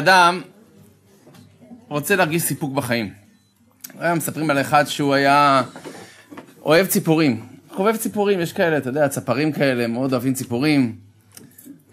אדם 0.00 0.40
רוצה 1.88 2.16
להרגיש 2.16 2.42
סיפוק 2.42 2.74
בחיים. 2.74 3.12
היום 3.98 4.18
מספרים 4.18 4.50
על 4.50 4.60
אחד 4.60 4.84
שהוא 4.84 5.14
היה 5.14 5.62
אוהב 6.62 6.86
ציפורים. 6.86 7.46
חובב 7.70 7.96
ציפורים, 7.96 8.40
יש 8.40 8.52
כאלה, 8.52 8.78
אתה 8.78 8.88
יודע, 8.88 9.08
צפרים 9.08 9.52
כאלה, 9.52 9.86
מאוד 9.86 10.12
אוהבים 10.12 10.34
ציפורים. 10.34 10.96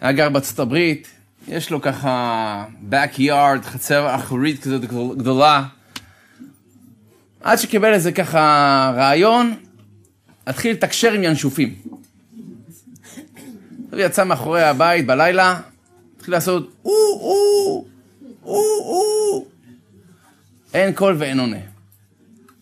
היה 0.02 0.12
גר 0.12 0.30
בארצות 0.30 0.60
הברית, 0.60 1.08
יש 1.48 1.72
לו 1.72 1.82
ככה 1.82 2.66
backyard, 2.92 3.62
חצר 3.62 4.16
אחורית 4.16 4.64
כזאת 4.64 4.82
גדולה. 5.18 5.64
עד 7.42 7.58
שקיבל 7.58 7.94
איזה 7.94 8.12
ככה 8.12 8.92
רעיון, 8.96 9.54
התחיל 10.48 10.72
לתקשר 10.72 11.12
עם 11.12 11.24
ינשופים. 11.24 11.76
הוא 13.92 14.00
יצא 14.00 14.24
מאחורי 14.24 14.64
הבית 14.64 15.06
בלילה, 15.06 15.60
התחיל 16.18 16.34
לעשות 16.34 16.74
או 16.86 16.92
או 17.22 17.86
או 18.48 18.62
או 18.84 19.46
אין 20.74 20.94
קול 20.94 21.16
ואין 21.18 21.40
עונה. 21.40 21.58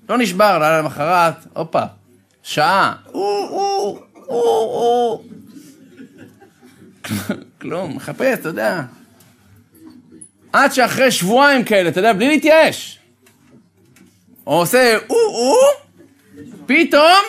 לא 0.09 0.17
נשבר, 0.17 0.59
לילה 0.59 0.81
למחרת, 0.81 1.35
הופה, 1.53 1.83
שעה, 2.43 2.95
או 3.13 3.47
או 3.51 3.99
או 4.27 4.33
או 4.33 5.23
כלום, 7.61 7.95
מחפש, 7.95 8.39
אתה 8.39 8.49
יודע. 8.49 8.81
עד 10.53 10.71
שאחרי 10.73 11.11
שבועיים 11.11 11.63
כאלה, 11.63 11.89
אתה 11.89 11.99
יודע, 11.99 12.13
בלי 12.13 12.27
להתייאש. 12.27 12.99
הוא 14.43 14.55
עושה 14.55 14.97
או-או, 15.09 15.55
פתאום, 16.65 17.23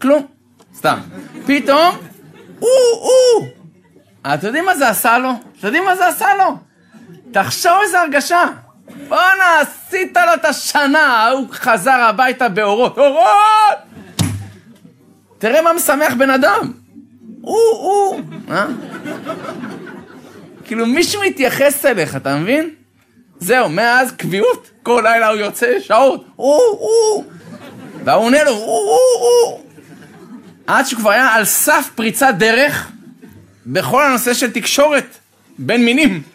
כלום, 0.00 0.26
סתם. 0.76 0.98
פתאום, 1.46 1.96
או-או. 2.62 3.46
אתם 4.34 4.46
יודעים 4.46 4.64
מה 4.64 4.76
זה 4.76 4.88
עשה 4.88 5.18
לו? 5.18 5.30
אתם 5.58 5.66
יודעים 5.66 5.84
מה 5.84 5.96
זה 5.96 6.08
עשה 6.08 6.26
לו? 6.38 6.56
תחשוב 7.34 7.72
איזה 7.82 8.00
הרגשה. 8.00 8.44
בואנה, 9.08 9.60
עשית 9.60 10.16
לו 10.16 10.34
את 10.34 10.44
השנה, 10.44 11.28
הוא 11.28 11.46
חזר 11.52 11.90
הביתה 11.90 12.48
באורות. 12.48 12.98
אורות! 12.98 13.78
תראה 15.38 15.62
מה 15.62 15.72
משמח 15.72 16.14
בן 16.18 16.30
אדם. 16.30 16.72
הוא, 17.40 17.56
הוא, 17.70 18.20
אה? 18.50 18.66
כאילו 20.64 20.86
מישהו 20.86 21.22
מתייחס 21.26 21.86
אליך, 21.86 22.16
אתה 22.16 22.36
מבין? 22.36 22.70
זהו, 23.38 23.68
מאז 23.68 24.12
קביעות, 24.12 24.70
כל 24.82 25.02
לילה 25.04 25.28
הוא 25.28 25.38
יוצא 25.38 25.80
שעות, 25.80 26.24
הוא, 26.36 26.60
הוא, 26.78 27.24
והוא 28.04 28.24
עונה 28.24 28.44
לו, 28.44 28.50
הוא, 28.50 28.66
הוא, 28.66 28.98
הוא. 29.20 29.64
עד 30.66 30.86
שהוא 30.86 31.00
כבר 31.00 31.10
היה 31.10 31.34
על 31.34 31.44
סף 31.44 31.90
פריצת 31.94 32.34
דרך 32.38 32.92
בכל 33.66 34.02
הנושא 34.02 34.34
של 34.34 34.50
תקשורת 34.50 35.06
בין 35.58 35.84
מינים. 35.84 36.33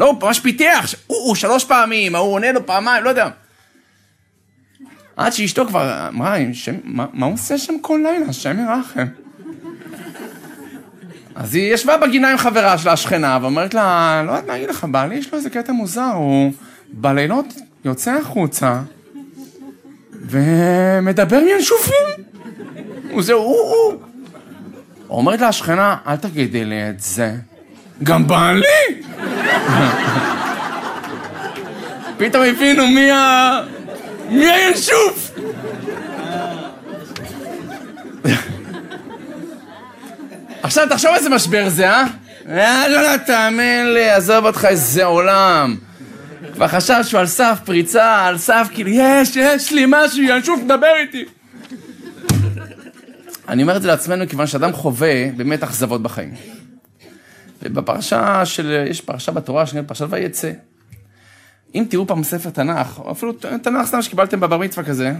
לא, 0.00 0.06
הוא 0.06 0.16
ממש 0.22 0.40
פיתח, 0.40 0.94
הוא, 1.06 1.18
הוא 1.18 1.34
שלוש 1.34 1.64
פעמים, 1.64 2.14
ההוא 2.14 2.32
עונה 2.32 2.52
לו 2.52 2.66
פעמיים, 2.66 3.04
לא 3.04 3.08
יודע. 3.08 3.28
עד 5.16 5.32
שאשתו 5.32 5.66
כבר 5.66 6.08
אמרה, 6.08 6.36
מה, 6.84 7.06
מה 7.12 7.26
הוא 7.26 7.34
עושה 7.34 7.58
שם 7.58 7.74
כל 7.80 8.00
לילה, 8.02 8.26
השם 8.28 8.58
ירחם. 8.58 9.06
אז 11.34 11.54
היא 11.54 11.74
ישבה 11.74 11.96
בגינה 11.96 12.30
עם 12.30 12.36
חברה 12.36 12.78
שלה, 12.78 12.92
השכנה, 12.92 13.38
ואומרת 13.42 13.74
לה, 13.74 14.22
לא 14.26 14.30
יודעת 14.30 14.46
מה 14.46 14.52
להגיד 14.52 14.68
לך, 14.68 14.86
בעלי 14.90 15.14
יש 15.14 15.32
לו 15.32 15.38
איזה 15.38 15.50
קטע 15.50 15.72
מוזר, 15.72 16.12
הוא 16.14 16.52
בלילות 16.88 17.54
יוצא 17.84 18.12
החוצה 18.12 18.80
ומדבר 20.12 21.36
עם 21.38 21.48
ינשופים. 21.48 22.24
הוא 23.10 23.22
זה, 23.22 23.32
הוא, 23.32 23.56
הוא. 23.56 24.02
אומרת 25.10 25.40
לה 25.40 25.48
השכנה, 25.48 25.96
אל 26.06 26.16
תגידי 26.16 26.64
לי 26.64 26.90
את 26.90 27.00
זה. 27.00 27.36
גם 28.02 28.26
בעלי! 28.26 29.02
פתאום 32.18 32.44
הבינו 32.44 32.86
מי 32.86 33.10
ה... 33.10 33.60
מי 34.28 34.50
הינשוף! 34.50 35.30
עכשיו 40.62 40.88
תחשוב 40.88 41.10
איזה 41.14 41.30
משבר 41.30 41.68
זה, 41.68 41.90
אה? 41.90 42.04
יאללה, 42.48 43.18
תאמין 43.18 43.92
לי, 43.92 44.10
עזוב 44.10 44.46
אותך 44.46 44.64
איזה 44.64 45.04
עולם. 45.04 45.76
כבר 46.54 46.68
חשב 46.68 47.00
שהוא 47.02 47.20
על 47.20 47.26
סף 47.26 47.58
פריצה, 47.64 48.26
על 48.26 48.38
סף 48.38 48.68
כאילו, 48.74 48.90
יש, 48.90 49.36
יש 49.36 49.72
לי 49.72 49.84
משהו, 49.88 50.22
ינשוף, 50.22 50.60
דבר 50.66 50.92
איתי. 50.96 51.24
אני 53.48 53.62
אומר 53.62 53.76
את 53.76 53.82
זה 53.82 53.88
לעצמנו 53.88 54.28
כיוון 54.28 54.46
שאדם 54.46 54.72
חווה 54.72 55.26
באמת 55.36 55.62
אכזבות 55.62 56.02
בחיים. 56.02 56.59
ובפרשה 57.62 58.46
של, 58.46 58.84
יש 58.90 59.00
פרשה 59.00 59.32
בתורה 59.32 59.66
שנקראת 59.66 59.88
פרשת 59.88 60.06
ויצא. 60.10 60.52
אם 61.74 61.86
תראו 61.90 62.06
פעם 62.06 62.22
ספר 62.22 62.50
תנ"ך, 62.50 62.98
או 62.98 63.12
אפילו 63.12 63.32
תנ"ך 63.32 63.86
סתם 63.86 64.02
שקיבלתם 64.02 64.40
בבר 64.40 64.58
מצווה 64.58 64.86
כזה, 64.86 65.12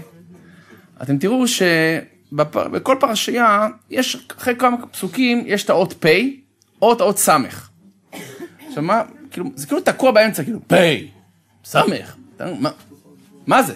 אתם 1.02 1.18
תראו 1.18 1.44
שבכל 1.48 2.96
פרשייה, 3.00 3.68
יש, 3.90 4.26
אחרי 4.38 4.56
כמה 4.56 4.86
פסוקים, 4.86 5.42
יש 5.46 5.64
את 5.64 5.70
האות 5.70 6.04
פ' 6.04 6.06
או 6.82 6.92
את 6.92 7.00
האות 7.00 7.18
ס'. 7.18 7.28
עכשיו 8.68 8.82
מה, 8.82 9.02
כאילו, 9.30 9.50
זה 9.54 9.66
כאילו 9.66 9.80
תקוע 9.80 10.10
באמצע, 10.10 10.44
כאילו, 10.44 10.60
פ', 10.66 10.74
ס', 11.64 11.76
מה, 12.60 12.70
מה 13.46 13.62
זה? 13.62 13.74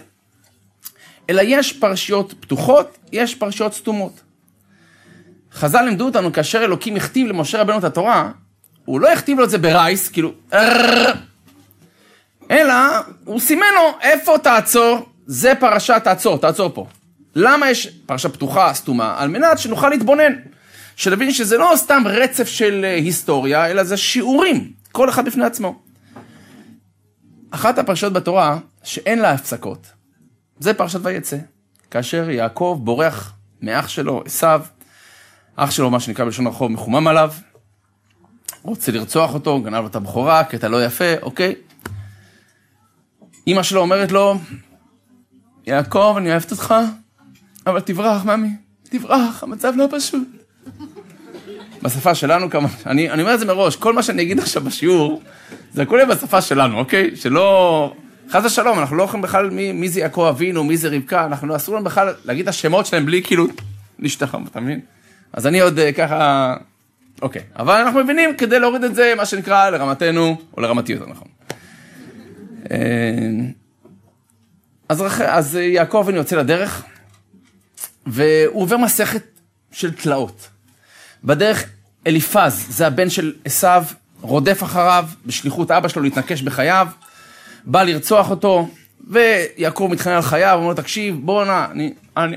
אלא 1.31 1.43
יש 1.45 1.73
פרשיות 1.73 2.35
פתוחות, 2.41 2.99
יש 3.13 3.35
פרשיות 3.35 3.75
סתומות. 3.75 4.21
חז"ל 5.53 5.83
לימדו 5.83 6.05
אותנו 6.05 6.33
כאשר 6.33 6.65
אלוקים 6.65 6.97
הכתיב 6.97 7.27
למשה 7.27 7.61
רבנו 7.61 7.79
את 7.79 7.85
התורה, 7.85 8.31
הוא 8.85 9.01
לא 9.01 9.13
הכתיב 9.13 9.39
לו 9.39 9.45
את 9.45 9.51
זה 9.51 9.59
ברייס, 9.59 10.09
כאילו, 10.09 10.33
אלא 12.51 12.75
הוא 13.25 13.41
סימן 13.41 13.67
לו 13.75 13.99
איפה 14.01 14.39
תעצור, 14.39 15.09
זה 15.27 15.53
פרשה 15.61 16.01
תעצור, 16.01 16.39
תעצור 16.39 16.71
פה. 16.75 16.87
למה 17.35 17.71
יש 17.71 17.89
פרשה 18.07 18.29
פתוחה, 18.29 18.75
סתומה? 18.75 19.15
על 19.19 19.29
מנת 19.29 19.59
שנוכל 19.59 19.89
להתבונן. 19.89 20.33
שנבין 20.97 21.33
שזה 21.33 21.59
לא 21.59 21.73
סתם 21.77 22.03
רצף 22.07 22.49
של 22.49 22.85
היסטוריה, 22.97 23.71
אלא 23.71 23.85
זה 23.85 23.97
שיעורים, 23.97 24.73
כל 24.93 25.09
אחד 25.09 25.25
בפני 25.25 25.45
עצמו. 25.45 25.83
אחת 27.51 27.79
הפרשיות 27.79 28.13
בתורה 28.13 28.59
שאין 28.83 29.19
לה 29.19 29.31
הפסקות, 29.31 29.87
זה 30.59 30.75
פרשת 30.75 31.01
ויצא. 31.03 31.37
כאשר 31.91 32.31
יעקב 32.31 32.81
בורח 32.83 33.33
מאח 33.63 33.89
שלו, 33.89 34.23
עשיו, 34.27 34.63
אח 35.57 35.71
שלו, 35.71 35.91
מה 35.91 36.01
שנקרא 36.01 36.25
בלשון 36.25 36.47
הרחוב, 36.47 36.73
מחומם 36.73 37.07
עליו, 37.09 37.33
רוצה 38.63 38.93
לרצוח 38.93 39.35
אותו, 39.35 39.61
גנב 39.61 39.85
את 39.85 39.97
הבכורה, 39.97 40.45
קטע 40.45 40.69
לא 40.69 40.85
יפה, 40.85 41.15
אוקיי. 41.23 41.55
אמא 43.47 43.63
שלו 43.63 43.81
אומרת 43.81 44.13
לו, 44.13 44.39
יעקב, 45.67 46.15
אני 46.19 46.31
אוהבת 46.31 46.51
אותך, 46.51 46.75
אבל 47.67 47.81
תברח, 47.81 48.25
ממי, 48.25 48.51
תברח, 48.83 49.43
המצב 49.43 49.73
לא 49.77 49.89
פשוט. 49.91 50.29
בשפה 51.83 52.15
שלנו 52.15 52.51
כמה, 52.51 52.69
אני, 52.87 53.11
אני 53.11 53.23
אומר 53.23 53.35
את 53.35 53.41
זה 53.41 53.47
מראש, 53.47 53.77
כל 53.77 53.93
מה 53.93 54.03
שאני 54.03 54.23
אגיד 54.23 54.39
עכשיו 54.39 54.63
בשיעור, 54.63 55.23
זה 55.73 55.83
הכל 55.83 55.97
יהיה 55.97 56.07
בשפה 56.07 56.43
שלנו, 56.43 56.79
אוקיי? 56.79 57.17
שלא... 57.17 57.95
חס 58.31 58.45
ושלום, 58.45 58.79
אנחנו 58.79 58.97
לא 58.97 59.03
יכולים 59.03 59.23
בכלל 59.23 59.51
מי, 59.51 59.73
מי 59.73 59.89
זה 59.89 60.01
יעקב 60.01 60.27
אבינו, 60.31 60.65
מי 60.65 60.77
זה 60.77 60.89
רבקה, 60.89 61.27
אנחנו 61.27 61.57
אסור 61.57 61.75
לנו 61.75 61.85
בכלל 61.85 62.15
להגיד 62.25 62.43
את 62.43 62.49
השמות 62.49 62.87
שלהם 62.87 63.07
בלי 63.07 63.23
כאילו 63.23 63.47
להשתחרר, 63.99 64.41
אתה 64.51 64.61
מבין? 64.61 64.81
אז 65.33 65.47
אני 65.47 65.61
עוד 65.61 65.79
ככה, 65.97 66.55
אוקיי, 67.23 67.43
אבל 67.57 67.75
אנחנו 67.75 68.05
מבינים 68.05 68.37
כדי 68.37 68.61
להוריד 68.61 68.85
את 68.85 68.95
זה, 68.95 69.15
מה 69.17 69.27
שנקרא, 69.27 69.71
לרמתנו, 69.71 70.37
או 70.57 70.63
לרמתי 70.63 70.93
יותר 70.93 71.07
נכון. 71.07 71.29
אז, 74.89 75.05
אז 75.27 75.55
יעקב 75.55 75.99
אבינו 76.05 76.19
יוצא 76.19 76.37
לדרך, 76.37 76.85
והוא 78.07 78.63
עובר 78.63 78.77
מסכת 78.77 79.23
של 79.73 79.93
תלאות. 79.93 80.49
בדרך 81.25 81.65
אליפז, 82.07 82.67
זה 82.69 82.87
הבן 82.87 83.11
של 83.11 83.33
עשיו, 83.45 83.85
רודף 84.21 84.63
אחריו 84.63 85.05
בשליחות 85.27 85.71
אבא 85.71 85.89
שלו 85.89 86.03
להתנקש 86.03 86.43
בחייו, 86.43 86.89
בא 87.65 87.83
לרצוח 87.83 88.31
אותו, 88.31 88.69
ויעקב 89.11 89.89
מתחנן 89.91 90.13
על 90.13 90.23
חייו, 90.23 90.57
אומר 90.57 90.69
לו, 90.69 90.75
תקשיב, 90.75 91.17
בוא 91.21 91.45
נא, 91.45 91.67
אני, 91.71 91.95
אני, 92.17 92.37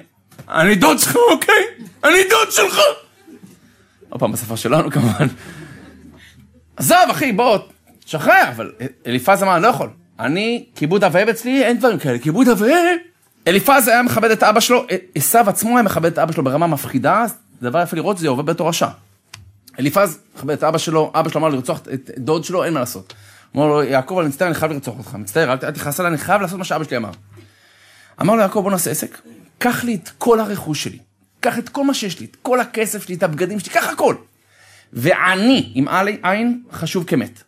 אני 0.50 0.75
דוד 0.75 1.00
שלך, 1.00 1.15
אוקיי? 1.31 1.63
אני 2.03 2.19
דוד 2.30 2.51
שלך! 2.51 2.80
עוד 4.18 4.19
פעם, 4.19 4.31
בשפה 4.31 4.58
שלנו 4.58 4.92
כמובן. 4.92 5.28
עזוב, 6.78 6.98
אחי, 7.12 7.31
בוא, 7.31 7.58
שחרר, 8.06 8.44
אבל 8.50 8.72
אליפז 9.08 9.44
אמר, 9.44 9.56
אני 9.56 9.64
לא 9.64 9.68
יכול. 9.68 9.90
אני, 10.19 10.66
כיבוד 10.75 11.04
אב 11.04 11.12
ואם 11.16 11.30
אצלי, 11.30 11.64
אין 11.64 11.78
דברים 11.78 12.00
כאלה, 12.00 12.19
כיבוד 12.19 12.50
אב 12.50 12.62
ואם. 12.62 12.98
אליפז 13.48 13.88
היה 13.88 14.04
מכבד 14.04 14.31
את 14.31 14.44
אבא 14.44 14.60
שלו, 14.60 14.86
עשיו 15.16 15.50
עצמו 15.50 15.78
היה 15.78 15.84
מכבד 15.84 16.12
את 16.12 16.19
אבא 16.19 16.31
שלו 16.31 16.44
ברמה 16.44 16.68
מפחידה, 16.68 17.25
זה 17.62 17.69
דבר 17.69 17.81
יפה 17.81 17.96
לראות, 17.96 18.18
זה 18.18 18.28
עובד 18.28 18.46
בתור 18.46 18.69
רשע. 18.69 18.88
אליפז 19.80 20.19
מכבד 20.36 20.54
את 20.54 20.64
אבא 20.64 20.78
שלו, 20.78 21.12
אבא 21.16 21.30
שלו 21.30 21.42
אמר 21.42 21.50
לרצוח 21.50 21.80
את 21.94 22.12
דוד 22.18 22.44
שלו, 22.44 22.64
אין 22.64 22.74
מה 22.74 22.80
לעשות. 22.80 23.14
אמר 23.56 23.68
לו, 23.68 23.84
יעקב, 23.84 24.18
אני 24.19 24.28
מצטער, 24.28 24.48
אני 24.48 24.56
חייב 24.56 24.72
לרצוח 24.72 24.98
אותך, 24.98 25.16
מצטער, 25.16 25.52
אל 25.52 25.72
תכעס 25.72 26.00
עליי, 26.00 26.10
אני 26.10 26.18
חייב 26.18 26.42
לעשות 26.42 26.58
מה 26.58 26.66
שאבא 26.66 26.84
שלי 26.84 26.98
אמר. 26.98 27.12
אמר 28.22 28.36
לו, 28.36 28.42
יעקב, 28.42 28.60
בוא 28.60 28.72
נעשה 28.72 28.92
עסק, 28.92 29.22
קח 29.58 29.84
לי 29.84 29.96
את 29.96 30.10
כל 30.18 30.40
הרכוש 30.40 30.84
שלי, 30.84 30.98
קח 31.47 31.59
את 31.59 31.69
כל 31.69 31.83
מה 31.83 31.94
שיש 31.94 32.19
לי, 32.19 32.25
את 32.25 32.35
כל 32.41 32.59
הכסף 32.59 33.05
שלי, 33.05 33.15
את 33.15 33.23
הבגדים 33.23 33.59
שלי, 33.59 33.69
קח 33.69 33.89
הכל. 33.89 34.15
ועני, 34.94 35.71
עם 35.75 35.88
עין, 36.23 36.61
חשוב 36.71 37.03
כמת. 37.03 37.44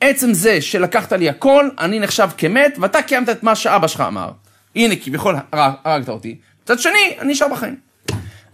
עצם 0.00 0.34
זה 0.34 0.60
שלקחת 0.60 1.12
לי 1.12 1.28
הכל, 1.28 1.68
אני 1.78 2.00
נחשב 2.00 2.28
כמת, 2.38 2.78
ואתה 2.80 3.02
קיימת 3.02 3.28
את 3.28 3.42
מה 3.42 3.54
שאבא 3.54 3.86
שלך 3.86 4.00
אמר. 4.00 4.30
הנה, 4.76 4.96
כביכול 4.96 5.36
הרגת 5.52 6.08
אותי. 6.08 6.38
מצד 6.62 6.78
שני, 6.78 7.16
אני 7.18 7.32
נשאר 7.32 7.48
בחיים. 7.48 7.76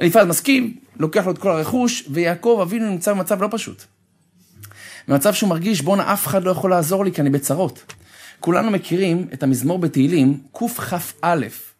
אליפז 0.00 0.26
מסכים, 0.26 0.76
לוקח 0.96 1.26
לו 1.26 1.32
את 1.32 1.38
כל 1.38 1.50
הרכוש, 1.50 2.04
ויעקב 2.10 2.58
אבינו 2.62 2.90
נמצא 2.90 3.12
במצב 3.12 3.42
לא 3.42 3.48
פשוט. 3.50 3.84
במצב 5.08 5.34
שהוא 5.34 5.50
מרגיש, 5.50 5.80
בואנה, 5.80 6.12
אף 6.12 6.26
אחד 6.26 6.44
לא 6.44 6.50
יכול 6.50 6.70
לעזור 6.70 7.04
לי 7.04 7.12
כי 7.12 7.20
אני 7.20 7.30
בצרות. 7.30 7.94
כולנו 8.40 8.70
מכירים 8.70 9.28
את 9.32 9.42
המזמור 9.42 9.78
בתהילים, 9.78 10.40
קכ"א, 10.52 11.36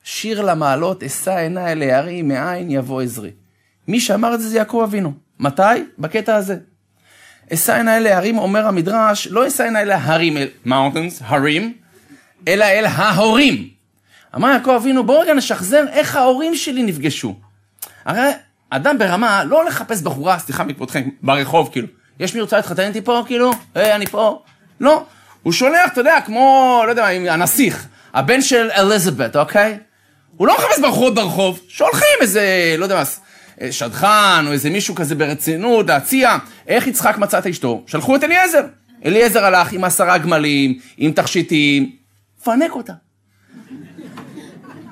שיר 0.08 0.42
למעלות, 0.42 1.02
אשא 1.02 1.36
עיניי 1.36 1.72
אל 1.72 1.82
ההרים, 1.82 2.28
מאין 2.28 2.70
יבוא 2.70 3.02
עזרי. 3.02 3.30
מי 3.88 4.00
שאמר 4.00 4.34
את 4.34 4.40
זה 4.40 4.48
זה 4.48 4.58
יעקב 4.58 4.80
אבינו. 4.84 5.12
מתי? 5.38 5.62
בקטע 5.98 6.36
הזה. 6.36 6.56
אשא 7.52 7.74
עיניי 7.74 7.96
אל 7.96 8.06
ההרים, 8.06 8.38
אומר 8.38 8.66
המדרש, 8.66 9.26
לא 9.26 9.46
אשא 9.46 9.64
עיניי 9.64 9.82
אל 9.82 9.90
ההרים, 9.90 10.36
mountains, 10.66 11.24
הרים, 11.24 11.72
אלא 12.48 12.64
אל 12.64 12.84
ההורים. 12.86 13.68
אמר 14.34 14.48
יעקב 14.48 14.70
אבינו, 14.70 15.06
בואו 15.06 15.20
רגע 15.20 15.34
נשחזר 15.34 15.84
איך 15.92 16.16
ההורים 16.16 16.54
שלי 16.54 16.82
נפגשו. 16.82 17.34
הרי 18.04 18.30
אדם 18.70 18.98
ברמה 18.98 19.44
לא 19.44 19.64
לחפש 19.64 20.02
בחורה, 20.02 20.38
סליחה 20.38 20.64
מכבודכם, 20.64 21.08
ברחוב 21.22 21.68
כאילו. 21.72 21.88
יש 22.20 22.34
מי 22.34 22.40
רוצה 22.40 22.56
להתחתן 22.56 22.88
איתי 22.88 23.00
פה, 23.00 23.22
כאילו? 23.26 23.50
היי, 23.74 23.94
אני 23.94 24.06
פה. 24.06 24.42
לא. 24.80 25.04
הוא 25.42 25.52
שולח, 25.52 25.92
אתה 25.92 26.00
יודע, 26.00 26.20
כמו, 26.20 26.82
לא 26.86 26.90
יודע, 26.90 27.06
הנסיך, 27.06 27.86
הבן 28.14 28.42
של 28.42 28.70
אליזבת, 28.70 29.36
אוקיי? 29.36 29.78
הוא 30.36 30.46
לא 30.46 30.56
מחפש 30.58 30.80
ברחובות 30.80 31.14
ברחוב, 31.14 31.60
שולחים 31.68 32.18
איזה, 32.20 32.74
לא 32.78 32.84
יודע 32.84 32.94
מה, 32.96 33.04
שדכן, 33.70 34.46
או 34.46 34.52
איזה 34.52 34.70
מישהו 34.70 34.94
כזה 34.94 35.14
ברצינות, 35.14 35.88
להציע, 35.88 36.36
איך 36.68 36.86
יצחק 36.86 37.18
מצא 37.18 37.38
את 37.38 37.46
אשתו? 37.46 37.84
שלחו 37.86 38.16
את 38.16 38.24
אליעזר. 38.24 38.62
אליעזר 39.04 39.44
הלך 39.44 39.72
עם 39.72 39.84
עשרה 39.84 40.18
גמלים, 40.18 40.78
עם 40.96 41.12
תכשיטים, 41.12 41.90
פנק 42.44 42.70
אותה. 42.72 42.92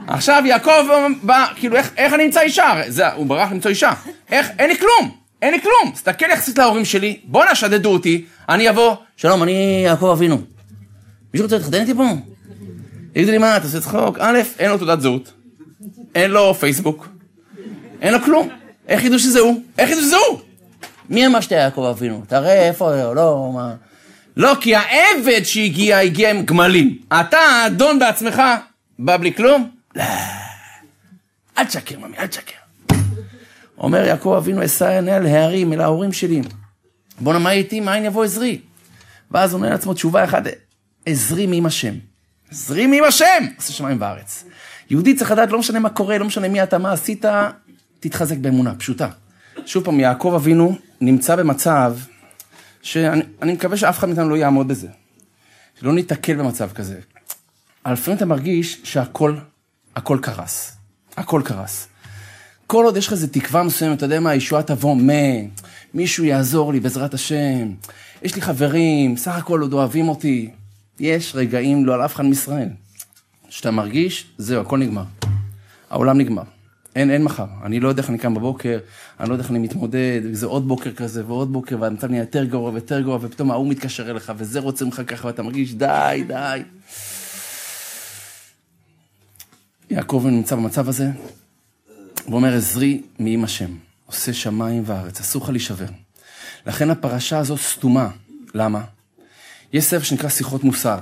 עכשיו 0.06 0.42
יעקב 0.46 0.86
בא, 1.22 1.46
כאילו, 1.56 1.76
איך, 1.76 1.90
איך 1.96 2.12
אני 2.12 2.24
אמצא 2.24 2.40
אישה? 2.40 2.82
זה, 2.88 3.12
הוא 3.12 3.26
ברח 3.26 3.52
למצוא 3.52 3.70
אישה. 3.70 3.92
איך, 4.30 4.48
אין 4.58 4.70
לי 4.70 4.78
כלום, 4.78 5.16
אין 5.42 5.54
לי 5.54 5.60
כלום. 5.60 5.92
תסתכל 5.94 6.30
יחסית 6.30 6.58
להורים 6.58 6.84
שלי, 6.84 7.20
בואנה, 7.24 7.54
שדדו 7.54 7.92
אותי, 7.92 8.24
אני 8.48 8.70
אבוא, 8.70 8.96
שלום, 9.16 9.42
אני 9.42 9.82
יעקב 9.84 10.06
אבינו. 10.06 10.40
מישהו 11.34 11.44
רוצה 11.44 11.56
להתחתן 11.56 11.80
איתי 11.80 11.94
פה? 11.94 12.04
יגידו 13.14 13.30
לי, 13.30 13.38
מה, 13.38 13.56
אתה 13.56 13.64
עושה 13.64 13.80
צחוק? 13.80 14.18
א', 14.20 14.38
אין 14.58 14.70
לו 14.70 14.78
תעודת 14.78 15.00
זהות, 15.00 15.32
אין 16.14 16.30
לו 16.30 16.54
פייסבוק, 16.54 17.08
אין 18.00 18.12
לו 18.12 18.22
כלום. 18.22 18.48
איך 18.88 19.04
ידעו 19.04 19.18
שזה 19.18 19.40
הוא? 19.40 19.62
איך 19.78 19.90
ידעו 19.90 20.02
שזה 20.02 20.16
הוא? 20.16 20.40
מי 21.10 21.26
אמר 21.26 21.40
שאתה 21.40 21.54
יעקב 21.54 21.86
אבינו? 21.90 22.24
תראה 22.28 22.68
איפה, 22.68 23.12
לא, 23.14 23.50
מה... 23.54 23.74
לא, 24.36 24.56
כי 24.60 24.74
העבד 24.74 25.42
שהגיע, 25.44 25.98
הגיע 25.98 26.30
עם 26.30 26.44
גמלים. 26.44 26.98
אתה, 27.20 27.38
האדון 27.38 27.98
בעצמך, 27.98 28.42
בא 28.98 29.16
בלי 29.16 29.34
כלום? 29.34 29.70
לא. 29.96 30.04
אל 31.58 31.64
תשקר, 31.64 31.98
ממי, 31.98 32.18
אל 32.18 32.26
תשקר. 32.26 32.56
אומר 33.78 34.04
יעקב 34.04 34.34
אבינו, 34.36 34.64
אשא 34.64 34.86
עיני 34.86 35.16
אל 35.16 35.26
ההרים, 35.26 35.72
אל 35.72 35.80
ההורים 35.80 36.12
שלי. 36.12 36.42
בואנה, 37.20 37.38
מה 37.38 37.50
איתי? 37.50 37.80
מאין 37.80 38.04
יבוא 38.04 38.24
עזרי? 38.24 38.60
ואז 39.30 39.52
עונה 39.52 39.70
לעצמו 39.70 39.94
תשובה 39.94 40.24
אחת, 40.24 40.42
עזרי 41.06 41.46
מעם 41.46 41.66
השם. 41.66 41.94
עזרי 42.50 42.86
מעם 42.86 43.04
השם! 43.04 43.44
עושה 43.56 43.72
שמיים 43.72 43.96
וארץ. 44.00 44.44
יהודי 44.90 45.14
צריך 45.14 45.30
לדעת, 45.30 45.50
לא 45.50 45.58
משנה 45.58 45.78
מה 45.78 45.90
קורה, 45.90 46.18
לא 46.18 46.24
משנה 46.24 46.48
מי 46.48 46.62
אתה, 46.62 46.78
מה 46.78 46.92
עשית, 46.92 47.24
תתחזק 48.00 48.36
באמונה, 48.36 48.74
פשוטה. 48.74 49.08
שוב 49.66 49.84
פעם, 49.84 50.00
יעקב 50.00 50.32
אבינו 50.36 50.76
נמצא 51.00 51.36
במצב 51.36 51.96
שאני 52.82 53.52
מקווה 53.52 53.76
שאף 53.76 53.98
אחד 53.98 54.08
מאיתנו 54.08 54.30
לא 54.30 54.36
יעמוד 54.36 54.68
בזה. 54.68 54.88
שלא 55.80 55.92
ניתקל 55.92 56.34
במצב 56.34 56.70
כזה. 56.72 57.00
לפעמים 57.86 58.16
אתה 58.16 58.26
מרגיש 58.26 58.80
שהכל, 58.84 59.36
הכל 59.96 60.18
קרס. 60.22 60.76
הכל 61.16 61.42
קרס. 61.44 61.88
כל 62.66 62.84
עוד 62.84 62.96
יש 62.96 63.06
לך 63.06 63.12
איזו 63.12 63.26
תקווה 63.26 63.62
מסוימת, 63.62 63.96
אתה 63.96 64.04
יודע 64.04 64.20
מה, 64.20 64.30
הישועה 64.30 64.62
תבוא 64.62 64.96
מ... 64.96 65.10
מישהו 65.94 66.24
יעזור 66.24 66.72
לי 66.72 66.80
בעזרת 66.80 67.14
השם. 67.14 67.72
יש 68.22 68.34
לי 68.34 68.42
חברים, 68.42 69.16
סך 69.16 69.34
הכל 69.34 69.60
עוד 69.60 69.72
אוהבים 69.72 70.08
אותי. 70.08 70.50
יש 71.00 71.32
רגעים 71.34 71.86
לא 71.86 71.94
על 71.94 72.04
אף 72.04 72.14
אחד 72.14 72.24
מישראל. 72.24 72.68
שאתה 73.54 73.70
מרגיש, 73.70 74.26
זהו, 74.38 74.60
הכל 74.60 74.78
נגמר. 74.78 75.04
העולם 75.90 76.18
נגמר. 76.18 76.42
אין, 76.96 77.10
אין 77.10 77.24
מחר. 77.24 77.46
אני 77.64 77.80
לא 77.80 77.88
יודע 77.88 78.02
איך 78.02 78.10
אני 78.10 78.18
קם 78.18 78.34
בבוקר, 78.34 78.78
אני 79.20 79.28
לא 79.28 79.34
יודע 79.34 79.42
איך 79.42 79.50
אני 79.50 79.58
מתמודד, 79.58 80.20
זה 80.32 80.46
עוד 80.46 80.68
בוקר 80.68 80.92
כזה 80.92 81.26
ועוד 81.26 81.52
בוקר, 81.52 81.76
והמצב 81.80 82.10
נהיה 82.10 82.22
יותר 82.22 82.44
גרוע 82.44 82.70
ויותר 82.70 83.00
גרוע, 83.00 83.18
ופתאום 83.22 83.50
ההוא 83.50 83.68
מתקשר 83.68 84.10
אליך, 84.10 84.32
וזה 84.36 84.60
רוצה 84.60 84.84
ממך 84.84 85.02
ככה, 85.06 85.26
ואתה 85.26 85.42
מרגיש, 85.42 85.74
די, 85.74 86.24
די. 86.26 86.62
יעקב 89.90 90.24
נמצא 90.26 90.56
במצב 90.56 90.88
הזה, 90.88 91.10
ואומר, 92.28 92.54
עזרי 92.54 93.02
מעם 93.18 93.44
השם, 93.44 93.70
עושה 94.06 94.32
שמיים 94.32 94.82
וארץ, 94.86 95.20
אסור 95.20 95.42
לך 95.42 95.50
להישבר. 95.50 95.88
לכן 96.66 96.90
הפרשה 96.90 97.38
הזו 97.38 97.56
סתומה. 97.56 98.08
למה? 98.54 98.84
יש 99.72 99.84
ספר 99.84 100.02
שנקרא 100.02 100.28
שיחות 100.28 100.64
מוסר, 100.64 100.98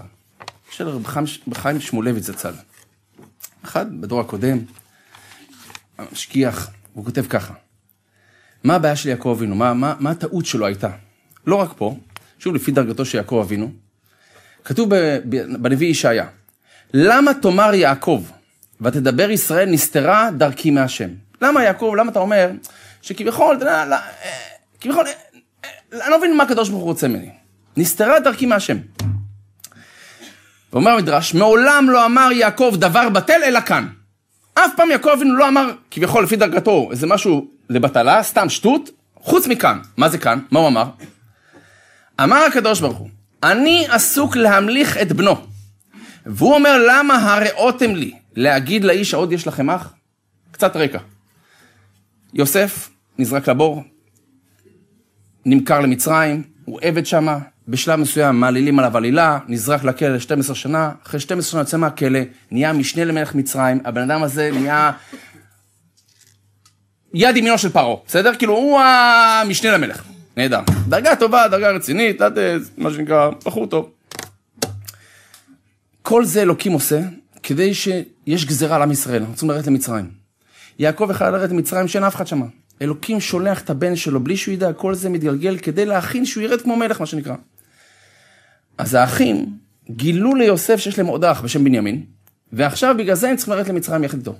של 0.73 0.89
רב 0.89 1.07
חיים 1.55 1.81
שמואלביץ 1.81 2.27
זצ"ל. 2.27 2.53
אחד, 3.65 4.01
בדור 4.01 4.21
הקודם, 4.21 4.59
המשגיח, 5.99 6.71
הוא 6.93 7.05
כותב 7.05 7.27
ככה: 7.29 7.55
מה 8.65 8.75
הבעיה 8.75 8.97
של 8.97 9.09
יעקב 9.09 9.35
אבינו? 9.37 9.55
מה, 9.55 9.75
מה, 9.75 9.95
מה 10.01 10.11
הטעות 10.11 10.47
שלו 10.47 10.67
הייתה? 10.67 10.89
לא 11.47 11.57
רק 11.57 11.73
פה, 11.77 11.97
שוב 12.39 12.55
לפי 12.55 12.71
דרגתו 12.71 13.05
של 13.05 13.19
יעקב 13.19 13.41
אבינו, 13.45 13.71
כתוב 14.65 14.91
בנביא 15.59 15.89
ישעיה, 15.89 16.27
למה 16.95 17.35
תאמר 17.35 17.75
יעקב 17.75 18.25
ותדבר 18.81 19.31
ישראל 19.31 19.71
נסתרה 19.71 20.31
דרכי 20.37 20.71
מהשם? 20.71 21.09
למה 21.41 21.65
יעקב, 21.65 21.95
למה 21.99 22.11
אתה 22.11 22.19
אומר 22.19 22.51
שכביכול, 23.03 23.57
אתה 23.57 23.65
יודע, 23.65 23.99
כביכול, 24.81 25.07
אני 25.93 26.11
לא 26.11 26.19
מבין 26.19 26.37
מה 26.37 26.45
הקדוש 26.45 26.69
ברוך 26.69 26.83
הוא 26.83 26.91
רוצה 26.91 27.09
ממני. 27.09 27.31
נסתרה 27.77 28.21
דרכי 28.21 28.47
מהשם. 28.47 28.77
ואומר 30.73 30.91
המדרש, 30.91 31.35
מעולם 31.35 31.91
לא 31.91 32.07
אמר 32.07 32.29
יעקב 32.33 32.75
דבר 32.79 33.09
בטל 33.09 33.41
אלא 33.45 33.61
כאן. 33.61 33.89
אף 34.55 34.71
פעם 34.77 34.91
יעקב 34.91 35.09
אבינו 35.09 35.37
לא 35.37 35.49
אמר, 35.49 35.71
כביכול 35.91 36.25
לפי 36.25 36.37
דרגתו, 36.37 36.89
איזה 36.91 37.07
משהו 37.07 37.51
לבטלה, 37.71 38.23
סתם 38.23 38.49
שטות, 38.49 38.91
חוץ 39.15 39.47
מכאן. 39.47 39.79
מה 39.97 40.09
זה 40.09 40.19
כאן? 40.19 40.39
מה 40.51 40.59
הוא 40.59 40.69
אמר? 40.69 40.91
אמר 42.23 42.37
הקדוש 42.37 42.81
ברוך 42.81 42.99
הוא, 42.99 43.09
אני 43.43 43.87
עסוק 43.89 44.37
להמליך 44.37 44.97
את 44.97 45.13
בנו. 45.13 45.37
והוא 46.27 46.55
אומר, 46.55 46.85
למה 46.89 47.15
הראותם 47.15 47.95
לי 47.95 48.15
להגיד 48.37 48.85
לאיש 48.85 49.15
העוד 49.15 49.33
יש 49.33 49.47
לכם 49.47 49.71
אח? 49.71 49.93
קצת 50.51 50.77
רקע. 50.77 50.99
יוסף 52.35 52.91
נזרק 53.19 53.49
לבור, 53.49 53.83
נמכר 55.47 55.81
למצרים, 55.81 56.43
הוא 56.65 56.81
עבד 56.83 57.07
שמה, 57.07 57.39
בשלב 57.69 58.01
מסוים 58.01 58.41
מעלילים 58.41 58.79
עליו 58.79 58.97
עלילה, 58.97 59.39
נזרק 59.49 59.85
לכלא 59.85 60.09
ל-12 60.09 60.55
שנה, 60.55 60.91
אחרי 61.07 61.21
12 61.21 61.51
שנה 61.51 61.61
יוצא 61.61 61.77
מהכלא, 61.77 62.21
נהיה 62.51 62.73
משנה 62.73 63.05
למלך 63.05 63.35
מצרים, 63.35 63.81
הבן 63.85 64.11
אדם 64.11 64.23
הזה 64.23 64.51
נהיה 64.53 64.91
יד 67.15 67.37
ימינו 67.37 67.59
של 67.59 67.69
פרעה, 67.69 67.97
בסדר? 68.07 68.35
כאילו 68.35 68.57
הוא 68.57 68.81
המשנה 68.81 69.71
למלך, 69.71 70.05
נהדר. 70.37 70.61
דרגה 70.89 71.17
טובה, 71.17 71.49
דרגה 71.49 71.71
רצינית, 71.71 72.21
מה 72.77 72.91
שנקרא, 72.91 73.31
בחור 73.45 73.67
טוב. 73.67 73.91
כל 76.03 76.25
זה 76.25 76.43
אלוקים 76.43 76.73
עושה 76.73 77.01
כדי 77.43 77.75
שיש 77.75 78.45
גזירה 78.45 78.77
על 78.77 78.83
עם 78.83 78.91
ישראל, 78.91 79.19
אנחנו 79.19 79.33
רוצים 79.33 79.51
לרדת 79.51 79.67
למצרים. 79.67 80.11
יעקב 80.79 81.09
יכול 81.11 81.27
לרדת 81.27 81.51
למצרים 81.51 81.89
שאין 81.89 82.05
אף 82.05 82.17
אחד 82.17 82.27
שמה. 82.27 82.47
אלוקים 82.83 83.21
שולח 83.21 83.61
את 83.61 83.71
הבן 83.71 83.97
שלו 83.97 84.21
בלי 84.21 84.37
שהוא 84.37 84.53
ידע, 84.53 84.73
כל 84.73 84.95
זה 84.95 85.09
מתגלגל 85.09 85.59
כדי 85.59 85.85
להכין 85.85 86.25
שהוא 86.25 86.43
ירד 86.43 86.63
כמו 86.63 86.77
מלך, 86.77 87.01
מה 87.01 87.07
שנקרא. 87.07 87.35
אז 88.79 88.95
האחים 88.95 89.59
גילו 89.91 90.35
ליוסף 90.35 90.77
שיש 90.77 90.99
להם 90.99 91.07
עוד 91.07 91.25
אח 91.25 91.41
בשם 91.41 91.65
בנימין, 91.65 92.05
ועכשיו 92.53 92.95
בגלל 92.99 93.15
זה 93.15 93.31
הם 93.31 93.37
צריכים 93.37 93.55
לרדת 93.55 93.69
למצרים 93.69 94.05
יחד 94.05 94.19
איתו. 94.19 94.35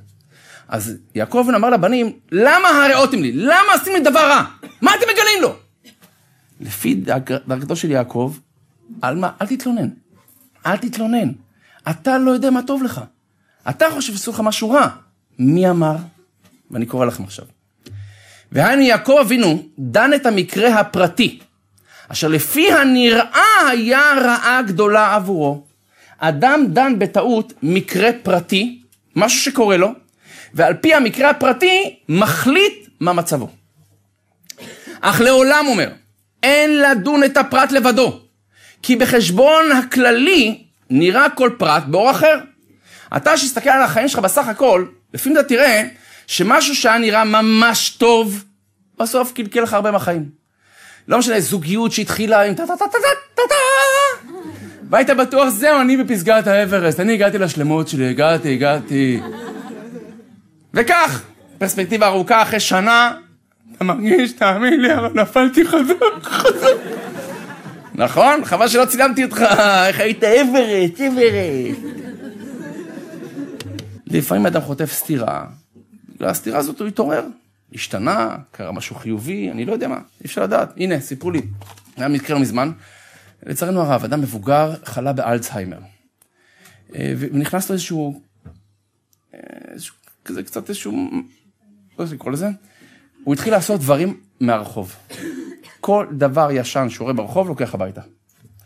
אז 0.69 0.97
יעקב 1.15 1.47
אמר 1.55 1.71
לבנים, 1.71 2.13
למה 2.33 2.69
הראותם 2.69 3.23
לי? 3.23 3.33
למה 3.33 3.73
עשיתם 3.75 3.93
לי 3.93 4.01
דבר 4.01 4.29
רע? 4.29 4.45
מה 4.83 4.91
אתם 4.95 5.05
מגלים 5.13 5.43
לו? 5.43 5.57
לפי 6.61 6.95
דרגתו 7.47 7.77
של 7.77 7.91
יעקב, 7.91 8.37
על 9.03 9.17
מה? 9.17 9.31
אל 9.41 9.47
תתלונן. 9.47 9.89
אל 10.67 10.77
תתלונן. 10.77 11.29
אתה 11.91 12.19
לא 12.19 12.31
יודע 12.31 12.51
מה 12.51 12.63
טוב 12.63 12.83
לך. 12.83 13.01
אתה 13.71 13.85
חושב 13.91 14.13
שעשו 14.13 14.31
לך 14.31 14.41
משהו 14.41 14.71
רע. 14.71 14.89
מי 15.39 15.71
אמר? 15.71 15.97
ואני 16.71 16.87
קורא 16.87 17.07
לכם 17.07 17.25
עכשיו. 17.25 17.45
והיינו 18.53 18.83
יעקב 18.83 19.17
אבינו 19.21 19.63
דן 19.79 20.11
את 20.15 20.27
המקרה 20.27 20.81
הפרטי, 20.81 21.39
אשר 22.13 22.29
לפי 22.29 22.73
הנראה 22.73 23.69
היה 23.71 24.13
רעה 24.25 24.63
גדולה 24.63 25.15
עבורו. 25.15 25.65
אדם 26.19 26.65
דן 26.69 26.99
בטעות 26.99 27.53
מקרה 27.63 28.11
פרטי, 28.23 28.83
משהו 29.17 29.41
שקורה 29.41 29.77
לו, 29.77 29.89
ועל 30.55 30.75
פי 30.75 30.95
המקרה 30.95 31.31
הפרטי 31.31 31.97
מחליט 32.09 32.89
מה 33.01 33.13
מצבו. 33.13 33.51
אך 35.01 35.21
לעולם 35.21 35.65
אומר, 35.69 35.91
אין 36.43 36.79
לדון 36.83 37.25
את 37.25 37.37
הפרט 37.37 37.73
לבדו, 37.73 38.21
כי 38.83 38.97
בחשבון 38.97 39.73
הכללי 39.73 40.65
נראה 40.91 41.31
כל 41.31 41.51
פרט 41.59 41.83
באור 41.87 42.11
אחר. 42.11 42.39
אתה 43.17 43.37
שיסתכל 43.37 43.71
על 43.71 43.83
החיים 43.83 44.09
שלך 44.09 44.19
בסך 44.19 44.49
הכל, 44.49 44.87
לפעמים 45.15 45.39
אתה 45.39 45.49
תראה 45.49 45.83
שמשהו 46.27 46.75
שהיה 46.75 46.99
נראה 46.99 47.25
ממש 47.25 47.91
טוב, 47.91 48.45
בסוף 48.99 49.33
קלקל 49.33 49.61
לך 49.61 49.73
הרבה 49.73 49.91
מהחיים. 49.91 50.42
לא 51.09 51.19
משנה, 51.19 51.41
זוגיות 51.41 51.93
שהתחילה 51.93 52.43
עם 52.43 52.55
טה 52.55 52.67
טה 52.67 52.77
טה 52.77 52.85
טה 52.85 52.99
טה 53.35 53.43
טה 53.49 53.55
והיית 54.91 55.11
בטוח, 55.11 55.49
זהו, 55.49 55.81
אני 55.81 55.97
בפסגת 55.97 56.47
האברסט, 56.47 57.01
אני 57.01 57.13
הגעתי 57.13 57.39
לשלמות 57.39 57.89
שלי, 57.89 58.09
הגעתי, 58.09 58.53
הגעתי. 58.53 59.21
וכך, 60.75 61.23
פרספקטיבה 61.59 62.07
ארוכה, 62.07 62.43
אחרי 62.43 62.61
שנה, 62.61 63.13
אתה 63.77 63.85
מרגיש, 63.85 64.33
תאמין 64.33 64.81
לי, 64.81 64.95
אבל 64.95 65.11
נפלתי 65.15 65.65
חזק, 65.65 66.23
חזק. 66.23 66.77
נכון? 67.95 68.45
חבל 68.45 68.69
שלא 68.69 68.85
צילמתי 68.85 69.25
אותך, 69.25 69.45
איך 69.87 70.01
היית 70.01 70.25
אברסט, 70.25 71.01
אברסט. 71.01 72.03
לפעמים 74.07 74.47
אדם 74.47 74.61
חוטף 74.61 74.93
סטירה, 74.93 75.45
בגלל 76.17 76.29
הסטירה 76.29 76.59
הזאת 76.59 76.81
הוא 76.81 76.89
התעורר, 76.89 77.25
השתנה, 77.75 78.37
קרה 78.51 78.73
משהו 78.73 78.97
חיובי, 78.97 79.51
אני 79.51 79.65
לא 79.65 79.73
יודע 79.73 79.89
מה, 79.89 79.97
אי 79.97 80.27
אפשר 80.27 80.43
לדעת. 80.43 80.73
הנה, 80.77 81.01
סיפרו 81.01 81.31
לי, 81.31 81.43
היה 81.97 82.09
מקרה 82.09 82.37
לא 82.37 82.43
מזמן, 82.43 82.73
לצערנו 83.47 83.81
הרב, 83.81 84.05
אדם 84.05 84.21
מבוגר 84.21 84.75
חלה 84.85 85.13
באלצהיימר. 85.13 85.79
אה, 86.95 87.13
ונכנס 87.19 87.71
לו 87.71 87.73
איזשהו, 87.73 88.23
אה, 89.35 89.41
איזשהו, 89.73 89.97
כזה 90.25 90.43
קצת 90.43 90.69
איזשהו, 90.69 91.11
לא 91.99 92.05
יודע 92.05 92.15
לקרוא 92.15 92.33
לזה, 92.33 92.49
הוא 93.25 93.35
התחיל 93.35 93.53
לעשות 93.53 93.81
דברים 93.81 94.21
מהרחוב. 94.41 94.97
כל 95.81 96.07
דבר 96.13 96.49
ישן 96.53 96.89
שהוא 96.89 97.05
רואה 97.05 97.15
ברחוב 97.15 97.49
לוקח 97.49 97.75
הביתה. 97.75 98.01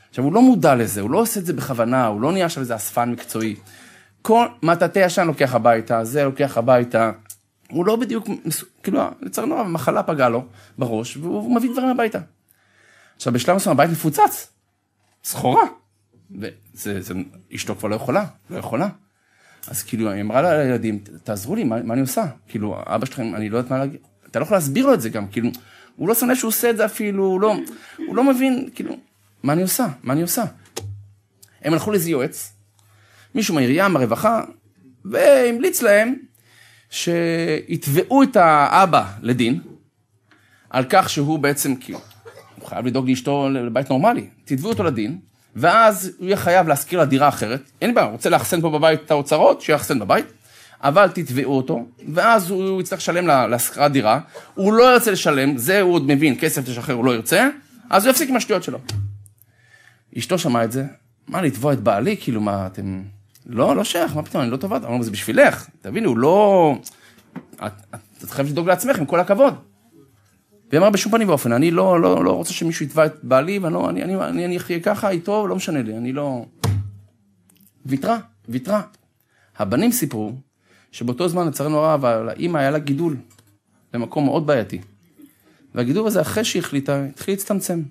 עכשיו, 0.09 0.25
הוא 0.25 0.33
לא 0.33 0.43
מודע 0.43 0.75
לזה, 0.75 1.01
הוא 1.01 1.11
לא 1.11 1.19
עושה 1.19 1.41
את 1.41 1.47
זה 1.47 1.53
בכוונה, 1.53 2.07
הוא 2.07 2.21
לא 2.21 2.33
נהיה 2.33 2.47
עכשיו 2.47 2.61
איזה 2.61 2.77
אספן 2.77 3.11
מקצועי. 3.11 3.57
כל 4.23 4.47
מטאטא 4.63 4.99
ישן 4.99 5.27
לוקח 5.27 5.55
הביתה, 5.55 6.05
זה 6.05 6.25
לוקח 6.25 6.59
הביתה. 6.59 7.11
הוא 7.71 7.87
לא 7.87 7.97
בדיוק, 7.97 8.29
כאילו, 8.83 9.01
לצערנו 9.21 9.55
הרב, 9.55 9.67
מחלה 9.67 10.03
פגעה 10.03 10.29
לו 10.29 10.45
בראש, 10.79 11.17
והוא 11.17 11.57
מביא 11.57 11.71
דברים 11.73 11.89
הביתה. 11.89 12.19
עכשיו, 13.17 13.33
בשלב 13.33 13.57
מסוים 13.57 13.77
הבית 13.77 13.91
מפוצץ, 13.91 14.53
סחורה. 15.25 15.63
וזה, 16.31 17.01
זה, 17.01 17.15
אשתו 17.55 17.77
כבר 17.77 17.89
לא 17.89 17.95
יכולה, 17.95 18.25
לא 18.51 18.57
יכולה. 18.57 18.89
אז 19.69 19.83
כאילו, 19.83 20.11
היא 20.11 20.23
אמרה 20.23 20.65
לילדים, 20.65 20.99
תעזרו 21.25 21.55
לי, 21.55 21.65
מה, 21.65 21.83
מה 21.83 21.95
אני 21.95 22.01
עושה? 22.01 22.27
כאילו, 22.49 22.77
אבא 22.87 23.07
שלכם, 23.07 23.35
אני 23.35 23.49
לא 23.49 23.59
יודעת 23.59 23.71
מה 23.71 23.79
להגיד, 23.79 24.01
אתה 24.31 24.39
לא 24.39 24.45
יכול 24.45 24.57
להסביר 24.57 24.87
לו 24.87 24.95
את 24.95 25.01
זה 25.01 25.09
גם, 25.09 25.29
כאילו, 25.29 25.51
הוא 25.97 26.09
לא 26.09 26.15
לב 26.29 26.35
שהוא 26.35 26.49
עושה 26.49 26.71
את 26.71 26.77
זה 26.77 26.85
אפילו, 26.85 27.25
הוא 27.25 27.41
לא, 27.41 27.57
הוא 28.07 28.17
לא 28.17 28.25
מבין, 28.25 28.69
כאילו, 28.75 28.97
מה 29.43 29.53
אני 29.53 29.63
עושה? 29.63 29.87
מה 30.03 30.13
אני 30.13 30.23
עושה? 30.23 30.45
הם 31.63 31.73
הלכו 31.73 31.91
לאיזה 31.91 32.11
יועץ, 32.11 32.53
מישהו 33.35 33.55
מהעירייה, 33.55 33.89
מהרווחה, 33.89 34.45
והמליץ 35.05 35.83
להם 35.83 36.15
שיתבעו 36.91 38.23
את 38.23 38.37
האבא 38.37 39.05
לדין, 39.23 39.61
על 40.71 40.85
כך 40.89 41.11
שהוא 41.11 41.39
בעצם, 41.39 41.77
כאילו, 41.77 41.99
הוא 42.59 42.69
חייב 42.69 42.87
לדאוג 42.87 43.09
לאשתו 43.09 43.49
לבית 43.49 43.91
נורמלי, 43.91 44.29
תתבעו 44.45 44.71
אותו 44.71 44.85
לדין, 44.85 45.19
ואז 45.57 46.13
הוא 46.19 46.27
יהיה 46.27 46.37
חייב 46.37 46.69
להשכיר 46.69 46.99
לה 46.99 47.05
דירה 47.05 47.29
אחרת, 47.29 47.71
אין 47.83 47.95
בעיה, 47.95 48.07
רוצה 48.07 48.31
לאחסן 48.31 48.61
פה 48.61 48.71
בבית 48.71 49.01
את 49.05 49.11
האוצרות, 49.11 49.61
שיאחסן 49.61 49.99
בבית, 49.99 50.27
אבל 50.81 51.09
תתבעו 51.09 51.57
אותו, 51.57 51.87
ואז 52.15 52.51
הוא 52.51 52.81
יצטרך 52.81 52.99
לשלם 52.99 53.27
להשכרת 53.27 53.93
דירה, 53.93 54.21
הוא 54.55 54.73
לא 54.73 54.93
ירצה 54.93 55.11
לשלם, 55.11 55.57
זה 55.59 55.81
הוא 55.81 55.95
עוד 55.95 56.07
מבין, 56.07 56.37
כסף 56.41 56.63
תשחרר 56.65 56.95
הוא 56.95 57.05
לא 57.05 57.15
ירצה, 57.15 57.49
אז 57.91 58.05
הוא 58.05 58.11
יפסיק 58.11 58.31
עם 58.31 58.37
השטויות 58.37 58.63
שלו. 58.63 58.79
אשתו 60.19 60.39
שמעה 60.39 60.65
את 60.65 60.73
זה, 60.73 60.85
מה 61.29 61.43
לתבוע 61.43 61.73
את 61.73 61.81
בעלי, 61.81 62.17
כאילו 62.21 62.41
מה 62.41 62.67
אתם... 62.67 63.03
לא, 63.47 63.77
לא 63.77 63.85
שייך, 63.85 64.17
מה 64.17 64.23
פתאום, 64.23 64.43
אני 64.43 64.51
לא 64.51 64.57
טובה, 64.57 64.77
אמרנו, 64.77 65.03
זה 65.03 65.11
בשבילך, 65.11 65.67
תביני, 65.81 66.07
הוא 66.07 66.19
לא... 66.19 66.79
את, 67.55 67.73
את, 67.95 68.25
את 68.25 68.31
חייבת 68.31 68.51
לדאוג 68.51 68.69
לעצמך, 68.69 68.99
עם 68.99 69.07
כל 69.07 69.21
הכבוד. 69.21 69.55
והיא 70.71 70.79
אמרה, 70.79 70.91
בשום 70.91 71.13
פנים 71.13 71.29
ואופן, 71.29 71.53
אני 71.53 71.71
לא, 71.71 72.01
לא, 72.01 72.25
לא 72.25 72.33
רוצה 72.33 72.53
שמישהו 72.53 72.87
יתבע 72.87 73.07
את 73.07 73.15
בעלי, 73.23 73.59
ואני 73.59 73.75
לא, 73.75 73.91
אני, 74.29 74.57
אחיה 74.57 74.81
ככה 74.81 75.11
איתו, 75.11 75.47
לא 75.47 75.57
משנה 75.57 75.83
לי, 75.83 75.97
אני 75.97 76.13
לא... 76.13 76.45
ויתרה, 77.87 78.19
ויתרה. 78.49 78.83
הבנים 79.59 79.93
סיפרו 79.93 80.33
שבאותו 80.93 81.29
זמן, 81.29 81.47
לצערנו 81.47 81.79
הרב, 81.79 82.07
לאמא 82.07 82.59
היה 82.59 82.71
לה 82.71 82.79
גידול 82.79 83.17
במקום 83.93 84.25
מאוד 84.25 84.47
בעייתי. 84.47 84.81
והגידול 85.75 86.07
הזה, 86.07 86.21
אחרי 86.21 86.45
שהיא 86.45 86.61
החליטה, 86.61 87.05
התחיל 87.05 87.35
להצטמצם. 87.35 87.83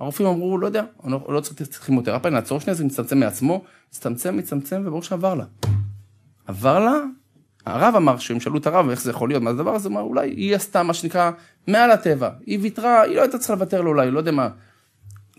הרופאים 0.00 0.28
אמרו, 0.28 0.58
לא 0.58 0.66
יודע, 0.66 0.84
לא, 1.04 1.26
לא 1.28 1.40
צריך 1.40 1.84
כימותרפיה, 1.84 2.30
נעצור 2.30 2.60
שנייה, 2.60 2.74
זה 2.74 2.84
מצטמצם 2.84 3.20
מעצמו, 3.20 3.62
הצטמצם, 3.90 4.36
מצטמצם, 4.36 4.82
וברור 4.84 5.02
שעבר 5.02 5.34
לה. 5.34 5.44
עבר 6.46 6.78
לה, 6.78 7.00
הרב 7.66 7.94
אמר, 7.96 8.18
שהם 8.18 8.40
שאלו 8.40 8.58
את 8.58 8.66
הרב 8.66 8.88
איך 8.88 9.02
זה 9.02 9.10
יכול 9.10 9.28
להיות, 9.28 9.42
מה 9.42 9.54
זה 9.54 9.60
הדבר 9.60 9.74
הזה, 9.74 9.88
אמר, 9.88 10.00
אולי 10.00 10.30
היא 10.30 10.56
עשתה 10.56 10.82
מה 10.82 10.94
שנקרא 10.94 11.30
מעל 11.66 11.90
הטבע, 11.90 12.30
היא 12.46 12.58
ויתרה, 12.62 13.02
היא 13.02 13.16
לא 13.16 13.22
הייתה 13.22 13.38
צריכה 13.38 13.52
לוותר 13.52 13.80
לו 13.80 13.90
אולי, 13.90 14.10
לא 14.10 14.18
יודע 14.18 14.32
מה. 14.32 14.48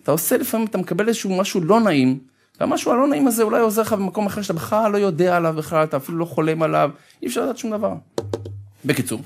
אתה 0.03 0.11
עושה 0.11 0.37
לפעמים, 0.37 0.67
אתה 0.67 0.77
מקבל 0.77 1.07
איזשהו 1.07 1.37
משהו 1.37 1.61
לא 1.61 1.79
נעים, 1.79 2.19
והמשהו 2.59 2.91
הלא 2.91 3.07
נעים 3.07 3.27
הזה 3.27 3.43
אולי 3.43 3.61
עוזר 3.61 3.81
לך 3.81 3.93
במקום 3.93 4.25
אחר 4.25 4.41
שאתה 4.41 4.53
בכלל 4.53 4.91
לא 4.91 4.97
יודע 4.97 5.37
עליו 5.37 5.53
בכלל, 5.57 5.83
אתה 5.83 5.97
אפילו 5.97 6.17
לא 6.17 6.25
חולם 6.25 6.63
עליו, 6.63 6.91
אי 7.21 7.27
אפשר 7.27 7.43
לדעת 7.43 7.57
שום 7.57 7.71
דבר. 7.71 7.93
בקיצור, 8.85 9.21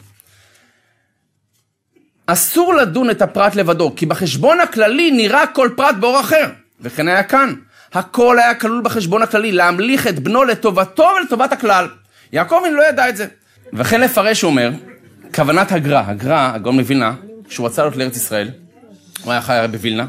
אסור 2.26 2.74
לדון 2.74 3.10
את 3.10 3.22
הפרט 3.22 3.56
לבדו, 3.56 3.94
כי 3.96 4.06
בחשבון 4.06 4.60
הכללי 4.60 5.12
נראה 5.12 5.48
כל 5.48 5.70
פרט 5.76 5.96
באור 5.96 6.20
אחר, 6.20 6.50
וכן 6.82 7.08
היה 7.08 7.24
כאן. 7.24 7.54
הכל 7.94 8.40
היה 8.40 8.56
כלול 8.56 8.82
בחשבון 8.84 9.22
הכללי, 9.22 9.52
להמליך 9.52 10.08
את 10.08 10.20
בנו 10.20 10.44
לטובתו 10.44 11.08
ולטובת 11.22 11.52
הכלל. 11.52 11.88
יעקב 12.34 12.62
לא 12.72 12.90
ידע 12.90 13.10
את 13.10 13.18
זה. 13.18 13.26
וכן 13.74 14.02
לפרש, 14.02 14.42
הוא 14.42 14.50
אומר, 14.50 14.72
כוונת 15.36 15.72
הגר"א, 15.72 16.04
הגר"א, 16.08 16.52
הגאון 16.56 16.76
מווילנה, 16.76 17.14
כשהוא 17.50 17.68
רצה 17.68 17.82
לעלות 17.82 17.98
לארץ 17.98 18.18
ישראל, 18.18 18.50
הוא 19.24 19.32
היה 19.32 19.42
חי 19.42 19.66
בווילנה, 19.72 20.06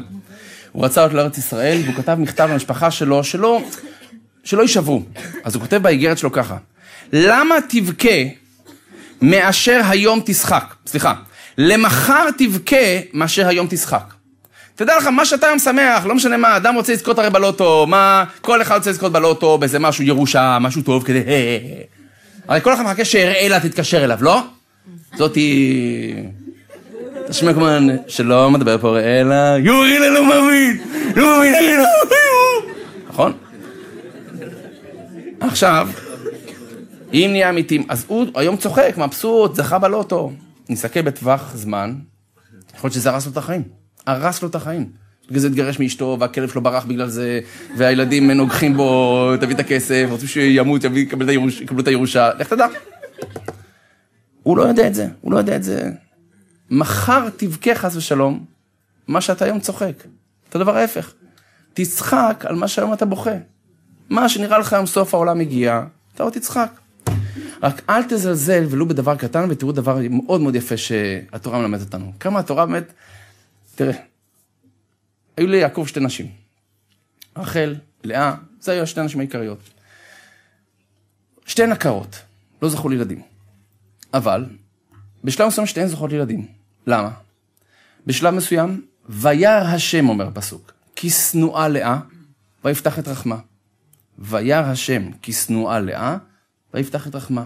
הוא 0.71 0.85
רצה 0.85 1.01
לעלות 1.01 1.15
לארץ 1.15 1.37
ישראל, 1.37 1.77
והוא 1.83 1.95
כתב 1.95 2.17
מכתב 2.19 2.47
למשפחה 2.51 2.91
שלו, 2.91 3.23
שלא, 3.23 3.61
שלא 4.43 4.61
יישברו. 4.61 5.03
אז 5.43 5.55
הוא 5.55 5.61
כותב 5.61 5.77
באיגרת 5.77 6.17
שלו 6.17 6.31
ככה, 6.31 6.57
למה 7.13 7.55
תבכה 7.69 8.17
מאשר 9.21 9.81
היום 9.89 10.21
תשחק? 10.25 10.75
סליחה, 10.87 11.13
למחר 11.57 12.27
תבכה 12.37 12.75
מאשר 13.13 13.47
היום 13.47 13.67
תשחק. 13.69 14.13
תדע 14.75 14.97
לך, 14.97 15.07
מה 15.07 15.25
שאתה 15.25 15.47
היום 15.47 15.59
שמח, 15.59 16.05
לא 16.05 16.15
משנה 16.15 16.37
מה, 16.37 16.57
אדם 16.57 16.75
רוצה 16.75 16.93
לזכות 16.93 17.19
הרי 17.19 17.29
בלוטו, 17.29 17.85
מה, 17.87 18.23
כל 18.41 18.61
אחד 18.61 18.77
רוצה 18.77 18.89
לזכות 18.89 19.11
בלוטו, 19.11 19.57
באיזה 19.57 19.79
משהו 19.79 20.03
ירושה, 20.03 20.57
משהו 20.61 20.81
טוב 20.81 21.03
כדי, 21.03 21.19
הרי 22.47 22.61
כל 22.61 22.73
אחד 22.73 22.83
מחכה 22.83 23.05
שאראלה 23.05 23.59
תתקשר 23.59 24.03
אליו, 24.03 24.17
לא? 24.21 24.41
זאתי... 25.17 26.13
תשמע 27.29 27.53
כמובן 27.53 27.87
שלא 28.07 28.51
מדבר 28.51 28.77
פה 28.77 28.89
אראלה, 28.97 29.55
יורי 29.59 29.99
לא 29.99 30.23
מבין, 30.23 30.77
לא 31.15 31.39
מבין, 31.39 31.79
נכון? 33.09 33.33
עכשיו, 35.39 35.89
אם 37.13 37.27
נהיה 37.31 37.49
אמיתיים, 37.49 37.83
אז 37.89 38.05
הוא 38.07 38.27
היום 38.35 38.57
צוחק, 38.57 38.93
מבסוט, 38.97 39.55
זכה 39.55 39.79
בלוטו. 39.79 40.31
נסתכל 40.69 41.01
בטווח 41.01 41.55
זמן, 41.55 41.95
יכול 42.75 42.87
להיות 42.87 42.93
שזה 42.93 43.09
הרס 43.09 43.25
לו 43.25 43.31
את 43.31 43.37
החיים. 43.37 43.63
הרס 44.07 44.41
לו 44.41 44.49
את 44.49 44.55
החיים. 44.55 44.91
בגלל 45.27 45.39
זה 45.39 45.47
התגרש 45.47 45.79
מאשתו, 45.79 46.17
והכלב 46.19 46.49
שלו 46.49 46.61
ברח 46.61 46.85
בגלל 46.85 47.09
זה, 47.09 47.39
והילדים 47.77 48.31
נוגחים 48.31 48.77
בו, 48.77 49.31
תביא 49.41 49.55
את 49.55 49.59
הכסף, 49.59 50.07
רוצים 50.09 50.27
שימות, 50.27 50.83
יביא, 50.83 51.01
יקבלו 51.61 51.79
את 51.79 51.87
הירושה, 51.87 52.29
לך 52.39 52.49
תדע. 52.53 52.67
הוא 54.43 54.57
לא 54.57 54.63
יודע 54.63 54.87
את 54.87 54.95
זה, 54.95 55.07
הוא 55.21 55.31
לא 55.31 55.37
יודע 55.37 55.55
את 55.55 55.63
זה. 55.63 55.91
מחר 56.69 57.29
תבכה 57.37 57.75
חס 57.75 57.95
ושלום, 57.95 58.45
מה 59.07 59.21
שאתה 59.21 59.45
היום 59.45 59.59
צוחק. 59.59 60.03
את 60.49 60.55
הדבר 60.55 60.77
ההפך. 60.77 61.13
תצחק 61.73 62.43
על 62.47 62.55
מה 62.55 62.67
שהיום 62.67 62.93
אתה 62.93 63.05
בוכה. 63.05 63.35
מה 64.09 64.29
שנראה 64.29 64.57
לך 64.57 64.73
היום 64.73 64.85
סוף 64.85 65.13
העולם 65.13 65.39
הגיע, 65.39 65.83
אתה 66.15 66.23
עוד 66.23 66.33
תצחק. 66.33 66.71
רק 67.63 67.81
אל 67.89 68.03
תזלזל 68.03 68.65
ולו 68.69 68.87
בדבר 68.87 69.15
קטן, 69.15 69.47
ותראו 69.49 69.71
דבר 69.71 69.97
מאוד 70.09 70.41
מאוד 70.41 70.55
יפה 70.55 70.77
שהתורה 70.77 71.59
מלמדת 71.59 71.81
אותנו. 71.81 72.13
כמה 72.19 72.39
התורה 72.39 72.65
באמת, 72.65 72.93
תראה, 73.75 73.97
היו 75.37 75.47
ליעקב 75.47 75.85
שתי 75.87 75.99
נשים, 75.99 76.27
רחל, 77.37 77.75
לאה, 78.03 78.35
זה 78.59 78.71
היו 78.71 78.87
שתי 78.87 78.99
הנשים 78.99 79.19
העיקריות. 79.19 79.59
שתי 81.45 81.65
נקרות, 81.67 82.21
לא 82.61 82.69
זכו 82.69 82.89
לילדים. 82.89 83.21
אבל, 84.13 84.45
בשלב 85.23 85.47
מסוים 85.47 85.67
שתיהן 85.67 85.87
זוכות 85.87 86.11
לילדים. 86.11 86.47
למה? 86.87 87.11
בשלב 88.05 88.33
מסוים, 88.33 88.85
וירא 89.09 89.67
השם, 89.67 90.09
אומר 90.09 90.27
הפסוק, 90.27 90.73
כי 90.95 91.09
שנואה 91.09 91.67
לאה, 91.67 91.99
ויפתח 92.63 92.99
את 92.99 93.07
רחמה. 93.07 93.37
וירא 94.19 94.65
השם 94.65 95.11
כי 95.21 95.33
שנואה 95.33 95.79
לאה, 95.79 96.17
ויפתח 96.73 97.07
את 97.07 97.15
רחמה. 97.15 97.45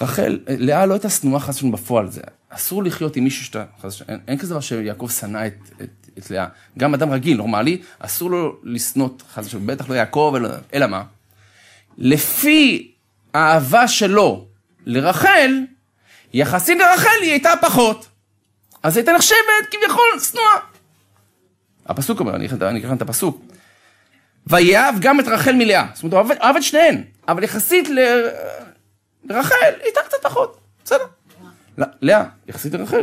רחל, 0.00 0.38
לאה 0.48 0.86
לא 0.86 0.94
הייתה 0.94 1.10
שנואה 1.10 1.40
חס 1.40 1.56
ושלום 1.56 1.72
בפועל, 1.72 2.10
זה 2.10 2.20
אסור 2.48 2.84
לחיות 2.84 3.16
עם 3.16 3.24
מישהו 3.24 3.44
שאתה, 3.44 3.64
אין, 4.08 4.20
אין 4.28 4.38
כזה 4.38 4.50
דבר 4.50 4.60
שיעקב 4.60 5.08
שנא 5.08 5.46
את, 5.46 5.54
את, 5.82 6.10
את 6.18 6.30
לאה. 6.30 6.46
גם 6.78 6.94
אדם 6.94 7.10
רגיל, 7.10 7.36
נורמלי, 7.36 7.82
אסור 7.98 8.30
לו 8.30 8.56
לשנות, 8.62 9.22
חס 9.34 9.46
ושלום, 9.46 9.66
בטח 9.66 9.88
לא 9.88 9.94
יעקב, 9.94 10.34
אלא, 10.36 10.48
אלא 10.74 10.86
מה? 10.86 11.02
לפי 11.98 12.92
האהבה 13.34 13.88
שלו 13.88 14.46
לרחל, 14.86 15.50
יחסית 16.32 16.78
לרחל 16.78 17.18
היא 17.22 17.30
הייתה 17.30 17.50
פחות. 17.60 18.08
אז 18.82 18.96
הייתה 18.96 19.12
נחשבת 19.12 19.66
כביכול 19.70 20.20
שנואה. 20.30 20.58
הפסוק 21.86 22.20
אומר, 22.20 22.36
אני 22.36 22.46
אקרא 22.80 22.94
את 22.94 23.02
הפסוק. 23.02 23.53
ויאהב 24.46 24.94
גם 25.00 25.20
את 25.20 25.28
רחל 25.28 25.52
מלאה. 25.52 25.86
זאת 25.94 26.02
אומרת, 26.02 26.26
הוא 26.26 26.36
אהב 26.42 26.56
את 26.56 26.62
שניהן, 26.62 27.02
אבל 27.28 27.44
יחסית 27.44 27.88
ל... 27.88 27.98
לרחל, 29.24 29.54
היא 29.62 29.82
הייתה 29.82 30.00
קצת 30.00 30.16
פחות, 30.22 30.58
בסדר. 30.84 31.04
לאה, 32.02 32.24
יחסית 32.48 32.74
לרחל, 32.74 33.02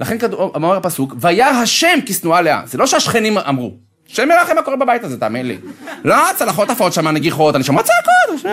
לכן 0.00 0.16
אמר 0.56 0.76
הפסוק, 0.76 1.14
וירא 1.20 1.46
השם 1.46 1.98
כשנואה 2.06 2.42
לאה. 2.42 2.62
זה 2.64 2.78
לא 2.78 2.86
שהשכנים 2.86 3.38
אמרו. 3.38 3.74
השם 4.12 4.30
יראה 4.30 4.42
לכם 4.42 4.56
מה 4.56 4.62
קורה 4.62 4.76
בבית 4.76 5.04
הזה, 5.04 5.20
תאמין 5.20 5.46
לי. 5.46 5.58
לא, 6.04 6.16
צלחות 6.36 6.70
עפות 6.70 6.92
שם, 6.92 7.08
נגיחות, 7.08 7.54
אני 7.54 7.64
שומע 7.64 7.82
צעקות. 7.82 8.52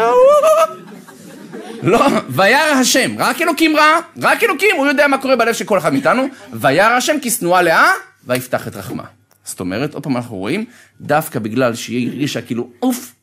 לא, 1.84 2.08
וירא 2.30 2.60
השם, 2.60 3.16
רק 3.18 3.42
אלוקים 3.42 3.76
רע, 3.78 4.00
רק 4.22 4.44
אלוקים, 4.44 4.76
הוא 4.76 4.88
יודע 4.88 5.08
מה 5.08 5.18
קורה 5.18 5.36
בלב 5.36 5.54
של 5.54 5.66
כל 5.66 5.78
אחד 5.78 5.94
מאיתנו. 5.94 6.24
וירא 6.54 6.94
השם 6.94 7.16
כשנואה 7.22 7.62
לאה, 7.62 7.92
ויפתח 8.26 8.68
את 8.68 8.76
רחמה. 8.76 9.04
זאת 9.50 9.60
אומרת, 9.60 9.94
עוד 9.94 10.04
פעם 10.04 10.18
אנחנו 10.18 10.38
רואים, 10.38 10.66
דווקא 11.02 11.40
בגלל 11.40 11.76
שהיא 11.76 12.10
הרגישה 12.10 12.42
כאילו, 12.42 12.70
אוף, 12.82 13.16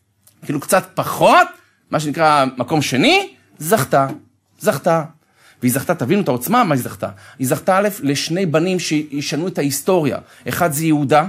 כאילו 0.45 0.61
קצת 0.61 0.90
פחות, 0.95 1.49
מה 1.90 2.00
שנקרא 2.00 2.45
מקום 2.56 2.83
שני, 2.83 3.28
זכתה, 3.59 4.06
זכתה. 4.59 5.04
והיא 5.62 5.73
זכתה, 5.73 5.95
תבינו 5.95 6.23
את 6.23 6.28
העוצמה, 6.28 6.64
מה 6.64 6.75
היא 6.75 6.83
זכתה? 6.83 7.09
היא 7.38 7.49
זכתה 7.49 7.78
א', 7.78 7.88
לשני 8.02 8.47
בנים 8.47 8.78
שישנו 8.78 9.49
את 9.49 9.59
ההיסטוריה. 9.59 10.18
אחד 10.49 10.73
זה 10.73 10.87
יהודה, 10.87 11.26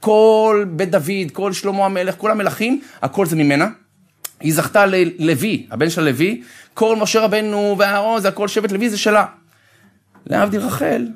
כל 0.00 0.64
בית 0.70 0.90
דוד, 0.90 1.30
כל 1.32 1.52
שלמה 1.52 1.84
המלך, 1.84 2.14
כל 2.18 2.30
המלכים, 2.30 2.80
הכל 3.02 3.26
זה 3.26 3.36
ממנה. 3.36 3.68
היא 4.40 4.54
זכתה 4.54 4.86
ללוי, 4.86 5.66
הבן 5.70 5.90
של 5.90 6.04
לוי, 6.04 6.42
כל 6.74 6.96
משה 6.96 7.20
רבנו 7.20 7.76
ואהרון, 7.78 8.20
זה 8.20 8.28
הכל 8.28 8.48
שבט 8.48 8.72
לוי, 8.72 8.90
זה 8.90 8.98
שלה. 8.98 9.26
להבדיל 10.26 10.60
רחל, 10.60 11.06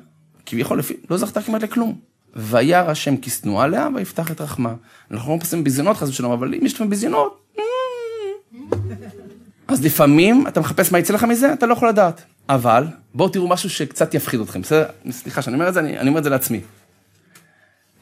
כביכול 0.45 0.79
לפי, 0.79 0.93
לא 1.09 1.17
זכתה 1.17 1.41
כמעט 1.41 1.63
לכלום. 1.63 2.12
וירא 2.35 2.91
השם 2.91 3.15
כשנואה 3.21 3.67
לאה 3.67 3.87
ויפתח 3.95 4.31
את 4.31 4.41
רחמה. 4.41 4.73
אנחנו 5.11 5.31
לא 5.31 5.37
מחפשים 5.37 5.63
ביזיונות 5.63 5.97
חס 5.97 6.09
ושלום, 6.09 6.31
אבל 6.31 6.53
אם 6.53 6.65
יש 6.65 6.73
לכם 6.73 6.89
ביזיונות, 6.89 7.43
אז 9.67 9.85
לפעמים 9.85 10.47
אתה 10.47 10.59
מחפש 10.59 10.91
מה 10.91 10.99
יצא 10.99 11.13
לך 11.13 11.23
מזה, 11.23 11.53
אתה 11.53 11.65
לא 11.65 11.73
יכול 11.73 11.89
לדעת. 11.89 12.23
אבל 12.49 12.87
בואו 13.13 13.29
תראו 13.29 13.47
משהו 13.47 13.69
שקצת 13.69 14.13
יפחיד 14.13 14.39
אתכם, 14.39 14.61
בסדר? 14.61 14.85
סליחה 15.11 15.41
שאני 15.41 15.53
אומר 15.53 15.69
את 15.69 15.73
זה, 15.73 15.79
אני, 15.79 15.99
אני 15.99 16.09
אומר 16.09 16.19
את 16.19 16.23
זה 16.23 16.29
לעצמי. 16.29 16.61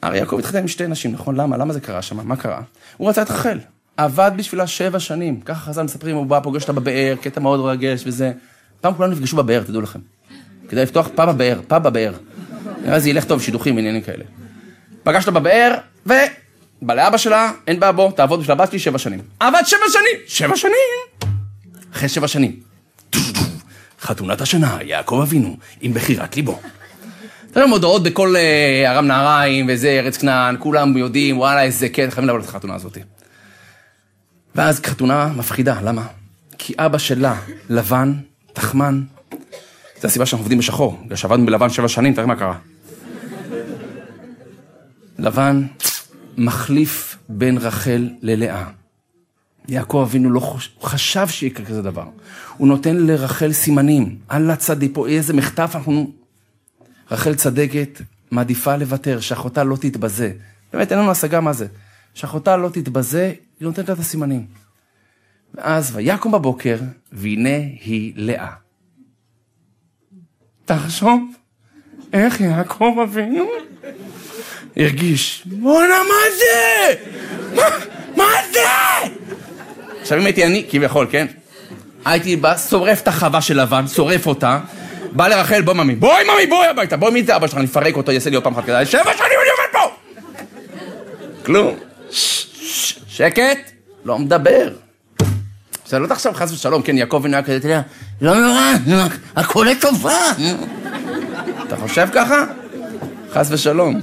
הרי 0.02 0.17
יעקב 0.17 0.39
התחתן 0.39 0.58
עם 0.58 0.67
שתי 0.67 0.88
נשים, 0.88 1.12
נכון? 1.12 1.36
למה? 1.36 1.58
למה 1.58 1.74
זה 1.74 1.82
קרה 1.82 2.02
שם? 2.02 2.28
מה 2.28 2.36
קרה? 2.36 2.62
הוא 2.98 3.10
רצה 3.10 3.22
את 3.22 3.32
רחל. 3.32 3.60
עבד 3.98 4.32
בשבילה 4.36 4.67
שבע 4.67 5.00
שנים. 5.00 5.41
ככה 5.41 5.60
חז"ל 5.60 5.84
מספרים, 5.84 6.15
הוא 6.15 6.26
בא, 6.26 6.39
פוגש 6.39 6.62
אותה 6.62 6.74
בבאר, 6.74 7.15
קטע 7.22 7.39
מאוד 7.39 7.60
מרגש 7.60 8.04
וזה. 8.06 8.32
פעם 8.82 8.94
כולם 8.94 9.12
נפגשו 9.12 9.38
בבאר, 9.38 9.63
תדעו 9.63 9.82
לכם. 9.82 10.00
כדי 10.70 10.84
לפתוח 10.84 11.10
פאב 11.15 11.30
בבאר, 11.30 11.60
פאב 11.67 11.84
בבאר. 11.84 12.13
אז 12.88 13.08
ילך 13.08 13.26
טוב, 13.26 13.41
שידוכים, 13.41 13.78
עניינים 13.78 14.02
כאלה. 14.02 14.24
פגש 15.04 15.28
אותה 15.28 15.39
בבאר, 15.39 15.74
ובא 16.06 16.93
לאבא 16.93 17.17
שלה, 17.17 17.52
אין 17.67 17.80
בעיה 17.80 17.91
בוא, 17.91 18.12
תעבוד 18.12 18.39
בשביל 18.39 18.52
הבת 18.52 18.69
שלי 18.69 18.80
שבע 18.80 18.97
שנים. 18.97 19.19
עבד 19.39 19.62
שבע 19.65 19.80
שנים! 19.91 20.19
שבע 20.28 20.56
שנים! 20.56 21.32
אחרי 21.93 22.10
שבע 22.10 22.28
שנים. 22.28 22.60
חתונת 24.02 24.41
השנה, 24.41 24.78
יעקב 24.82 25.19
אבינו, 25.24 25.58
עם 25.82 25.93
בחירת 25.93 26.36
ליבו. 26.36 26.60
אתה 27.52 27.65
מודעות 27.65 28.04
בכל 28.04 28.36
אה, 28.36 28.91
ארם 28.91 29.08
נהריים 29.08 29.69
וזה, 29.69 29.89
ארץ 29.89 30.17
כנען, 30.17 30.56
כולם 30.60 30.97
יודעים, 30.97 31.38
וואלה, 31.38 31.63
איזה 31.63 31.89
כן, 31.89 32.08
חייבים 32.12 32.30
לבוא 32.30 32.39
לחתונה 32.39 32.76
הזאת. 32.76 32.97
ואז 34.56 34.82
חתונה 34.86 35.28
מפחידה, 35.36 35.82
למה? 35.84 36.06
כי 36.58 36.74
אבא 36.78 36.97
שלה, 36.97 37.36
לבן, 37.69 38.13
תחמן, 38.54 39.02
זו 40.02 40.08
הסיבה 40.08 40.26
שאנחנו 40.26 40.44
עובדים 40.44 40.58
בשחור, 40.58 41.02
בגלל 41.06 41.16
שעבדנו 41.16 41.46
בלבן 41.46 41.70
שבע 41.70 41.88
שנים, 41.88 42.14
תראה 42.14 42.26
מה 42.26 42.36
קרה. 42.36 42.58
לבן 45.20 45.64
מחליף 46.38 47.18
בין 47.30 47.58
רחל 47.58 48.10
ללאה. 48.22 48.64
יעקב 49.68 50.06
אבינו 50.08 50.30
לא 50.30 50.40
חוש... 50.40 50.76
חשב 50.82 51.28
שיקרה 51.28 51.66
כזה 51.66 51.82
דבר. 51.82 52.06
הוא 52.58 52.68
נותן 52.68 52.98
לרחל 52.98 53.52
סימנים, 53.52 54.18
אללה 54.32 54.56
צדיק 54.56 54.98
איזה 55.08 55.34
מחטף 55.34 55.72
אנחנו... 55.76 56.12
רחל 57.12 57.36
צדקת, 57.36 58.02
מעדיפה 58.32 58.76
לוותר, 58.76 59.20
שאחותה 59.20 59.64
לא 59.64 59.76
תתבזה. 59.76 60.32
באמת, 60.74 60.92
אין 60.92 61.00
לנו 61.00 61.12
השגה 61.12 61.42
מה 61.42 61.54
זה. 61.54 61.68
שאחותה 62.14 62.58
לא 62.58 62.70
תתבזה, 62.70 63.34
היא 63.60 63.66
נותנת 63.68 63.88
לה 63.88 63.94
את 63.94 64.00
הסימנים. 64.00 64.46
ואז 65.56 65.96
ויקום 65.96 66.32
בבוקר, 66.32 66.78
והנה 67.12 67.58
היא 67.58 68.14
לאה. 68.16 68.54
תחשוב 70.65 71.21
איך 72.13 72.41
יעקב 72.41 72.95
אבינו 73.04 73.45
הרגיש, 74.78 75.43
בואנה 75.45 76.00
מה 76.04 76.38
זה? 76.38 76.93
מה, 77.56 77.63
מה 78.15 78.30
זה? 78.54 78.60
עכשיו 80.02 80.17
אם 80.19 80.26
הייתי 80.26 80.45
אני, 80.45 80.65
כביכול, 80.69 81.08
כן? 81.12 81.28
הייתי 82.06 82.36
בא, 82.36 82.58
שורף 82.58 83.02
את 83.02 83.08
החווה 83.08 83.41
של 83.41 83.62
לבן, 83.62 83.88
שורף 83.88 84.28
אותה, 84.28 84.60
בא 85.12 85.28
לרחל, 85.28 85.62
בוא 85.62 85.74
ממי, 85.74 85.95
בואי 85.95 86.24
ממי, 86.24 86.47
בואי 86.47 86.67
הביתה, 86.67 86.97
בואי 86.97 87.12
מי 87.12 87.24
זה 87.24 87.36
אבא 87.36 87.47
שלך, 87.47 87.58
אני 87.58 87.65
אפרק 87.65 87.95
אותו, 87.97 88.12
יעשה 88.12 88.30
לי 88.30 88.36
עוד 88.36 88.43
פעם 88.43 88.54
אחת 88.54 88.63
כזה, 88.63 88.86
שבע 88.86 89.04
שנים 89.04 89.39
אני 89.41 89.50
עומד 89.50 89.71
פה! 89.71 89.95
כלום. 91.45 91.76
שקט, 93.08 93.71
לא 94.06 94.19
מדבר. 94.19 94.69
עכשיו 95.91 95.99
לא 95.99 96.08
תחשוב 96.08 96.34
חס 96.34 96.51
ושלום, 96.51 96.82
כן, 96.82 96.97
יעקב 96.97 97.21
ונהיה 97.23 97.43
כזה, 97.43 97.58
אתה 97.58 97.65
יודע, 97.65 97.82
לא 98.21 98.39
נורא, 98.39 99.08
הכל 99.36 99.67
לטובה. 99.71 100.19
אתה 101.67 101.77
חושב 101.77 102.08
ככה? 102.13 102.45
חס 103.32 103.47
ושלום. 103.51 104.01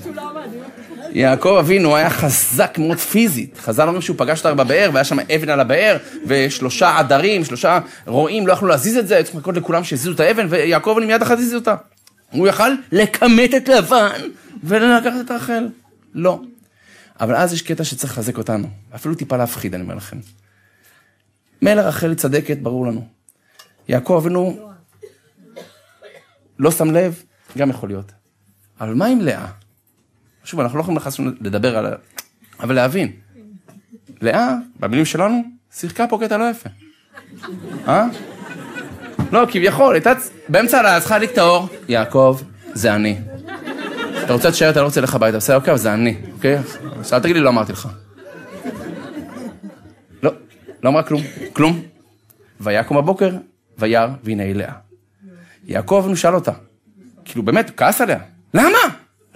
יעקב 1.12 1.56
אבינו 1.58 1.96
היה 1.96 2.10
חזק 2.10 2.78
מאוד 2.78 2.98
פיזית. 2.98 3.58
חז"ל 3.58 3.82
אומרים 3.82 4.02
שהוא 4.02 4.16
פגש 4.18 4.38
אותה 4.38 4.54
בבאר, 4.54 4.90
והיה 4.92 5.04
שם 5.04 5.18
אבן 5.34 5.48
על 5.48 5.60
הבאר, 5.60 5.96
ושלושה 6.26 6.98
עדרים, 6.98 7.44
שלושה 7.44 7.78
רועים, 8.06 8.46
לא 8.46 8.52
יכלו 8.52 8.68
להזיז 8.68 8.96
את 8.96 9.08
זה, 9.08 9.22
צריך 9.24 9.36
לחכות 9.36 9.56
לכולם 9.56 9.84
שיזיזו 9.84 10.12
את 10.12 10.20
האבן, 10.20 10.46
ויעקב 10.50 10.90
אבינו 10.90 11.06
מיד 11.06 11.22
אחת 11.22 11.38
הזיז 11.38 11.54
אותה. 11.54 11.74
הוא 12.30 12.48
יכל 12.48 12.70
לכמת 12.92 13.54
את 13.54 13.68
לבן 13.68 14.20
ולקחת 14.64 15.20
את 15.26 15.30
רחל. 15.30 15.68
לא. 16.14 16.40
אבל 17.20 17.36
אז 17.36 17.52
יש 17.52 17.62
קטע 17.62 17.84
שצריך 17.84 18.12
לחזק 18.12 18.38
אותנו, 18.38 18.68
אפילו 18.94 19.14
טיפה 19.14 19.36
להפחיד, 19.36 19.74
אני 19.74 19.82
אומר 19.82 19.94
לכם. 19.94 20.16
מילא 21.62 21.80
רחל 21.80 22.14
צדקת, 22.14 22.58
ברור 22.58 22.86
לנו. 22.86 23.06
יעקב 23.88 24.20
אבינו 24.22 24.72
לא 26.58 26.70
שם 26.70 26.90
לב, 26.90 27.22
גם 27.58 27.70
יכול 27.70 27.88
להיות. 27.88 28.12
אבל 28.80 28.94
מה 28.94 29.06
עם 29.06 29.20
לאה? 29.20 29.46
שוב, 30.44 30.60
אנחנו 30.60 30.78
לא 30.78 30.82
יכולים 30.82 30.96
לחס 30.96 31.20
לדבר 31.40 31.78
על... 31.78 31.94
אבל 32.60 32.74
להבין. 32.74 33.12
לאה, 34.20 34.54
במילים 34.80 35.04
שלנו, 35.04 35.42
שיחקה 35.72 36.06
פה 36.06 36.18
קטע 36.22 36.36
לא 36.36 36.50
יפה. 36.50 36.68
אה? 37.88 38.06
לא, 39.32 39.46
כביכול, 39.50 39.94
הייתה 39.94 40.12
באמצע 40.48 40.78
הלילה, 40.78 41.00
צריכה 41.00 41.14
להדליק 41.14 41.32
את 41.32 41.38
האור. 41.38 41.68
יעקב, 41.88 42.40
זה 42.72 42.94
אני. 42.94 43.18
אתה 44.24 44.32
רוצה 44.32 44.48
להישאר, 44.48 44.70
אתה 44.70 44.80
לא 44.80 44.84
רוצה 44.84 45.00
ללכת 45.00 45.14
הביתה, 45.14 45.36
בסדר, 45.36 45.56
אוקיי, 45.56 45.70
אבל 45.70 45.78
זה 45.78 45.94
אני, 45.94 46.16
אוקיי? 46.32 46.58
אז 46.98 47.12
אל 47.12 47.20
תגיד 47.20 47.36
לי, 47.36 47.42
לא 47.42 47.48
אמרתי 47.48 47.72
לך. 47.72 47.88
לא, 50.82 50.88
אמרה 50.88 51.02
כלום, 51.02 51.22
כלום. 51.52 51.82
ויקום 52.60 52.96
בבוקר, 52.96 53.36
וירא, 53.78 54.08
והנה 54.24 54.42
היא 54.42 54.54
לאה. 54.54 54.72
יעקב, 55.64 56.04
הוא 56.06 56.16
שאל 56.16 56.34
אותה. 56.34 56.52
כאילו, 57.24 57.42
באמת, 57.42 57.70
כעס 57.76 58.00
עליה. 58.00 58.18
למה? 58.54 58.78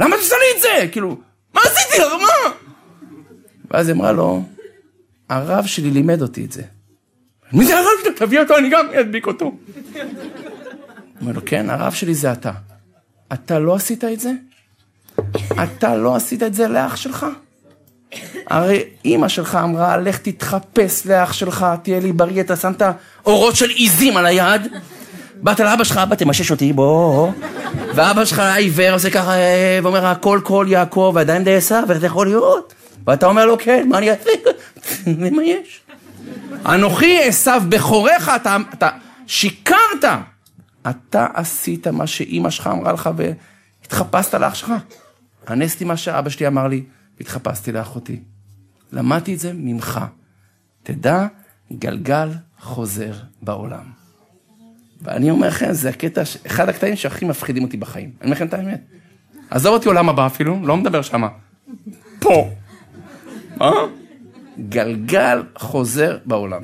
למה 0.01 0.15
אתה 0.15 0.23
עושה 0.23 0.35
לי 0.35 0.57
את 0.57 0.63
זה? 0.63 0.93
כאילו, 0.93 1.21
מה 1.55 1.61
עשיתי 1.65 2.03
לך? 2.03 2.13
מה? 2.23 2.53
ואז 3.71 3.89
היא 3.89 3.97
אמרה 3.97 4.13
לו, 4.13 4.45
הרב 5.29 5.67
שלי 5.67 5.91
לימד 5.91 6.23
אותי 6.23 6.45
את 6.45 6.53
זה. 6.53 6.63
מי 7.53 7.67
זה 7.67 7.79
הרב 7.79 7.87
שלך? 8.05 8.19
תביא 8.19 8.41
אותו, 8.41 8.59
אני 8.59 8.71
גם 8.71 8.87
אדביק 9.01 9.27
אותו. 9.27 9.45
הוא 9.45 9.55
אומר 11.21 11.33
לו, 11.33 11.41
כן, 11.47 11.71
הרב 11.71 11.93
שלי 11.93 12.15
זה 12.15 12.33
אתה. 12.33 12.53
אתה 13.33 13.59
לא 13.59 13.75
עשית 13.75 14.05
את 14.05 14.21
זה? 14.21 14.33
אתה 15.63 15.97
לא 15.97 16.17
עשית 16.17 16.43
את 16.43 16.55
זה 16.55 16.69
לאח 16.69 16.97
שלך? 16.97 17.27
הרי 18.47 18.85
אימא 19.05 19.29
שלך 19.29 19.59
אמרה, 19.65 19.97
לך 19.97 20.19
תתחפש 20.19 21.07
לאח 21.07 21.33
שלך, 21.33 21.67
תהיה 21.83 22.01
לי 22.01 22.13
בריא, 22.13 22.41
אתה 22.41 22.57
שמת 22.57 22.83
אורות 23.27 23.57
של 23.57 23.69
עיזים 23.69 24.17
על 24.17 24.27
היד, 24.27 24.63
באת 25.43 25.61
לאבא 25.61 25.85
שלך, 25.85 25.97
אבא 25.97 26.15
תמשש 26.15 26.51
אותי, 26.51 26.73
בוא. 26.73 27.31
ואבא 27.95 28.25
שלך 28.25 28.39
עיוור, 28.39 28.93
עושה 28.93 29.11
ככה, 29.11 29.33
ואומר, 29.83 30.07
הכל 30.07 30.41
קול 30.43 30.69
יעקב, 30.69 31.13
ועדיין 31.15 31.45
די 31.45 31.55
עשיו, 31.55 31.85
זה 32.01 32.07
יכול 32.07 32.27
להיות? 32.27 32.75
ואתה 33.07 33.27
אומר 33.27 33.47
לו, 33.47 33.57
כן, 33.59 33.89
מה 33.89 33.99
אני 33.99 34.11
אעשה? 34.11 34.31
מה 35.37 35.43
יש? 35.43 35.81
אנוכי 36.67 37.23
עשיו 37.23 37.63
בכורך, 37.69 38.29
אתה, 38.29 38.57
אתה 38.75 38.89
שיקרת. 39.27 40.05
אתה 40.91 41.27
עשית 41.35 41.87
מה 41.87 42.07
שאימא 42.07 42.51
שלך 42.51 42.67
אמרה 42.67 42.93
לך 42.93 43.11
והתחפשת 43.17 44.35
לאח 44.35 44.55
שלך. 44.55 44.73
הנס 45.47 45.83
מה 45.83 45.97
שאבא 45.97 46.31
שלי 46.31 46.47
אמר 46.47 46.69
לי, 46.69 46.83
והתחפשתי 47.19 47.73
לאחותי. 47.73 48.21
למדתי 48.93 49.35
את 49.35 49.39
זה 49.39 49.53
ממך. 49.55 50.01
תדע, 50.83 51.27
גלגל 51.73 52.29
חוזר 52.61 53.13
בעולם. 53.43 53.85
ואני 55.03 55.31
אומר 55.31 55.49
לכם, 55.49 55.73
זה 55.73 55.89
הקטע, 55.89 56.23
אחד 56.47 56.69
הקטעים 56.69 56.97
שהכי 56.97 57.25
מפחידים 57.25 57.63
אותי 57.63 57.77
בחיים. 57.77 58.11
אני 58.21 58.25
אומר 58.25 58.33
לכם 58.37 58.47
את 58.47 58.55
האמת. 58.55 58.81
עזוב 59.51 59.75
אותי 59.75 59.89
עולם 59.89 60.09
הבא 60.09 60.27
אפילו, 60.27 60.59
לא 60.63 60.77
מדבר 60.77 61.03
שמה. 61.03 61.29
פה. 62.21 62.51
מה? 63.57 63.71
גלגל 64.69 65.43
חוזר 65.57 66.19
בעולם. 66.25 66.63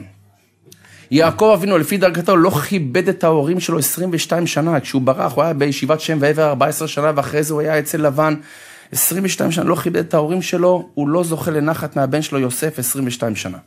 יעקב 1.11 1.51
אבינו, 1.55 1.79
לפי 1.79 1.97
דרגתו, 1.97 2.37
לא 2.37 2.51
כיבד 2.51 3.09
את 3.09 3.25
ההורים 3.25 3.61
שלו 3.61 3.79
22 3.79 4.47
שנה. 4.47 4.81
כשהוא 4.81 5.03
ברח, 5.03 5.33
הוא 5.33 5.45
היה 5.45 5.53
בישיבת 5.53 6.01
שם 6.01 6.19
ועבר 6.21 6.49
14 6.49 6.89
שנה, 6.89 7.13
ואחרי 7.17 7.43
זה 7.43 7.53
הוא 7.55 7.61
היה 7.61 7.79
אצל 7.79 8.07
לבן. 8.07 8.35
22 8.92 9.51
שנה, 9.53 9.64
לא 9.64 9.74
כיבד 9.74 9.96
את 9.96 10.14
ההורים 10.14 10.42
שלו, 10.42 10.88
הוא 10.94 11.09
לא 11.09 11.24
זוכה 11.24 11.51
לנחת 11.51 11.96
מהבן 11.96 12.22
שלו 12.22 12.38
יוסף 12.38 12.79
22 12.79 13.37
שנה. 13.37 13.59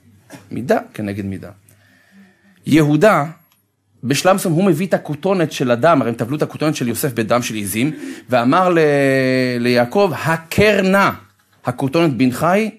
מידה 0.52 0.80
כנגד 0.94 1.26
מידה. 1.26 1.50
יהודה, 2.66 3.26
בשלב 4.04 4.36
מסוים 4.36 4.56
הוא 4.56 4.64
מביא 4.64 4.88
את 4.88 4.94
הכותונת 4.94 5.52
של 5.52 5.72
הדם, 5.72 6.02
הרי 6.02 6.10
הם 6.10 6.16
טבלו 6.16 6.38
את 6.38 6.42
הכותונת 6.42 6.76
של 6.76 6.88
יוסף 6.88 7.14
בדם 7.14 7.42
של 7.42 7.56
עיזים, 7.56 7.92
ואמר 8.30 8.70
ל... 8.70 8.80
ליעקב, 9.60 10.12
הכר 10.16 10.82
נא 10.82 11.10
הכותונת 11.66 12.14
בן 12.18 12.32
חי, 12.32 12.70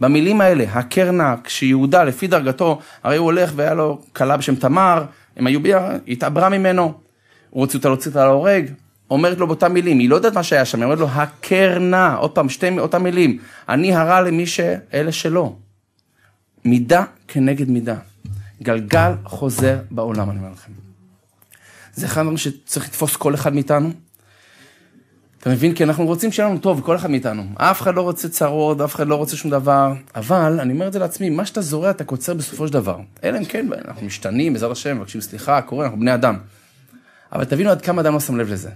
במילים 0.00 0.40
האלה, 0.40 0.64
הכר 0.72 1.10
נא, 1.10 1.34
כשיהודה 1.44 2.04
לפי 2.04 2.26
דרגתו, 2.26 2.80
הרי 3.02 3.16
הוא 3.16 3.24
הולך 3.24 3.52
והיה 3.56 3.74
לו 3.74 4.02
כלה 4.12 4.36
בשם 4.36 4.54
תמר, 4.54 5.04
הם 5.36 5.46
היו 5.46 5.60
ביחד, 5.60 5.98
התעברה 6.08 6.48
ממנו, 6.48 6.82
הוא 7.50 7.60
רוצה 7.60 7.78
אותה 7.78 7.88
להוציא 7.88 8.10
אותה 8.10 8.24
להורג, 8.24 8.70
אומרת 9.10 9.38
לו 9.38 9.46
באותן 9.46 9.72
מילים, 9.72 9.98
היא 9.98 10.10
לא 10.10 10.16
יודעת 10.16 10.34
מה 10.34 10.42
שהיה 10.42 10.64
שם, 10.64 10.78
היא 10.78 10.84
אומרת 10.84 10.98
לו, 10.98 11.08
הכר 11.08 11.78
נא, 11.78 12.16
עוד 12.18 12.30
פעם, 12.30 12.48
שתי 12.48 12.78
אותן 12.78 13.02
מילים, 13.02 13.38
אני 13.68 13.94
הרע 13.94 14.20
למי 14.20 14.46
שאלה 14.46 15.12
שלו. 15.12 15.56
מידה 16.64 17.04
כנגד 17.28 17.70
מידה. 17.70 17.96
גלגל 18.62 19.12
חוזר 19.24 19.78
בעולם, 19.90 20.30
אני 20.30 20.38
אומר 20.38 20.52
לכם. 20.52 20.72
זה 21.94 22.06
אחד 22.06 22.20
הדברים 22.20 22.36
שצריך 22.36 22.86
לתפוס 22.86 23.16
כל 23.16 23.34
אחד 23.34 23.54
מאיתנו. 23.54 23.92
אתה 25.40 25.50
מבין? 25.50 25.74
כי 25.74 25.84
אנחנו 25.84 26.06
רוצים 26.06 26.32
שיהיה 26.32 26.48
לנו 26.48 26.58
טוב, 26.58 26.80
כל 26.80 26.96
אחד 26.96 27.10
מאיתנו. 27.10 27.44
אף 27.54 27.82
אחד 27.82 27.94
לא 27.94 28.02
רוצה 28.02 28.28
צרות, 28.28 28.80
אף 28.80 28.94
אחד 28.94 29.06
לא 29.06 29.14
רוצה 29.14 29.36
שום 29.36 29.50
דבר, 29.50 29.92
אבל 30.14 30.60
אני 30.60 30.72
אומר 30.72 30.86
את 30.86 30.92
זה 30.92 30.98
לעצמי, 30.98 31.30
מה 31.30 31.46
שאתה 31.46 31.60
זורע 31.60 31.90
אתה 31.90 32.04
קוצר 32.04 32.34
בסופו 32.34 32.66
של 32.66 32.72
דבר. 32.72 32.98
אלא 33.24 33.38
אם 33.38 33.44
כן, 33.44 33.66
אנחנו 33.88 34.06
משתנים, 34.06 34.52
בעזרת 34.52 34.72
השם, 34.72 34.96
מבקשים 34.96 35.20
סליחה, 35.20 35.62
קורה, 35.62 35.84
אנחנו 35.84 36.00
בני 36.00 36.14
אדם. 36.14 36.38
אבל 37.32 37.44
תבינו 37.44 37.70
עד 37.70 37.82
כמה 37.82 38.02
אדם 38.02 38.14
לא 38.14 38.20
שם 38.20 38.36
לב 38.36 38.52
לזה. 38.52 38.70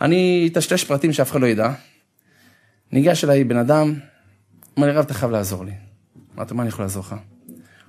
אני 0.00 0.48
אטשטש 0.52 0.84
פרטים 0.84 1.12
שאף 1.12 1.30
אחד 1.30 1.40
לא 1.40 1.46
ידע. 1.46 1.72
ניגש 2.92 3.24
אליי 3.24 3.44
בן 3.44 3.56
אדם, 3.56 3.94
אומר 4.76 4.88
לי, 4.88 4.92
רב, 4.92 5.04
אתה 5.04 5.14
חייב 5.14 5.32
לעזור 5.32 5.64
לי. 5.64 5.72
אמרתי, 6.36 6.54
מה 6.54 6.62
אני 6.62 6.68
יכול 6.68 6.84
לעזור 6.84 7.02
לך? 7.06 7.14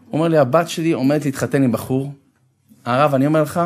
הוא 0.10 0.14
אומר 0.14 0.28
לי, 0.28 0.38
הבת 0.38 0.70
שלי 0.70 0.92
עומדת 0.92 1.26
להתחתן 1.26 1.64
עם 1.64 1.72
בחור, 1.72 2.14
הרב, 2.86 3.14
אני 3.14 3.26
אומר 3.26 3.44
לך, 3.44 3.62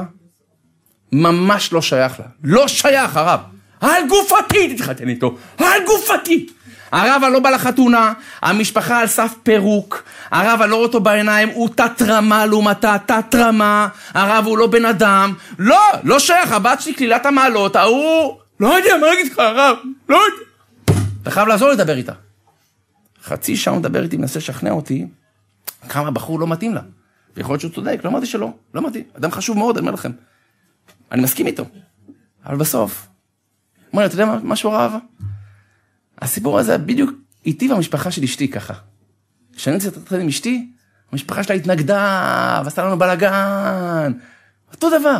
ממש 1.11 1.73
לא 1.73 1.81
שייך 1.81 2.19
לה. 2.19 2.25
לא 2.43 2.67
שייך, 2.67 3.17
הרב. 3.17 3.39
על 3.81 4.03
גופתי 4.09 4.75
תתחתן 4.75 5.09
איתו, 5.09 5.37
על 5.57 5.81
גופתי. 5.87 6.47
הרב, 6.91 7.21
לא 7.31 7.39
בא 7.39 7.49
לחתונה, 7.49 8.13
המשפחה 8.41 8.99
על 8.99 9.07
סף 9.07 9.33
פירוק, 9.43 10.03
הרב, 10.31 10.61
לא 10.61 10.75
רואה 10.75 10.87
אותו 10.87 10.99
בעיניים, 10.99 11.49
הוא 11.49 11.69
תת-רמה 11.69 12.45
לעומתה, 12.45 12.97
תת-רמה, 13.05 13.87
הרב 14.13 14.45
הוא 14.45 14.57
לא 14.57 14.67
בן 14.67 14.85
אדם, 14.85 15.33
לא, 15.59 15.79
לא 16.03 16.19
שייך, 16.19 16.51
הבת 16.51 16.81
שלי 16.81 16.95
כלילת 16.95 17.25
המעלות, 17.25 17.75
ההוא, 17.75 18.37
לא 18.59 18.67
יודע, 18.67 18.97
מה 19.01 19.13
אגיד 19.13 19.31
לך, 19.31 19.39
הרב, 19.39 19.77
לא 20.09 20.15
יודע. 20.15 20.43
אתה 21.21 21.31
חייב 21.31 21.47
לעזור 21.47 21.69
לדבר 21.69 21.97
איתה. 21.97 22.13
חצי 23.23 23.55
שעה 23.55 23.73
הוא 23.73 23.79
מדבר 23.79 24.03
איתי, 24.03 24.17
מנסה 24.17 24.39
לשכנע 24.39 24.71
אותי, 24.71 25.07
כמה 25.89 26.07
הבחור 26.07 26.39
לא 26.39 26.47
מתאים 26.47 26.75
לה. 26.75 26.81
ויכול 27.35 27.53
להיות 27.53 27.61
שהוא 27.61 27.71
צודק, 27.71 27.99
לא 28.03 28.09
אמרתי 28.09 28.25
שלא, 28.25 28.53
לא 28.73 28.87
מתאים. 28.87 29.03
אדם 29.17 29.31
חשוב 29.31 29.57
מאוד, 29.57 29.77
אני 29.77 29.87
אומר 29.87 29.93
לכם. 29.93 30.11
אני 31.11 31.21
מסכים 31.21 31.47
איתו. 31.47 31.65
אבל 32.45 32.57
בסוף, 32.57 33.07
אומר 33.93 34.03
לי, 34.03 34.07
אתה 34.07 34.15
יודע 34.15 34.37
משהו 34.43 34.71
רב? 34.71 34.93
הסיפור 36.21 36.59
הזה 36.59 36.77
בדיוק 36.77 37.11
איתי 37.45 37.71
והמשפחה 37.71 38.11
של 38.11 38.23
אשתי 38.23 38.47
ככה. 38.47 38.73
כשאני 39.55 39.75
רוצה 39.75 39.89
להתחיל 39.95 40.19
עם 40.19 40.27
אשתי, 40.27 40.71
המשפחה 41.11 41.43
שלה 41.43 41.55
התנגדה, 41.55 42.61
ועשתה 42.65 42.83
לנו 42.83 42.99
בלאגן. 42.99 44.13
אותו 44.73 44.99
דבר. 44.99 45.19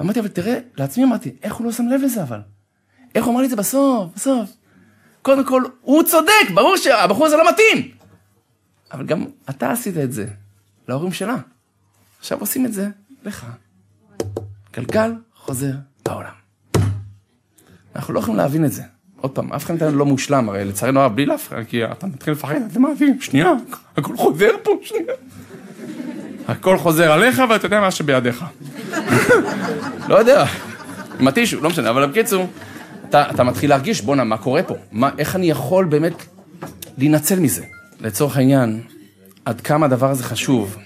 אמרתי, 0.00 0.20
אבל 0.20 0.28
תראה, 0.28 0.58
לעצמי 0.76 1.04
אמרתי, 1.04 1.36
איך 1.42 1.54
הוא 1.54 1.66
לא 1.66 1.72
שם 1.72 1.86
לב 1.88 2.00
לזה 2.00 2.22
אבל? 2.22 2.40
איך 3.14 3.24
הוא 3.24 3.32
אמר 3.32 3.40
לי 3.40 3.46
את 3.46 3.50
זה 3.50 3.56
בסוף, 3.56 4.14
בסוף? 4.14 4.50
קודם 5.22 5.46
כל, 5.46 5.62
הוא 5.80 6.02
צודק, 6.02 6.50
ברור 6.54 6.76
שהבחור 6.76 7.26
הזה 7.26 7.36
לא 7.36 7.50
מתאים. 7.50 7.90
אבל 8.92 9.06
גם 9.06 9.24
אתה 9.50 9.70
עשית 9.70 9.96
את 9.96 10.12
זה, 10.12 10.26
להורים 10.88 11.12
שלה. 11.12 11.36
עכשיו 12.18 12.40
עושים 12.40 12.66
את 12.66 12.72
זה 12.72 12.88
לך. 13.24 13.46
גלגל 14.72 15.12
חוזר 15.34 15.72
בעולם. 16.04 16.34
אנחנו 17.96 18.14
לא 18.14 18.18
יכולים 18.18 18.36
להבין 18.36 18.64
את 18.64 18.72
זה. 18.72 18.82
עוד 19.24 19.30
פעם, 19.30 19.52
אף 19.52 19.64
אחד 19.64 19.74
מאיתנו 19.74 19.98
לא 19.98 20.06
מושלם, 20.06 20.48
הרי 20.48 20.64
לצערנו 20.64 21.00
הרב, 21.00 21.14
בלי 21.14 21.26
להפריע, 21.26 21.64
כי 21.64 21.84
אתה 21.84 22.06
מתחיל 22.06 22.32
לפחד, 22.32 22.54
אתה 22.70 22.78
מבין, 22.78 23.20
שנייה, 23.20 23.52
הכל 23.96 24.16
חוזר 24.16 24.50
פה, 24.62 24.70
שנייה. 24.82 25.14
הכל 26.48 26.78
חוזר 26.78 27.12
עליך 27.12 27.42
ואתה 27.50 27.66
יודע 27.66 27.80
מה 27.80 27.90
שבידיך. 27.90 28.44
לא 30.08 30.14
יודע, 30.14 30.44
הטישו, 31.26 31.60
לא 31.60 31.70
משנה, 31.70 31.90
אבל 31.90 32.06
בקיצור, 32.06 32.46
אתה, 33.08 33.30
אתה 33.30 33.44
מתחיל 33.44 33.70
להרגיש, 33.70 34.02
בואנה, 34.02 34.24
מה 34.24 34.38
קורה 34.38 34.62
פה? 34.62 34.74
מה, 34.92 35.10
איך 35.18 35.36
אני 35.36 35.50
יכול 35.50 35.84
באמת 35.84 36.24
להינצל 36.98 37.40
מזה? 37.40 37.64
לצורך 38.00 38.36
העניין, 38.36 38.80
עד 39.44 39.60
כמה 39.60 39.86
הדבר 39.86 40.10
הזה 40.10 40.24
חשוב. 40.24 40.76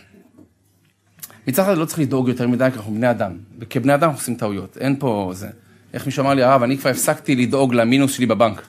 מצד 1.46 1.62
אחד 1.62 1.78
לא 1.78 1.84
צריך 1.84 1.98
לדאוג 1.98 2.28
יותר 2.28 2.48
מדי, 2.48 2.68
כי 2.72 2.76
אנחנו 2.76 2.94
בני 2.94 3.10
אדם. 3.10 3.32
וכבני 3.58 3.94
אדם 3.94 4.08
אנחנו 4.08 4.22
עושים 4.22 4.34
טעויות, 4.34 4.76
אין 4.80 4.96
פה 4.98 5.30
זה. 5.34 5.48
איך 5.94 6.06
מישהו 6.06 6.22
אמר 6.22 6.34
לי, 6.34 6.42
הרב, 6.42 6.62
אני 6.62 6.78
כבר 6.78 6.90
הפסקתי 6.90 7.36
לדאוג 7.36 7.74
למינוס 7.74 8.12
שלי 8.12 8.26
בבנק. 8.26 8.68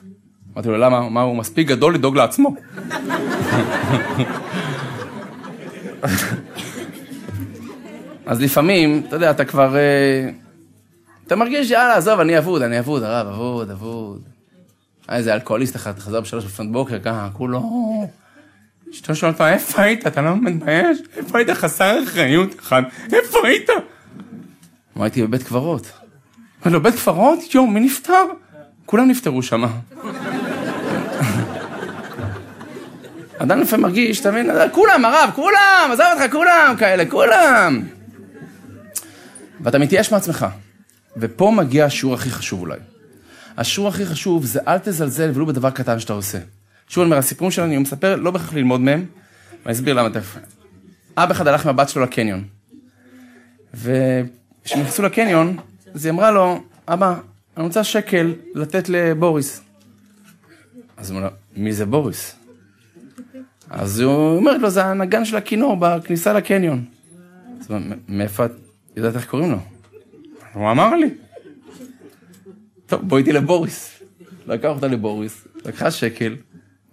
אמרתי 0.54 0.68
לו, 0.68 0.78
למה? 0.78 1.08
מה, 1.08 1.22
הוא 1.22 1.36
מספיק 1.36 1.68
גדול 1.68 1.94
לדאוג 1.94 2.16
לעצמו. 2.16 2.54
אז 8.26 8.40
לפעמים, 8.40 9.02
אתה 9.08 9.16
יודע, 9.16 9.30
אתה 9.30 9.44
כבר... 9.44 9.76
אה, 9.76 10.30
אתה 11.26 11.36
מרגיש, 11.36 11.70
יאללה, 11.70 11.96
עזוב, 11.96 12.20
אני 12.20 12.38
אבוד, 12.38 12.62
אני 12.62 12.78
אבוד, 12.78 13.02
הרב, 13.02 13.26
אבוד, 13.26 13.70
אבוד. 13.70 14.22
היה 15.08 15.18
איזה 15.18 15.34
אלכוהוליסט 15.34 15.76
אחד, 15.76 15.98
חזר 15.98 16.20
בשלוש 16.20 16.44
לפנות 16.44 16.72
בוקר, 16.72 16.98
ככה, 16.98 17.28
כולו... 17.32 17.62
אשתו 18.90 19.14
שואלת 19.14 19.34
אותו, 19.34 19.46
איפה 19.46 19.82
היית? 19.82 20.06
אתה 20.06 20.22
לא 20.22 20.36
מתבייש? 20.36 20.98
איפה 21.16 21.38
היית 21.38 21.50
חסר 21.50 22.02
אחריות 22.04 22.58
אחד? 22.58 22.82
איפה 23.12 23.38
היית? 23.44 23.70
אמרתי, 24.96 25.22
בבית 25.22 25.42
קברות. 25.42 25.99
אמר 26.66 26.74
לו, 26.74 26.82
בית 26.82 26.94
קברות? 26.94 27.54
יואו, 27.54 27.66
מי 27.66 27.80
נפטר? 27.80 28.24
כולם 28.86 29.08
נפטרו 29.08 29.42
שם. 29.42 29.64
אדם 33.38 33.60
לפעמים 33.60 33.82
מרגיש, 33.82 34.20
אתה 34.20 34.30
מבין? 34.30 34.50
כולם, 34.72 35.04
הרב, 35.04 35.30
כולם, 35.34 35.88
עזוב 35.92 36.06
אותך, 36.12 36.32
כולם, 36.32 36.74
כאלה, 36.78 37.06
כולם. 37.06 37.82
ואתה 39.60 39.78
מתייאש 39.78 40.12
מעצמך. 40.12 40.46
ופה 41.16 41.52
מגיע 41.56 41.84
השיעור 41.84 42.14
הכי 42.14 42.30
חשוב 42.30 42.60
אולי. 42.60 42.78
השיעור 43.56 43.88
הכי 43.88 44.06
חשוב 44.06 44.44
זה 44.44 44.60
אל 44.68 44.78
תזלזל 44.78 45.30
ולו 45.34 45.46
בדבר 45.46 45.70
קטן 45.70 45.98
שאתה 45.98 46.12
עושה. 46.12 46.38
שוב, 46.88 47.02
אני 47.02 47.06
אומר, 47.06 47.18
הסיפורים 47.18 47.50
שלנו, 47.50 47.68
אני 47.68 47.78
מספר, 47.78 48.16
לא 48.16 48.30
בהכרח 48.30 48.54
ללמוד 48.54 48.80
מהם, 48.80 49.04
ואני 49.62 49.74
אסביר 49.74 49.94
למה 49.94 50.10
תכף. 50.10 50.36
אבא 51.16 51.32
אחד 51.32 51.46
הלך 51.46 51.66
עם 51.66 51.70
הבת 51.70 51.88
שלו 51.88 52.02
לקניון. 52.02 52.44
וכשהם 53.74 54.80
נכנסו 54.80 55.02
לקניון, 55.02 55.56
אז 55.94 56.04
היא 56.04 56.12
אמרה 56.12 56.30
לו, 56.30 56.62
אבא, 56.88 57.20
אני 57.56 57.64
רוצה 57.64 57.84
שקל 57.84 58.34
לתת 58.54 58.88
לבוריס. 58.88 59.60
אז 60.96 61.10
הוא 61.10 61.16
אומר 61.16 61.28
לה, 61.28 61.36
מי 61.56 61.72
זה 61.72 61.86
בוריס? 61.86 62.36
אז 63.70 64.00
הוא 64.00 64.36
אומר 64.36 64.56
לו, 64.56 64.70
זה 64.70 64.84
הנגן 64.84 65.24
של 65.24 65.36
הכינור 65.36 65.76
בכניסה 65.80 66.32
לקניון. 66.32 66.84
אז 67.60 67.70
הוא 67.70 67.76
אומר, 67.76 67.96
מאיפה 68.08 68.44
את 68.44 68.50
יודעת 68.96 69.14
איך 69.14 69.26
קוראים 69.26 69.50
לו? 69.50 69.58
הוא 70.52 70.70
אמר 70.70 70.96
לי. 70.96 71.14
טוב, 72.86 73.08
בואי 73.08 73.20
איתי 73.20 73.32
לבוריס. 73.32 74.00
לקח 74.46 74.68
אותה 74.68 74.86
לבוריס, 74.86 75.46
לקחה 75.64 75.90
שקל, 75.90 76.36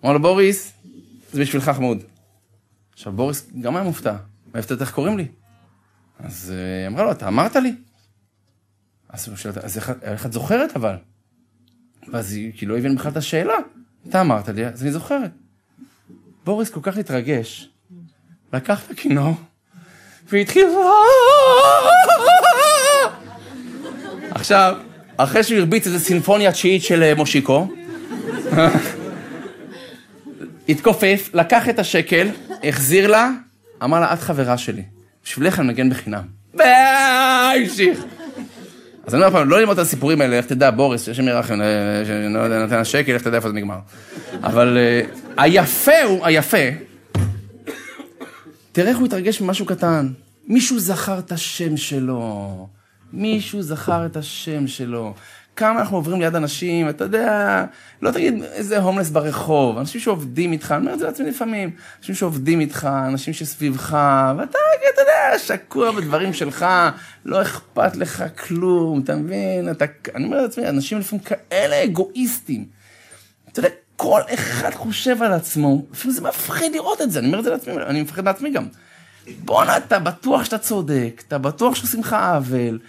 אמר 0.04 0.14
לו, 0.14 0.20
בוריס, 0.20 0.74
זה 1.32 1.42
בשבילך 1.42 1.70
חמוד. 1.70 2.04
עכשיו, 2.94 3.14
בוריס 3.14 3.50
גם 3.62 3.76
היה 3.76 3.84
מופתע, 3.84 4.16
מאיפה 4.54 4.66
אתה 4.66 4.74
יודע 4.74 4.86
איך 4.86 4.94
קוראים 4.94 5.18
לי? 5.18 5.28
אז 6.20 6.50
היא 6.50 6.88
אמרה 6.88 7.04
לו, 7.04 7.12
אתה 7.12 7.28
אמרת 7.28 7.56
לי? 7.56 7.76
אז 9.10 9.28
הוא 9.28 9.38
שואל, 9.38 9.54
אז 9.64 9.78
איך 10.02 10.26
את 10.26 10.34
זוכרת 10.34 10.76
אבל? 10.76 10.96
ואז 12.12 12.34
היא 12.34 12.52
כאילו 12.58 12.74
לא 12.74 12.80
הבין 12.80 12.96
בכלל 12.96 13.12
את 13.12 13.18
השאלה. 13.18 13.54
אתה 14.10 14.22
אמרת 14.22 14.50
לי, 14.50 14.66
אז 14.66 14.84
אני 14.84 14.92
זוכרת. 14.92 15.32
בוריס 16.46 16.70
כל 16.70 16.80
כך 16.84 16.98
התרגש, 16.98 17.70
לקח 18.54 18.86
את 18.86 18.92
הכינור, 18.92 19.36
והתחיל... 20.30 20.66
עכשיו, 24.32 24.78
אחרי 25.18 25.44
שהוא 25.44 25.60
הרביץ 25.60 25.86
איזה 25.86 26.00
סימפוניה 26.00 26.52
תשיעית 26.52 26.84
של 26.84 27.04
אה, 27.04 27.16
מושיקו, 27.16 27.68
התכופף, 30.70 31.30
לקח 31.34 31.70
את 31.70 31.80
השקל, 31.80 32.28
החזיר 32.64 33.08
לה, 33.08 33.30
אמר 33.84 34.00
לה, 34.00 34.14
את 34.14 34.20
חברה 34.20 34.58
שלי, 34.58 34.84
בשבילך 35.24 35.60
אני 35.60 35.68
מגן 35.68 35.90
בחינם. 35.90 36.24
והמשיך. 36.54 38.00
אז 39.08 39.16
אני 39.16 39.26
אומר 39.26 39.38
פעם, 39.38 39.50
לא 39.50 39.60
ללמוד 39.60 39.80
את 39.80 39.86
הסיפורים 39.86 40.22
האלה, 40.22 40.36
איך 40.36 40.46
תדע, 40.46 40.72
בוריס, 40.72 41.10
השם 41.10 41.28
ירחם, 41.28 41.60
לא 42.30 42.40
יודע, 42.40 42.60
נותן 42.60 42.76
השקל, 42.76 43.14
איך 43.14 43.24
תדע 43.24 43.36
איפה 43.36 43.48
זה 43.48 43.54
נגמר. 43.54 43.80
אבל 44.44 44.78
אה, 44.78 45.02
היפה 45.38 46.02
הוא, 46.04 46.26
היפה, 46.26 46.58
תראה 48.72 48.90
איך 48.90 48.98
הוא 48.98 49.06
התרגש 49.06 49.42
ממשהו 49.42 49.66
קטן. 49.66 50.08
מישהו 50.48 50.80
זכר 50.80 51.20
את 51.20 51.32
השם 51.32 51.78
שלו. 51.78 52.68
מישהו 53.14 53.62
זכר 53.62 54.06
את 54.06 54.18
השם 54.18 54.68
שלו. 54.68 55.14
כמה 55.58 55.80
אנחנו 55.80 55.98
עוברים 55.98 56.22
ליד 56.22 56.36
אנשים, 56.36 56.90
אתה 56.90 57.04
יודע, 57.04 57.66
לא 58.02 58.12
תגיד 58.12 58.44
איזה 58.44 58.80
הומלס 58.80 59.10
ברחוב, 59.10 59.78
אנשים 59.78 60.02
שעובדים 60.02 60.52
איתך, 60.52 60.72
אני 60.72 60.82
אומר 60.82 60.94
את 60.94 61.00
זה 61.00 61.06
לעצמי 61.06 61.30
לפעמים, 61.30 61.72
אנשים 62.00 62.16
שעובדים 62.16 62.60
איתך, 62.60 62.90
אנשים 63.08 63.34
שסביבך, 63.34 63.98
ואתה, 64.38 64.58
אתה 64.94 65.02
יודע, 65.02 65.40
שקוע 65.40 65.92
בדברים 65.92 66.34
שלך, 66.34 66.66
לא 67.26 67.42
אכפת 67.42 67.96
לך 67.96 68.24
כלום, 68.48 69.00
אתה 69.00 69.16
מבין? 69.16 69.72
אתה, 69.72 69.86
אני 70.16 70.26
אומר 70.26 70.42
לעצמי, 70.42 70.70
אנשים 70.70 71.00
לפעמים 71.00 71.24
כאלה 71.24 71.84
אגואיסטים. 71.84 72.66
אתה 73.52 73.60
יודע, 73.60 73.70
כל 73.96 74.22
אחד 74.34 74.72
חושב 74.74 75.24
על 75.24 75.34
עצמו, 75.34 75.86
לפעמים 75.92 76.16
זה 76.16 76.22
מפחיד 76.22 76.74
לראות 76.74 77.02
את 77.02 77.12
זה, 77.12 77.20
אני 77.20 77.28
אומר 77.28 77.40
את 77.40 77.44
זה 77.44 77.50
לעצמי, 77.50 77.74
אני 77.74 78.02
מפחד 78.02 78.26
לעצמי 78.26 78.52
גם. 78.52 78.66
בואנה, 79.46 79.78
אתה 79.78 80.00
בטוח 80.00 80.44
שאתה 80.44 80.58
צודק, 80.58 81.24
אתה 81.28 81.38
בטוח 81.38 81.76
שעושים 81.76 82.00
לך 82.00 82.14
עוול, 82.14 82.80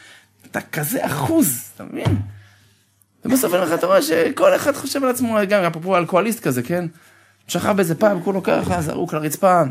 אתה 0.50 0.60
כזה 0.60 1.06
אחוז, 1.06 1.70
אתה 1.74 1.84
מבין? 1.84 2.16
ובסוף 3.24 3.54
אני 3.54 3.62
אומר 3.62 3.72
לך, 3.72 3.78
אתה 3.78 3.86
רואה 3.86 4.02
שכל 4.02 4.56
אחד 4.56 4.76
חושב 4.76 5.04
על 5.04 5.10
עצמו, 5.10 5.38
גם 5.48 5.64
אפרופו 5.64 5.96
אלכוהוליסט 5.96 6.40
כזה, 6.40 6.62
כן? 6.62 6.84
שכב 7.48 7.76
באיזה 7.76 7.94
פאב, 7.94 8.20
כולו 8.24 8.42
ככה, 8.42 8.80
זרוק 8.80 9.12
לרצפה. 9.12 9.62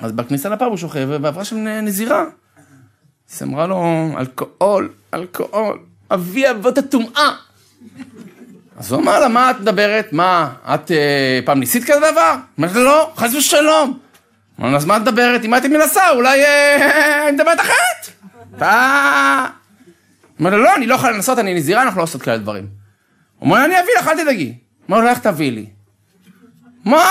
אז 0.00 0.12
בכניסה 0.12 0.48
לפאב 0.48 0.68
הוא 0.68 0.76
שוכב, 0.76 1.08
ועברה 1.10 1.44
שם 1.44 1.56
נזירה. 1.56 2.24
אז 3.32 3.42
אמרה 3.42 3.66
לו, 3.66 3.84
אלכוהול, 4.18 4.92
אלכוהול, 5.14 5.78
אבי 6.10 6.50
אבות 6.50 6.78
הטומאה. 6.78 7.32
אז 8.78 8.92
הוא 8.92 9.00
אמר 9.00 9.20
לה, 9.20 9.28
מה 9.28 9.50
את 9.50 9.60
מדברת? 9.60 10.12
מה, 10.12 10.52
את 10.74 10.90
אה, 10.90 11.40
פעם 11.44 11.60
ניסית 11.60 11.84
כזה 11.84 12.00
דבר? 12.12 12.34
אמרת 12.60 12.72
לו, 12.72 12.84
לא, 12.84 13.12
חס 13.16 13.34
ושלום. 13.34 13.98
אמר 14.60 14.70
לה, 14.70 14.76
אז 14.76 14.84
מה 14.84 14.96
את 14.96 15.02
מדברת? 15.02 15.44
אם 15.44 15.54
הייתי 15.54 15.68
מנסה, 15.68 16.10
אולי 16.10 16.44
אה, 16.44 17.22
אני 17.28 17.36
מדברת 17.36 17.60
אחרת. 17.60 18.26
אתה... 18.56 19.46
אמר 20.40 20.50
לו, 20.50 20.62
לא, 20.62 20.76
אני 20.76 20.86
לא 20.86 20.94
יכול 20.94 21.10
לנסות, 21.10 21.38
אני 21.38 21.54
נזירה, 21.54 21.82
אנחנו 21.82 21.98
לא 21.98 22.02
עושות 22.02 22.22
כאלה 22.22 22.38
דברים. 22.38 22.66
הוא 23.38 23.50
אומר, 23.50 23.64
אני 23.64 23.74
אביא 23.74 23.92
לך, 23.98 24.08
אל 24.08 24.22
תדאגי. 24.22 24.54
אמר 24.90 25.00
לו, 25.00 25.08
איך 25.08 25.18
תביא 25.18 25.52
לי? 25.52 25.66
מה, 26.84 27.04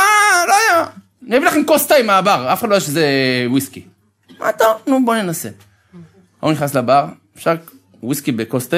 לא 0.47 0.53
יודע. 0.53 0.89
אני 1.27 1.37
אביא 1.37 1.47
לכם 1.47 1.65
כוס 1.65 1.87
תה 1.87 1.95
מהבר, 2.05 2.53
אף 2.53 2.59
אחד 2.59 2.69
לא 2.69 2.75
יש 2.75 2.87
איזה 2.87 3.05
וויסקי. 3.49 3.85
מה 4.39 4.51
טוב, 4.51 4.81
נו, 4.87 5.05
בוא 5.05 5.15
ננסה. 5.15 5.49
הוא 6.39 6.51
נכנס 6.51 6.75
לבר, 6.75 7.05
אפשר 7.37 7.55
וויסקי 8.03 8.31
בכוס 8.31 8.69
תה? 8.69 8.77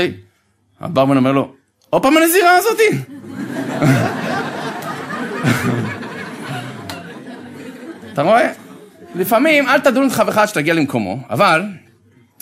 הברמן 0.80 1.18
אומר 1.18 1.32
לו, 1.32 1.54
עוד 1.90 2.02
פעם 2.02 2.18
הנזירה 2.18 2.52
הזאתי? 2.56 2.98
אתה 8.14 8.22
רואה? 8.22 8.52
לפעמים, 9.16 9.68
אל 9.68 9.80
תדון 9.80 10.08
את 10.08 10.12
חברך 10.12 10.38
עד 10.38 10.48
שתגיע 10.48 10.74
למקומו, 10.74 11.20
אבל 11.30 11.64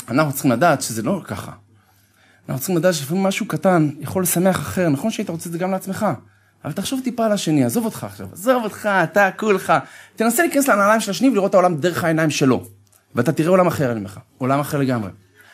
אנחנו 0.10 0.34
צריכים 0.34 0.52
לדעת 0.52 0.82
שזה 0.82 1.04
לא 1.04 1.22
ככה. 1.24 1.52
אנחנו 2.50 2.60
צריכים 2.60 2.78
לדעת 2.78 2.94
שלפעמים 2.94 3.24
משהו 3.24 3.46
קטן 3.46 3.90
יכול 4.00 4.24
לשמח 4.24 4.60
אחר, 4.60 4.90
נכון 4.90 5.12
שהיית 5.12 5.30
רוצה 5.30 5.48
את 5.48 5.52
זה 5.52 5.58
גם 5.58 5.72
לעצמך, 5.72 6.06
אבל 6.66 6.74
תחשוב 6.74 7.02
טיפה 7.04 7.26
על 7.26 7.32
השני, 7.32 7.64
עזוב 7.64 7.86
אותך 7.86 8.04
עכשיו, 8.04 8.28
עזוב 8.34 8.64
אותך, 8.64 8.90
אתה 9.04 9.30
כולך, 9.38 9.74
תנסה 10.16 10.44
להיכנס 10.44 10.70
לנעליים 10.70 11.02
של 11.02 11.12
השני 11.12 11.30
ולראות 11.30 11.50
את 11.50 11.54
העולם 11.54 11.78
דרך 11.78 12.04
העיניים 12.04 12.30
שלו, 12.30 12.66
ואתה 13.16 13.32
תראה 13.32 13.50
עולם 13.50 13.68
אחר, 13.68 13.92
אני 13.92 14.00
אומר 14.00 14.10
לך, 14.10 14.20
עולם 14.38 14.60
אחר 14.60 14.78
לגמרי. 14.78 15.10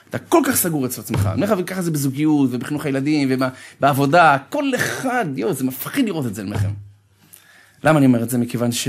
אתה 0.10 0.18
כל 0.18 0.42
כך 0.46 0.56
סגור 0.56 0.86
אצל 0.86 1.02
עצמך, 1.02 1.26
אני 1.26 1.36
אומר 1.36 1.46
לך, 1.46 1.60
וככה 1.64 1.82
זה 1.82 1.92
בזוגיות, 1.92 2.50
ובחינוך 2.52 2.86
הילדים, 2.86 3.30
ובעבודה, 3.32 4.38
כל 4.50 4.76
אחד, 4.76 5.26
יואו, 5.36 5.54
זה 5.54 5.64
מפחיד 5.64 6.06
לראות 6.06 6.26
את 6.26 6.36
זה, 6.36 6.42
אני 6.42 6.52
למה 7.84 7.98
אני 7.98 8.06
אומר 8.06 8.24
את 8.24 8.30
זה? 8.30 8.38
מכיוון 8.38 8.72
ש... 8.72 8.88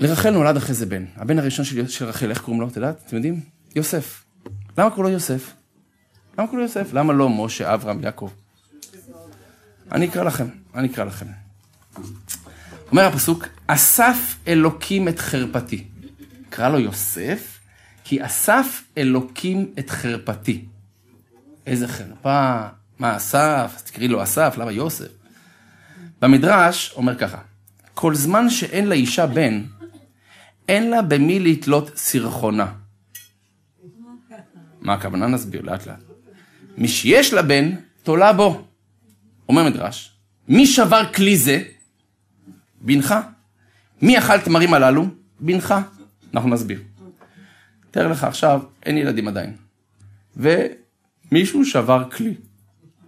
לרחל 0.00 0.30
נולד 0.30 0.56
אחרי 0.56 0.74
זה 0.74 0.86
בן. 0.86 1.04
הבן 1.16 1.38
הראשון 1.38 1.64
של, 1.64 1.88
של 1.88 2.04
רחל, 2.04 2.30
איך 2.30 2.40
קוראים 2.40 2.60
לו? 2.60 2.68
את 2.68 2.76
יודעת? 2.76 3.02
אתם 3.06 3.16
יודעים? 3.16 3.40
יוסף. 3.76 4.24
למה 4.78 4.90
קוראים 4.90 5.04
לו 5.04 5.10
יוסף? 5.10 5.52
למה 6.38 6.46
קוראים 6.46 6.66
יוסף? 6.66 6.92
למה 6.92 7.12
לא 7.12 7.30
משה, 7.30 7.74
אברהם, 7.74 8.04
יעקב? 8.04 8.30
אני 9.92 10.08
אקרא 10.08 10.24
לכם, 10.24 10.46
אני 10.74 10.88
אקרא 10.88 11.04
לכם. 11.04 11.26
אומר 12.90 13.06
הפסוק, 13.06 13.46
אסף 13.66 14.36
אלוקים 14.48 15.08
את 15.08 15.18
חרפתי. 15.18 15.84
קרא 16.50 16.68
לו 16.68 16.78
יוסף, 16.78 17.58
כי 18.04 18.26
אסף 18.26 18.82
אלוקים 18.98 19.72
את 19.78 19.90
חרפתי. 19.90 20.64
איזה 21.66 21.88
חרפה, 21.88 22.60
מה 22.98 23.16
אסף? 23.16 23.72
אז 23.76 23.82
תקראי 23.82 24.08
לו 24.08 24.22
אסף, 24.22 24.54
למה 24.58 24.72
יוסף? 24.72 25.08
במדרש 26.20 26.92
אומר 26.96 27.18
ככה, 27.18 27.38
כל 27.94 28.14
זמן 28.14 28.50
שאין 28.50 28.88
לאישה 28.88 29.26
בן, 29.26 29.62
אין 30.68 30.90
לה 30.90 31.02
במי 31.02 31.40
לתלות 31.40 31.96
סירחונה. 31.96 32.72
מה 34.80 34.94
הכוונה? 34.94 35.26
נסביר 35.26 35.62
לאט 35.62 35.86
לאט. 35.86 36.13
מי 36.76 36.88
שיש 36.88 37.32
לה 37.32 37.42
בן, 37.42 37.70
תולה 38.02 38.32
בו. 38.32 38.64
אומר 39.48 39.64
מדרש, 39.64 40.12
מי 40.48 40.66
שבר 40.66 41.12
כלי 41.14 41.36
זה? 41.36 41.62
בנך. 42.80 43.14
מי 44.02 44.18
אכל 44.18 44.38
תמרים 44.38 44.74
הללו? 44.74 45.06
בנך. 45.40 45.74
אנחנו 46.34 46.50
נסביר. 46.50 46.82
תאר 47.90 48.08
לך 48.08 48.24
עכשיו, 48.24 48.60
אין 48.86 48.98
ילדים 48.98 49.28
עדיין. 49.28 49.56
ומישהו 50.36 51.64
שבר 51.64 52.10
כלי. 52.10 52.34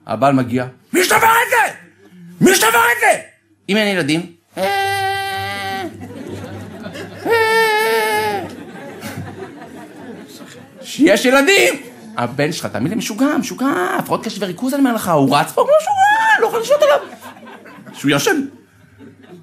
הבעל 0.07 0.35
מגיע, 0.35 0.67
מי 0.93 1.05
שבר 1.05 1.17
את 1.17 1.51
זה? 1.51 1.75
מי 2.41 2.55
שבר 2.55 2.67
את 2.67 3.01
זה? 3.01 3.23
אם 3.69 3.77
אין 3.77 3.97
ילדים, 3.97 4.37
שיש 10.83 11.25
ילדים! 11.25 11.86
הבן 12.17 12.53
שלך, 12.53 12.67
תאמין 12.67 12.91
לי, 12.91 12.95
משוגע, 12.95 13.37
משוגע, 13.39 13.67
הפרעות 13.99 14.25
קשב 14.25 14.43
וריכוז, 14.43 14.75
אני 14.75 14.81
אומר 14.81 14.95
לך, 14.95 15.09
הוא 15.09 15.37
רץ 15.37 15.53
פה 15.53 15.65
כמו 15.65 15.73
משוגע, 15.81 16.41
לא 16.41 16.47
יכול 16.47 16.61
לשלוט 16.61 16.83
עליו. 16.83 16.99
שהוא 17.95 18.11
ישן. 18.11 18.41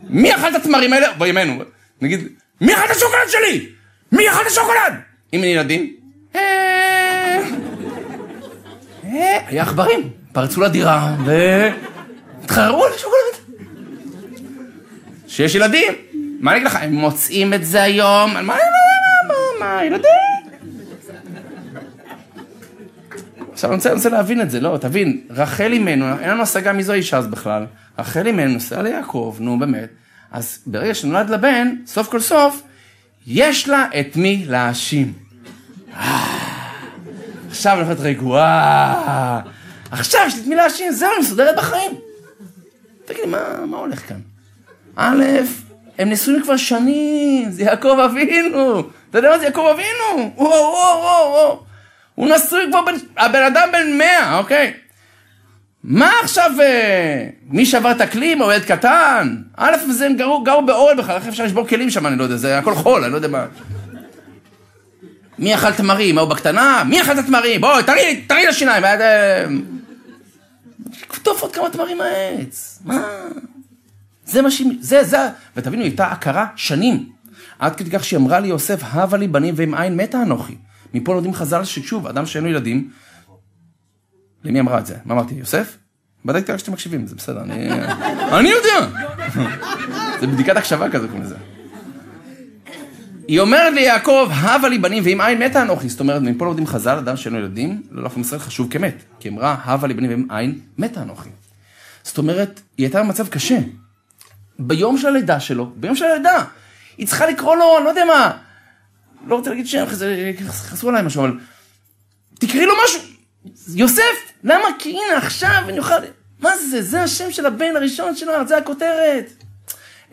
מי 0.03 0.35
אכל 0.35 0.49
את 0.49 0.55
התמרים 0.55 0.93
האלה? 0.93 1.07
בימינו. 1.17 1.63
נגיד, 2.01 2.27
מי 2.61 2.73
אכל 2.73 2.85
את 2.85 2.91
השוקולד 2.91 3.29
שלי? 3.29 3.69
מי 4.11 4.29
אכל 4.29 4.41
את 4.41 4.47
השוקולד? 4.47 4.93
אם 5.33 5.43
אין 5.43 5.49
ילדים, 5.49 5.93
אה, 6.35 7.39
אה, 9.05 9.39
היה 9.47 9.61
עכברים, 9.61 10.09
פרצו 10.31 10.61
לדירה 10.61 11.15
והתחררו 11.25 12.85
על 12.85 12.93
השוקולד. 12.93 13.57
שיש 15.27 15.55
ילדים, 15.55 15.93
מה 16.39 16.51
אני 16.51 16.57
אגיד 16.57 16.67
לך, 16.67 16.75
הם 16.75 16.93
מוצאים 16.93 17.53
את 17.53 17.65
זה 17.65 17.83
היום, 17.83 18.33
מה, 18.33 18.41
מה, 18.41 18.55
מה, 19.59 19.85
ילדים? 19.85 20.32
עכשיו 23.53 23.69
אני 23.69 23.75
רוצה, 23.75 23.89
אני 23.89 23.97
רוצה 23.97 24.09
להבין 24.09 24.41
את 24.41 24.51
זה, 24.51 24.59
לא, 24.59 24.77
תבין, 24.81 25.21
רחל 25.29 25.71
אימנו, 25.71 26.19
אין 26.19 26.29
לנו 26.29 26.41
השגה 26.41 26.73
מי 26.73 26.83
זו 26.83 26.93
האישה 26.93 27.17
אז 27.17 27.27
בכלל, 27.27 27.65
רחל 27.99 28.27
אימנו 28.27 28.53
נוסעה 28.53 28.81
ליעקב, 28.81 29.37
נו 29.39 29.59
באמת, 29.59 29.89
אז 30.31 30.59
ברגע 30.65 30.93
שנולד 30.93 31.29
לבן, 31.29 31.75
סוף 31.85 32.07
כל 32.07 32.19
סוף, 32.19 32.61
יש 33.27 33.69
לה 33.69 33.87
את 33.99 34.15
מי 34.15 34.45
להאשים. 34.47 35.13
עכשיו 37.49 37.73
אני 37.79 37.87
הולכת 37.87 38.01
רגועה, 38.01 39.41
עכשיו 39.91 40.21
יש 40.27 40.35
לי 40.35 40.41
את 40.41 40.47
מי 40.47 40.55
להאשים, 40.55 40.91
זהו, 40.91 41.09
אני 41.17 41.19
מסודרת 41.25 41.55
בחיים. 41.57 41.91
תגיד 43.05 43.19
לי, 43.25 43.31
מה, 43.31 43.65
מה 43.65 43.77
הולך 43.77 44.09
כאן? 44.09 44.19
א', 44.95 45.23
הם 45.97 46.09
נשואים 46.09 46.43
כבר 46.43 46.57
שנים, 46.57 47.51
זה 47.51 47.63
יעקב 47.63 47.97
אבינו, 48.05 48.79
אתה 49.09 49.17
יודע 49.17 49.29
מה 49.29 49.39
זה 49.39 49.45
יעקב 49.45 49.65
אבינו? 49.73 50.31
וואו, 50.35 50.49
וואו, 50.49 50.99
וואו, 51.01 51.31
וואו. 51.31 51.72
הוא 52.15 52.29
נשוי 52.35 52.61
כבר, 52.69 52.81
בן, 52.85 52.95
הבן 53.17 53.43
אדם 53.43 53.69
בן 53.71 53.97
מאה, 53.97 54.37
אוקיי? 54.37 54.73
מה 55.83 56.11
עכשיו, 56.23 56.51
אה, 56.61 57.27
מי 57.49 57.65
שבר 57.65 57.91
את 57.91 58.01
הכלי, 58.01 58.35
או 58.41 58.51
ילד 58.51 58.63
קטן? 58.63 59.35
א', 59.57 59.75
זה 59.89 60.05
הם 60.05 60.15
גרו, 60.15 60.43
גרו 60.43 60.65
באוהל 60.65 60.97
בכלל, 60.97 61.15
איך 61.15 61.27
אפשר 61.27 61.43
לשבור 61.43 61.67
כלים 61.67 61.89
שם, 61.89 62.07
אני 62.07 62.17
לא 62.17 62.23
יודע, 62.23 62.35
זה 62.35 62.57
הכל 62.57 62.75
חול, 62.75 63.03
אני 63.03 63.11
לא 63.11 63.17
יודע 63.17 63.27
מה. 63.27 63.45
מי 65.39 65.55
אכל 65.55 65.71
תמרים? 65.71 66.17
ההוא 66.17 66.29
בקטנה? 66.29 66.83
מי 66.89 67.01
אכל 67.01 67.11
את 67.11 67.17
התמרים? 67.17 67.61
בואי, 67.61 67.83
תראי, 67.83 68.23
תראי 68.27 68.45
לשיניים. 68.47 68.83
כתוב 71.09 71.37
עוד 71.41 71.55
כמה 71.55 71.69
תמרים 71.69 71.97
מהעץ. 71.97 72.79
מה? 72.85 73.03
זה 74.25 74.41
מה 74.41 74.51
שהיא, 74.51 74.77
זה, 74.79 75.03
זה, 75.03 75.17
ותבינו, 75.57 75.83
היא 75.83 75.89
הייתה 75.89 76.11
עקרה 76.11 76.45
שנים. 76.55 77.09
עד 77.59 77.75
כדי 77.75 77.89
כך 77.89 78.03
שהיא 78.03 78.19
אמרה 78.19 78.39
לי, 78.39 78.47
יוסף, 78.47 78.79
הבה 78.83 79.17
לי 79.17 79.27
בנים 79.27 79.53
ועם 79.57 79.73
עין 79.73 79.97
מתה 79.97 80.21
אנוכי. 80.21 80.55
מפה 80.93 81.13
לומדים 81.13 81.33
חז"ל 81.33 81.63
ששוב, 81.63 82.07
אדם 82.07 82.25
שאין 82.25 82.43
לו 82.43 82.49
ילדים, 82.49 82.91
למי 84.43 84.59
אמרה 84.59 84.79
את 84.79 84.85
זה? 84.85 84.95
מה 85.05 85.13
אמרתי, 85.13 85.35
יוסף? 85.35 85.77
בדקתי 86.25 86.51
רק 86.51 86.59
שאתם 86.59 86.71
מקשיבים, 86.71 87.07
זה 87.07 87.15
בסדר, 87.15 87.41
אני... 87.41 87.69
אני 88.39 88.49
יודע! 88.49 88.87
זה 90.19 90.27
בדיקת 90.27 90.57
הקשבה 90.57 90.89
כזה 90.89 91.07
קוראים 91.07 91.23
לזה. 91.23 91.35
היא 93.27 93.39
אומרת 93.39 93.73
ליעקב, 93.73 94.29
הבה 94.31 94.69
לי 94.69 94.77
בנים 94.77 95.03
ואם 95.05 95.21
אין 95.21 95.43
מתה 95.43 95.61
אנוכי. 95.61 95.89
זאת 95.89 95.99
אומרת, 95.99 96.21
מפה 96.21 96.45
לומדים 96.45 96.67
חז"ל, 96.67 96.97
אדם 96.97 97.17
שאין 97.17 97.33
לו 97.33 97.39
ילדים, 97.39 97.81
לא 97.91 98.03
לאף 98.03 98.17
ישראל 98.17 98.41
חשוב 98.41 98.71
כמת. 98.71 98.95
כי 99.19 99.29
אמרה, 99.29 99.55
הבה 99.63 99.87
לי 99.87 99.93
בנים 99.93 100.09
ואם 100.11 100.37
אין 100.39 100.59
מתה 100.77 101.01
אנוכי. 101.01 101.29
זאת 102.03 102.17
אומרת, 102.17 102.61
היא 102.77 102.85
הייתה 102.85 103.03
במצב 103.03 103.27
קשה. 103.27 103.59
ביום 104.59 104.97
של 104.97 105.07
הלידה 105.07 105.39
שלו, 105.39 105.71
ביום 105.75 105.95
של 105.95 106.05
הלידה, 106.05 106.43
היא 106.97 107.07
צריכה 107.07 107.25
לקרוא 107.25 107.55
לו, 107.55 107.77
אני 107.77 107.85
לא 107.85 107.89
יודע 107.89 108.05
מה, 108.05 108.31
לא 109.27 109.35
רוצה 109.35 109.49
להגיד 109.49 109.67
שם, 109.67 109.85
חסרו 110.45 110.89
עליי 110.89 111.03
משהו, 111.03 111.23
אבל 111.23 111.37
תקראי 112.39 112.65
לו 112.65 112.73
משהו. 112.85 113.01
יוסף, 113.75 114.33
למה? 114.43 114.67
כי 114.79 114.89
הנה 114.89 115.17
עכשיו 115.17 115.63
אני 115.69 115.79
אוכל... 115.79 115.93
מה 116.39 116.57
זה? 116.57 116.81
זה 116.81 117.03
השם 117.03 117.31
של 117.31 117.45
הבן 117.45 117.75
הראשון 117.75 118.15
שלו, 118.15 118.33
זה 118.47 118.57
הכותרת. 118.57 119.33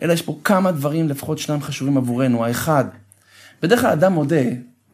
אלא 0.01 0.13
יש 0.13 0.21
פה 0.21 0.39
כמה 0.43 0.71
דברים, 0.71 1.09
לפחות 1.09 1.39
שניים 1.39 1.61
חשובים 1.61 1.97
עבורנו. 1.97 2.45
האחד, 2.45 2.85
בדרך 3.61 3.81
כלל 3.81 3.89
אדם 3.89 4.13
מודה 4.13 4.41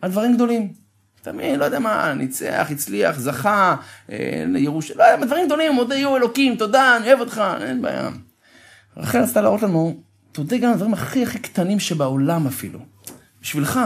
על 0.01 0.11
דברים 0.11 0.35
גדולים. 0.35 0.73
תמיד, 1.21 1.59
לא 1.59 1.65
יודע 1.65 1.79
מה, 1.79 2.13
ניצח, 2.13 2.67
הצליח, 2.71 3.19
זכה, 3.19 3.75
אה, 4.11 4.43
לירוש... 4.47 4.91
לא 4.91 5.03
יודע, 5.03 5.25
דברים 5.25 5.45
גדולים, 5.45 5.71
מודה 5.71 5.95
יהיו 5.95 6.17
אלוקים, 6.17 6.55
תודה, 6.55 6.97
אני 6.97 7.07
אוהב 7.07 7.19
אותך, 7.19 7.43
אין 7.61 7.81
בעיה. 7.81 8.09
רחל 8.97 9.21
רצתה 9.21 9.41
להראות 9.41 9.61
לנו, 9.61 9.97
תודה 10.31 10.57
גם 10.57 10.67
על 10.67 10.73
הדברים 10.73 10.93
הכי 10.93 11.23
הכי 11.23 11.39
קטנים 11.39 11.79
שבעולם 11.79 12.47
אפילו. 12.47 12.79
בשבילך, 13.41 13.79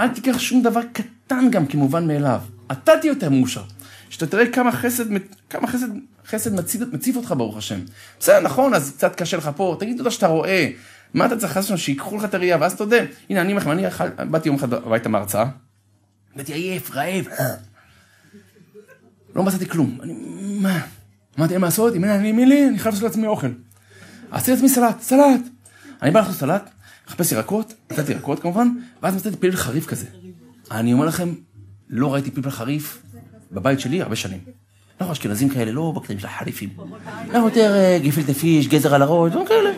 אל 0.00 0.08
תיקח 0.08 0.38
שום 0.38 0.62
דבר 0.62 0.80
קטן 0.92 1.50
גם 1.50 1.66
כמובן 1.66 2.06
מאליו. 2.06 2.40
אתה 2.72 2.92
תהיה 3.00 3.10
יותר 3.10 3.30
מאושר. 3.30 3.62
שאתה 4.10 4.26
תראה 4.26 4.52
כמה 4.52 4.72
חסד, 4.72 5.04
כמה 5.50 5.66
חסד, 5.66 5.86
חסד 6.26 6.54
מציב, 6.54 6.84
מציב 6.92 7.16
אותך 7.16 7.34
ברוך 7.36 7.56
השם. 7.56 7.80
בסדר, 8.20 8.40
נכון, 8.40 8.74
אז 8.74 8.92
קצת 8.96 9.16
קשה 9.16 9.36
לך 9.36 9.50
פה, 9.56 9.76
תגיד 9.80 9.96
תודה 9.96 10.10
שאתה 10.10 10.26
רואה. 10.26 10.70
מה 11.14 11.26
אתה 11.26 11.36
צריך 11.36 11.56
לעשות 11.56 11.78
שיקחו 11.78 12.16
לך 12.16 12.24
את 12.24 12.34
הראייה, 12.34 12.56
ואז 12.60 12.74
תודה. 12.74 12.96
הנה, 13.30 13.40
אני 13.40 13.52
אומר 13.52 13.72
אני 13.72 13.82
באתי 14.30 14.48
יום 14.48 14.56
אחד 14.56 14.72
הביתה 14.72 15.08
מהרצאה, 15.08 15.44
באתי 16.36 16.52
עייף, 16.52 16.90
רעב. 16.90 17.28
לא 19.34 19.42
מצאתי 19.42 19.68
כלום. 19.68 19.98
אני, 20.02 20.14
מה? 20.60 20.80
אמרתי, 21.38 21.52
אין 21.52 21.60
מה 21.60 21.66
לעשות? 21.66 21.94
אם 21.94 22.04
אין 22.04 22.48
לי, 22.48 22.68
אני 22.68 22.78
חייב 22.78 22.94
לעשות 22.94 23.08
לעצמי 23.08 23.26
אוכל. 23.26 23.46
עשיתי 24.30 24.50
לעצמי 24.50 24.68
סלט, 24.68 25.00
סלט. 25.00 25.40
אני 26.02 26.10
בא 26.10 26.20
לעשות 26.20 26.34
סלט, 26.34 26.70
מחפש 27.08 27.32
ירקות, 27.32 27.74
נתתי 27.92 28.12
ירקות 28.12 28.40
כמובן, 28.40 28.68
ואז 29.02 29.14
מצאתי 29.14 29.36
פלפל 29.36 29.56
חריף 29.56 29.86
כזה. 29.86 30.06
אני 30.70 30.92
אומר 30.92 31.06
לכם, 31.06 31.34
לא 31.88 32.14
ראיתי 32.14 32.30
פלפל 32.30 32.50
חריף 32.50 33.02
בבית 33.52 33.80
שלי 33.80 34.02
הרבה 34.02 34.16
שנים. 34.16 34.38
אנחנו 35.00 35.12
אשכנזים 35.12 35.48
כאלה, 35.48 35.72
לא 35.72 35.92
בקטעים 35.96 36.18
של 36.18 36.26
החריפים. 36.26 36.68
אנחנו 37.30 37.48
יותר 37.48 37.74
אה, 37.74 37.98
גפילטה 38.02 38.34
פיש, 38.34 38.68
גזר 38.68 38.94
על 38.94 39.02
הראש, 39.02 39.30
דברים 39.32 39.46
כאלה. 39.46 39.70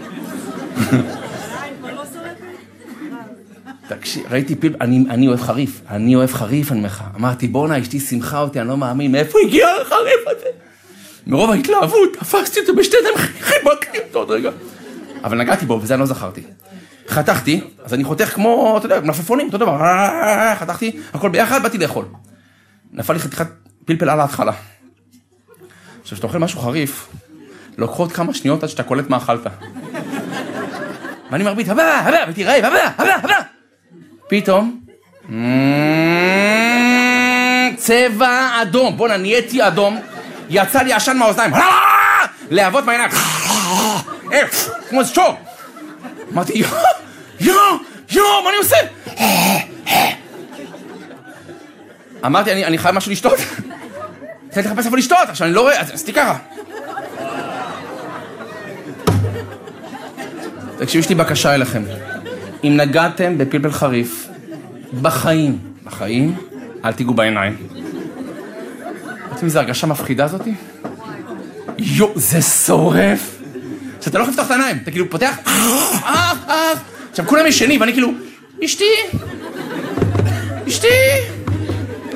תקשיב, 3.89 4.23
ראיתי 4.31 4.55
פלפל, 4.55 4.77
אני, 4.81 5.05
אני 5.11 5.29
אוהב 5.29 5.41
חריף, 5.41 5.81
אני 5.91 6.15
אוהב 6.15 6.33
חריף, 6.33 6.73
אני 6.73 6.79
אומר 6.79 6.89
לך. 6.89 7.05
אמרתי, 7.17 7.49
בואנה, 7.49 7.81
אשתי 7.81 8.01
שמחה 8.01 8.41
אותי, 8.41 8.61
אני 8.61 8.69
לא 8.69 8.77
מאמין, 8.77 9.13
מאיפה 9.13 9.39
הגיע 9.47 9.69
החריף 9.83 10.21
הזה? 10.27 10.47
מרוב 11.27 11.51
ההתלהבות, 11.51 12.17
תפסתי 12.21 12.61
אותו 12.61 12.77
בשתי 12.77 12.97
ידיים, 13.01 13.17
חיבקתי 13.41 13.99
אותו 13.99 14.19
עוד 14.19 14.31
רגע. 14.31 14.51
אבל 15.25 15.39
נגעתי 15.39 15.67
בו, 15.67 15.79
וזה 15.83 15.95
אני 15.95 16.01
לא 16.01 16.07
זכרתי. 16.07 16.43
חתכתי, 17.09 17.61
אז 17.85 17.95
אני 17.95 18.05
חותך 18.05 18.35
כמו, 18.35 18.75
אתה 18.79 18.87
יודע, 18.87 19.01
מלפפונים, 19.01 19.47
אותו 19.47 19.59
דבר, 19.59 19.79
חתכתי, 20.59 21.01
הכל 21.15 21.29
ביחד, 21.29 21.63
באתי 21.63 21.79
לאכול. 21.79 22.05
נפל 22.93 23.13
לי 23.13 23.19
חתיכת 23.19 23.47
פלפל 23.85 24.09
על 24.09 24.21
ההתחלה. 24.21 24.53
עכשיו, 26.03 26.17
כשאתה 26.17 26.27
אוכל 26.27 26.39
משהו 26.39 26.61
חריף, 26.61 27.09
לוקחות 27.79 28.13
כמה 28.13 28.35
שניות 28.35 28.63
עד 28.63 28.69
שאתה 28.69 28.83
קולט 28.83 29.11
מה 29.11 29.17
אכלת. 29.17 29.47
ואני 31.31 31.45
מרביט, 31.45 31.69
הבא, 31.69 31.83
הבא, 31.83 32.17
הייתי 32.17 32.45
רעב, 32.45 32.65
הבא, 32.65 32.91
הבא, 32.99 33.15
הבא. 33.23 33.41
פתאום, 34.29 34.81
צבע 37.77 38.63
אדום, 38.63 38.97
בואנה, 38.97 39.17
נהייתי 39.17 39.67
אדום, 39.67 40.01
יצא 40.51 40.83
לי 40.83 40.93
עשן 40.93 41.17
מהאוזניים, 41.17 41.53
להבות 42.51 42.85
מהעיניים, 42.85 43.11
כמו 44.89 45.05
שור. 45.05 45.37
אמרתי, 46.33 46.53
יואו, 46.59 46.77
יואו, 47.41 47.77
יואו, 48.11 48.43
מה 48.43 48.51
אני 48.51 48.59
עושה? 48.59 48.77
אמרתי, 52.27 52.53
אני, 52.65 52.79
חייב 52.79 52.95
משהו 52.95 53.13
לשתות. 53.13 53.39
התחלתי 54.49 54.69
לחפש 54.69 54.87
איפה 54.87 54.97
לשתות, 54.97 55.29
עכשיו 55.29 55.47
אני 55.47 55.55
לא 55.55 55.61
רואה, 55.61 55.81
אז 55.81 55.91
עשיתי 55.91 56.13
ככה. 56.13 56.39
תקשיבו, 60.79 61.01
יש 61.01 61.09
לי 61.09 61.15
בקשה 61.15 61.55
אליכם. 61.55 61.83
אם 62.65 62.77
נגעתם 62.77 63.39
בפלפל 63.39 63.71
חריף, 63.71 64.29
בחיים, 65.03 65.59
בחיים, 65.85 66.37
אל 66.85 66.93
תיגעו 66.93 67.15
בעיניים. 67.15 67.57
אתם 69.35 69.45
איזה 69.47 69.61
הרגשה 69.61 69.87
מפחידה 69.87 70.29
זאתי? 70.29 70.55
יואו, 71.79 72.13
זה 72.15 72.43
שורף. 72.43 73.36
שאתה 74.07 74.19
לא 74.19 74.23
יכול 74.23 74.33
לפתוח 74.33 74.47
את 74.47 74.51
העיניים, 74.51 74.79
אתה 74.83 74.91
כאילו 74.91 75.11
פותח, 75.11 75.37
אה, 75.47 76.33
אה. 76.49 76.73
עכשיו 77.11 77.27
כולם 77.27 77.47
ישנים, 77.47 77.81
ואני 77.81 77.93
כאילו, 77.93 78.13
אשתי, 78.65 78.85
אשתי. 80.69 80.89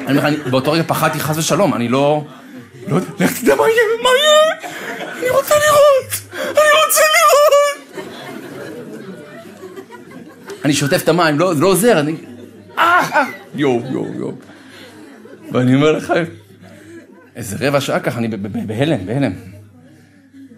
אני 0.06 0.18
אומר 0.18 0.30
לך, 0.30 0.46
באותו 0.46 0.72
רגע 0.72 0.82
פחדתי 0.86 1.20
חס 1.20 1.38
ושלום, 1.38 1.74
אני 1.74 1.88
לא... 1.88 2.24
לא 2.88 2.96
יודע, 2.96 3.08
לך 3.20 3.40
תדע 3.40 3.54
מה 3.54 3.62
יהיה, 3.68 3.82
מה 4.02 4.08
יהיה? 4.18 4.70
אני 5.18 5.30
רוצה 5.30 5.54
לראות! 5.54 6.38
אני 6.42 6.70
רוצה 6.86 7.00
לראות! 7.16 8.06
אני 10.64 10.72
שוטף 10.72 11.02
את 11.02 11.08
המים, 11.08 11.38
לא, 11.38 11.56
לא 11.56 11.66
עוזר, 11.66 12.00
אני... 12.00 12.14
אה, 12.78 13.08
אה! 13.14 13.24
יואו, 13.54 13.82
יואו, 13.90 14.06
יואו. 14.14 14.32
ואני 15.52 15.74
אומר 15.74 15.92
לך, 15.92 16.12
איזה 17.36 17.56
רבע 17.60 17.80
שעה 17.80 18.00
ככה, 18.00 18.18
אני 18.18 18.28
בהלם, 18.66 19.06
בהלם. 19.06 19.59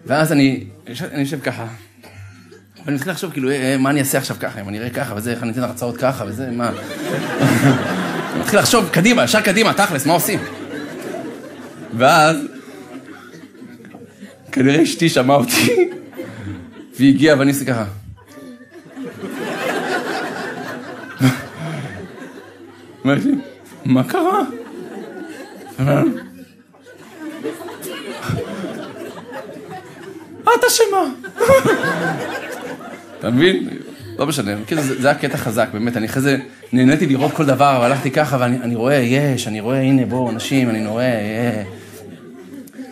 ואז 0.05 0.31
אני 0.31 0.63
יושב 1.17 1.39
ככה, 1.39 1.67
ואני 2.85 2.95
מתחיל 2.95 3.11
לחשוב, 3.11 3.31
כאילו, 3.31 3.49
אה, 3.49 3.75
מה 3.79 3.89
אני 3.89 3.99
אעשה 3.99 4.17
עכשיו 4.17 4.37
ככה, 4.39 4.61
אם 4.61 4.69
אני 4.69 4.79
אראה 4.79 4.89
ככה, 4.89 5.13
וזה, 5.15 5.31
איך 5.31 5.43
אני 5.43 5.51
אתן 5.51 5.63
הרצאות 5.63 5.97
ככה, 5.97 6.23
וזה, 6.27 6.51
מה... 6.51 6.69
אני 6.69 8.39
מתחיל 8.39 8.59
לחשוב 8.59 8.89
קדימה, 8.89 9.23
ישר 9.23 9.41
קדימה, 9.41 9.73
תכלס, 9.73 10.05
מה 10.05 10.13
עושים? 10.13 10.39
ואז, 11.97 12.37
כנראה 14.51 14.83
אשתי 14.83 15.09
שמעה 15.09 15.37
אותי, 15.37 15.89
והיא 16.97 17.13
הגיעה, 17.13 17.39
ואני 17.39 17.51
עושה 17.51 17.65
ככה. 17.65 17.85
מה 23.85 24.03
קרה? 24.03 24.41
את 30.43 30.63
אשמה. 30.67 31.13
אתה 33.19 33.29
מבין? 33.29 33.69
לא 34.17 34.25
משנה, 34.25 34.51
כאילו 34.67 34.81
זה 34.81 35.07
היה 35.07 35.17
קטע 35.17 35.37
חזק, 35.37 35.69
באמת, 35.73 35.97
אני 35.97 36.05
אחרי 36.05 36.21
זה 36.21 36.37
נהניתי 36.73 37.05
לראות 37.05 37.31
כל 37.31 37.45
דבר, 37.45 37.79
והלכתי 37.81 38.11
ככה, 38.11 38.37
ואני 38.39 38.75
רואה, 38.75 38.95
יש, 38.95 39.47
אני 39.47 39.61
רואה, 39.61 39.81
הנה, 39.81 40.05
בואו, 40.05 40.29
אנשים, 40.29 40.69
אני 40.69 40.87
רואה, 40.87 41.05
אה. 41.05 41.63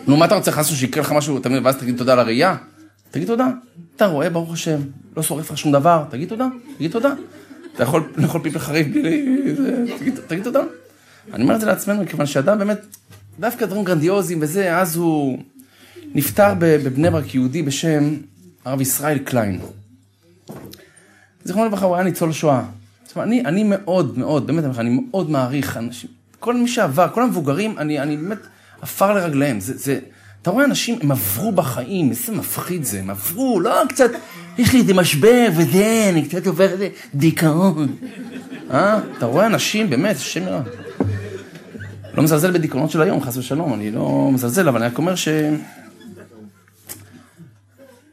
נו, 0.07 0.17
מה 0.17 0.25
אתה 0.25 0.35
רוצה 0.35 0.51
חסו 0.51 0.75
שיקרה 0.75 1.03
לך 1.03 1.11
משהו, 1.11 1.39
תמיד, 1.39 1.65
ואז 1.65 1.75
תגיד 1.77 1.97
תודה 1.97 2.15
לראייה? 2.15 2.55
תגיד 3.11 3.27
תודה. 3.27 3.47
אתה 3.95 4.05
רואה, 4.05 4.29
ברוך 4.29 4.53
השם, 4.53 4.79
לא 5.17 5.23
שורף 5.23 5.51
לך 5.51 5.57
שום 5.57 5.71
דבר, 5.71 6.03
תגיד 6.09 6.29
תודה, 6.29 6.47
תגיד 6.77 6.91
תודה. 6.91 7.13
אתה 7.75 7.83
יכול 7.83 8.03
לאכול 8.17 8.41
פלפל 8.41 8.59
חריף 8.59 8.87
בלי... 8.87 9.25
תגיד 10.27 10.43
תודה. 10.43 10.61
אני 11.33 11.43
אומר 11.43 11.55
את 11.55 11.59
זה 11.59 11.65
לעצמנו, 11.65 12.03
מכיוון 12.03 12.25
שאדם 12.25 12.59
באמת, 12.59 12.85
דווקא 13.39 13.65
דברים 13.65 13.83
גרנדיוזיים 13.83 14.39
וזה, 14.41 14.77
אז 14.77 14.95
הוא 14.95 15.37
נפטר 16.15 16.53
בבני 16.59 17.09
ברק 17.09 17.35
יהודי 17.35 17.61
בשם 17.61 18.15
הרב 18.65 18.81
ישראל 18.81 19.17
קליין. 19.17 19.59
זיכרונו 21.43 21.67
לברכה, 21.67 21.85
הוא 21.85 21.95
היה 21.95 22.03
ניצול 22.03 22.31
שואה. 22.31 22.63
זאת 23.05 23.15
אומרת, 23.15 23.27
אני, 23.27 23.45
אני 23.45 23.63
מאוד 23.63 24.19
מאוד, 24.19 24.47
באמת, 24.47 24.63
אני 24.79 24.89
מאוד 24.89 25.29
מעריך 25.29 25.77
אנשים, 25.77 26.09
כל 26.39 26.55
מי 26.55 26.67
שעבר, 26.67 27.07
כל 27.13 27.23
המבוגרים, 27.23 27.77
אני, 27.77 27.99
אני 27.99 28.17
באמת 28.17 28.37
עפר 28.81 29.13
לרגליהם. 29.13 29.59
זה, 29.59 29.77
זה, 29.77 29.99
אתה 30.41 30.51
רואה 30.51 30.65
אנשים, 30.65 30.99
הם 31.01 31.11
עברו 31.11 31.51
בחיים, 31.51 32.09
איזה 32.09 32.31
מפחיד 32.31 32.83
זה, 32.83 32.99
הם 32.99 33.09
עברו, 33.09 33.59
לא 33.59 33.81
קצת, 33.89 34.09
יש 34.57 34.73
לי 34.73 34.79
איזה 34.79 34.93
משבר 34.93 35.47
וזה, 35.57 36.07
אני 36.09 36.25
קצת 36.25 36.47
עובר 36.47 36.71
איזה 36.71 36.89
דיכאון. 37.15 37.95
אה? 38.71 38.99
אתה 39.17 39.25
רואה 39.25 39.45
אנשים, 39.45 39.89
באמת, 39.89 40.15
השם 40.15 40.43
יראה. 40.43 40.61
לא 42.13 42.23
מזלזל 42.23 42.51
בדיכאונות 42.51 42.91
של 42.91 43.01
היום, 43.01 43.21
חס 43.21 43.37
ושלום, 43.37 43.73
אני 43.73 43.91
לא 43.91 44.29
מזלזל, 44.33 44.67
אבל 44.67 44.83
אני 44.83 44.91
רק 44.91 44.97
אומר 44.97 45.15
ש... 45.15 45.27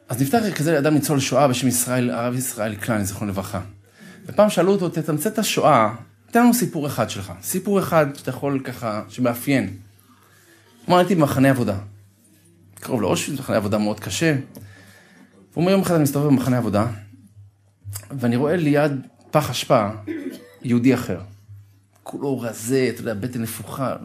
אז 0.09 0.23
נפתח 0.23 0.39
כזה 0.55 0.79
אדם 0.79 0.95
ניצול 0.95 1.21
שואה 1.21 1.49
בשם 1.49 1.69
ישראל, 1.69 2.11
הרב 2.11 2.35
ישראל 2.35 2.75
קליין, 2.75 3.05
זיכרונו 3.05 3.33
לברכה. 3.33 3.61
ופעם 4.27 4.51
שאלו 4.51 4.73
אותו, 4.73 4.89
תתמצת 4.89 5.33
את 5.33 5.39
השואה, 5.39 5.95
תן 6.31 6.43
לנו 6.43 6.55
סיפור 6.55 6.87
אחד 6.87 7.11
שלך. 7.11 7.33
סיפור 7.43 7.81
אחד 7.81 8.07
שאתה 8.15 8.31
יכול 8.31 8.61
ככה, 8.65 9.03
שמאפיין. 9.09 9.77
אמר, 10.89 10.99
הייתי 10.99 11.15
במחנה 11.15 11.51
עבודה. 11.51 11.79
קרוב 12.75 13.03
לאושוויץ, 13.03 13.41
מחנה 13.41 13.57
עבודה 13.57 13.79
מאוד 13.79 14.01
קשה. 14.01 14.37
הוא 15.55 15.63
אומר, 15.63 15.73
יום 15.73 15.81
אחד 15.83 15.95
אני 15.95 16.03
מסתובב 16.03 16.27
במחנה 16.27 16.59
עבודה, 16.59 16.87
ואני 18.11 18.37
רואה 18.37 18.57
ליד 18.57 18.93
פח 19.31 19.51
אשפה 19.51 19.89
יהודי 20.63 20.95
אחר. 20.95 21.21
כולו 22.03 22.41
רזה, 22.41 22.91
אתה 22.95 23.01
יודע, 23.01 23.15
בטן 23.15 23.43
נפוחה, 23.43 23.97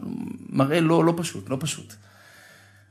מראה 0.48 0.80
לא, 0.80 1.04
לא 1.04 1.14
פשוט, 1.16 1.48
לא 1.48 1.56
פשוט. 1.60 1.94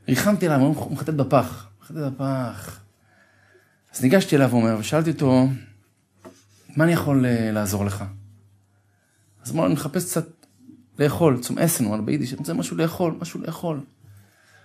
ריחמתי 0.08 0.46
עליו, 0.46 0.60
הוא 0.60 0.92
מחטט 0.92 1.14
בפח, 1.14 1.66
מחטט 1.82 1.96
בפח. 1.96 2.83
אז 3.94 4.02
ניגשתי 4.02 4.36
אליו, 4.36 4.52
אומר, 4.52 4.76
ושאלתי 4.78 5.10
אותו, 5.10 5.48
מה 6.76 6.84
אני 6.84 6.92
יכול 6.92 7.24
uh, 7.24 7.52
לעזור 7.52 7.84
לך? 7.84 8.04
אז 9.42 9.52
אמר, 9.52 9.66
אני 9.66 9.74
מחפש 9.74 10.04
קצת 10.04 10.26
לאכול, 10.98 11.40
צום 11.40 11.58
אסן, 11.58 11.84
הוא 11.84 11.96
ביידיש, 11.96 12.32
אני 12.32 12.38
רוצה 12.38 12.54
משהו 12.54 12.76
לאכול, 12.76 13.16
משהו 13.20 13.40
לאכול. 13.40 13.80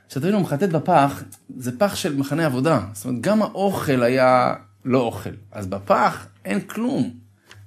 כשאתה 0.09 0.27
הוא 0.29 0.41
מחטט 0.41 0.69
בפח, 0.69 1.23
זה 1.57 1.79
פח 1.79 1.95
של 1.95 2.17
מחנה 2.17 2.45
עבודה. 2.45 2.85
זאת 2.93 3.05
אומרת, 3.05 3.21
גם 3.21 3.41
האוכל 3.41 4.03
היה 4.03 4.55
לא 4.85 4.99
אוכל. 5.01 5.29
אז 5.51 5.67
בפח 5.67 6.27
אין 6.45 6.61
כלום. 6.61 7.13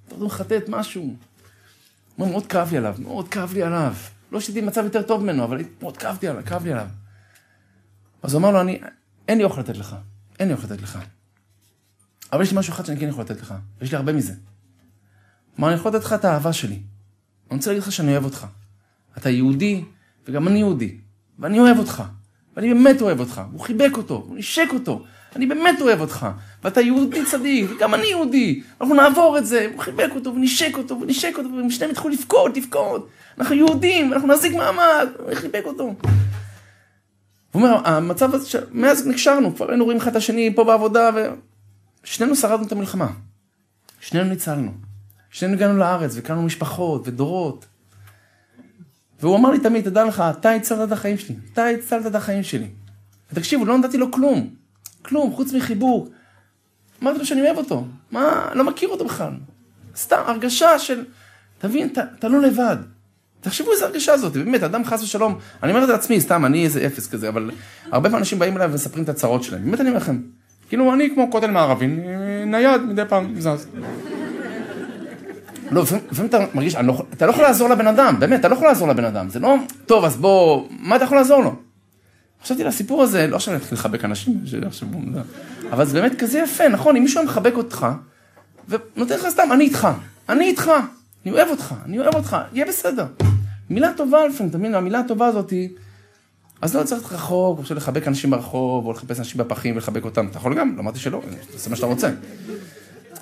אתה 0.07 0.15
יודע, 0.15 0.27
מחטט 0.27 0.69
משהו. 0.69 1.17
הוא 2.17 2.29
מאוד 2.29 2.47
כאב 2.47 2.69
לי 2.71 2.79
עליו, 2.79 2.97
מאוד 2.99 3.29
כאב 3.29 3.53
לי 3.55 3.63
עליו. 3.63 3.95
לא 4.33 4.41
שהייתי 4.41 4.61
במצב 4.61 4.85
יותר 4.85 5.03
טוב 5.03 5.23
ממנו, 5.23 5.45
אבל 5.45 5.61
מאוד 5.83 5.97
כאבתי 5.97 6.29
עליו, 6.29 6.43
כאב 6.47 6.65
לי 6.65 6.73
עליו. 6.73 6.87
אז 8.23 8.35
הוא 8.35 8.41
אמר 8.41 8.51
לו, 8.51 8.61
אני, 8.61 8.81
אין 9.29 9.39
לי 9.39 9.45
אוכל 9.45 9.61
לתת 9.61 9.77
לך, 9.77 9.97
אין 10.39 10.49
לי 10.49 10.55
אוכל 10.55 10.67
לתת 10.67 10.83
לך. 10.83 10.99
אבל 12.33 12.43
יש 12.43 12.53
לי 12.53 12.59
משהו 12.59 12.72
אחד 12.72 12.87
שאני 12.87 13.01
כן 13.01 13.09
יכול 13.09 13.24
לתת 13.24 13.41
לך, 13.41 13.55
יש 13.80 13.91
לי 13.91 13.97
הרבה 13.97 14.12
מזה. 14.12 14.33
אמר, 15.59 15.68
אני 15.68 15.76
יכול 15.76 15.93
לתת 15.95 16.05
לך 16.05 16.12
את 16.12 16.24
האהבה 16.24 16.53
שלי. 16.53 16.78
אני 17.51 17.57
רוצה 17.57 17.70
להגיד 17.70 17.83
לך 17.83 17.93
שאני 17.93 18.12
אוהב 18.12 18.24
אותך. 18.24 18.47
אתה 19.18 19.30
יהודי, 19.30 19.85
וגם 20.26 20.49
אני 20.49 20.59
יהודי, 20.59 20.97
ואני 21.39 21.61
אוהב 21.61 21.78
אותך, 21.78 22.03
ואני 22.57 22.74
באמת 22.74 23.03
אוהב 23.03 23.20
אותך. 23.20 23.41
הוא 23.53 23.61
חיבק 23.61 23.97
אותו, 23.97 24.24
הוא 24.28 24.37
נשק 24.37 24.68
אותו, 24.74 25.05
אני 25.37 25.47
באמת 25.47 25.80
אוהב 25.80 26.01
אותך, 26.01 26.26
ואתה 26.64 26.80
יהודי 26.80 27.24
צדיק, 27.24 27.70
וגם 27.70 27.95
אני 27.95 28.07
יהודי, 28.07 28.62
אנחנו 28.80 28.95
נעבור 28.95 29.39
את 29.39 29.47
זה, 29.47 29.68
הוא 29.72 29.83
חיבק 29.83 30.11
אותו, 30.14 30.35
ונשק 30.35 30.76
אותו, 30.78 31.01
ונשק 31.01 31.35
אותו, 31.39 31.49
והם 31.57 31.70
שניהם 31.70 31.91
התחילו 31.91 32.11
לבכות, 32.11 32.57
לבכות. 32.57 33.09
אנחנו 33.39 33.55
יהודים, 33.55 34.12
אנחנו 34.12 34.28
נחזיק 34.28 34.55
מעמד, 34.55 35.07
הוא 35.18 35.35
חיבק 35.35 35.62
אותו. 35.64 35.85
הוא 35.85 35.95
אומר, 37.55 37.80
המצב 37.85 38.35
הזה, 38.35 38.59
מאז 38.70 39.07
נקשרנו, 39.07 39.57
כבר 39.57 39.68
היינו 39.70 39.85
רואים 39.85 39.99
אחד 39.99 40.11
את 40.11 40.16
השני 40.16 40.55
פה 40.55 40.64
בעבודה, 40.64 41.11
ושנינו 42.05 42.37
שרדנו 42.37 42.67
את 42.67 42.73
המלחמה. 42.73 43.09
שנינו 44.01 44.29
ניצלנו. 44.29 44.73
שנינו 45.31 45.55
הגענו 45.55 45.79
לארץ, 45.79 46.15
והקמנו 46.17 46.43
משפחות 46.43 47.09
ודורות. 47.09 47.67
והוא 49.21 49.37
אמר 49.37 49.51
לי 49.51 49.59
תמיד, 49.61 49.85
תדע 49.85 50.05
לך, 50.05 50.23
אתה 50.31 50.51
הצלת 50.51 50.89
את 50.89 50.93
החיים 50.93 51.19
שלי, 51.19 51.35
אתה 51.53 51.67
הצלת 51.67 52.07
את 52.07 52.15
החיים 52.15 52.43
שלי. 52.43 52.69
ותקשיבו, 53.33 53.65
לא 53.65 53.79
נתתי 53.79 53.99
לו 53.99 54.11
כלום. 54.11 54.55
כלום, 55.03 55.33
חוץ 55.33 55.53
מחיבור. 55.53 56.09
אמרתי 57.03 57.19
לו 57.19 57.27
שאני 57.27 57.43
אוהב 57.43 57.57
אותו. 57.57 57.87
מה, 58.11 58.51
לא 58.55 58.65
מכיר 58.65 58.89
אותו 58.89 59.05
בכלל. 59.05 59.33
סתם, 59.97 60.23
הרגשה 60.27 60.79
של, 60.79 61.05
תבין, 61.59 61.89
אתה, 62.19 62.29
לא 62.29 62.41
לבד. 62.41 62.77
תחשבו 63.41 63.73
איזה 63.73 63.85
הרגשה 63.85 64.13
הזאת, 64.13 64.33
באמת, 64.33 64.63
אדם 64.63 64.85
חס 64.85 65.03
ושלום, 65.03 65.39
אני 65.63 65.73
אומר 65.73 65.83
את 65.83 65.87
זה 65.87 65.93
לעצמי, 65.93 66.21
סתם, 66.21 66.47
אני 66.47 66.65
איזה 66.65 66.87
אפס 66.87 67.11
כזה, 67.11 67.29
אבל 67.29 67.51
הרבה 67.91 68.09
פעמים 68.09 68.19
אנשים 68.19 68.39
באים 68.39 68.57
אליי 68.57 68.67
ומספרים 68.67 69.05
את 69.05 69.09
הצרות 69.09 69.43
שלהם, 69.43 69.65
באמת 69.65 69.81
אני 69.81 69.89
אומר 69.89 70.01
לכם, 70.01 70.23
כאילו 70.73 70.95
אני 70.95 71.11
כמו 71.14 71.31
כותל 71.31 71.51
מערבי, 71.51 71.87
נייד 72.47 72.83
מדי 72.83 73.03
פעם 73.09 73.41
זז. 73.41 73.66
לא, 75.70 75.83
לפעמים 75.83 76.29
אתה 76.29 76.45
מרגיש, 76.55 76.75
לא, 76.75 77.03
אתה 77.12 77.27
לא 77.27 77.31
יכול 77.31 77.45
לעזור 77.45 77.68
לבן 77.68 77.87
אדם, 77.87 78.16
באמת, 78.18 78.41
אתה 78.41 78.49
לא 78.49 78.55
יכול 78.55 78.68
לעזור 78.68 78.89
לבן 78.89 79.05
אדם, 79.05 79.29
זה 79.29 79.39
לא, 79.41 79.57
טוב, 79.87 80.05
אז 80.05 80.16
בוא, 80.16 80.68
מה 80.70 80.97
אתה 80.97 81.05
יכול 81.05 81.16
לעזור 81.16 81.43
לו? 81.43 81.55
חשבתי 82.43 82.64
לסיפור 82.64 83.03
הזה, 83.03 83.27
לא 83.27 83.37
עכשיו 83.37 83.55
אני 83.55 83.62
אתחיל 83.62 83.79
לחבק 83.79 84.05
אנשים, 84.05 84.45
אבל 85.73 85.85
זה 85.85 86.01
באמת 86.01 86.18
כזה 86.18 86.39
יפה, 86.39 86.68
נכון? 86.68 86.97
אם 86.97 87.03
מישהו 87.03 87.20
היה 87.20 87.29
מחבק 87.29 87.55
אותך, 87.55 87.87
ונותן 88.68 89.14
לך 89.14 89.29
סתם, 89.29 89.49
אני 89.53 89.64
איתך, 89.64 89.89
אני 90.29 90.45
איתך, 90.45 90.70
אני 91.25 91.33
אוהב 91.33 91.49
אותך, 91.49 91.75
אני 91.85 91.99
אוהב 91.99 92.14
אותך, 92.14 92.37
יהיה 92.53 92.66
בסדר. 92.66 93.07
מילה 93.70 93.93
טובה 93.97 94.27
לפעמים, 94.27 94.53
מבין? 94.59 94.75
המילה 94.75 94.99
הטובה 94.99 95.27
הזאתי, 95.27 95.68
אז 96.63 96.77
לא 96.77 96.85
צריך 96.85 97.13
רחוק, 97.13 97.61
או 97.71 97.75
לחבק 97.75 98.09
אנשים 98.09 98.31
ברחוב, 98.31 98.87
או 98.87 98.93
לחפש 98.93 99.19
אנשים 99.19 99.41
בפחים 99.41 99.75
ולחבק 99.75 100.05
אותם. 100.05 100.27
אתה 100.27 100.37
יכול 100.37 100.59
גם, 100.59 100.77
לא 100.77 100.81
אמרתי 100.81 100.99
שלא, 100.99 101.23
תעשה 101.53 101.71
מה 101.71 101.77
שאתה 101.77 101.87
רוצה. 101.87 102.11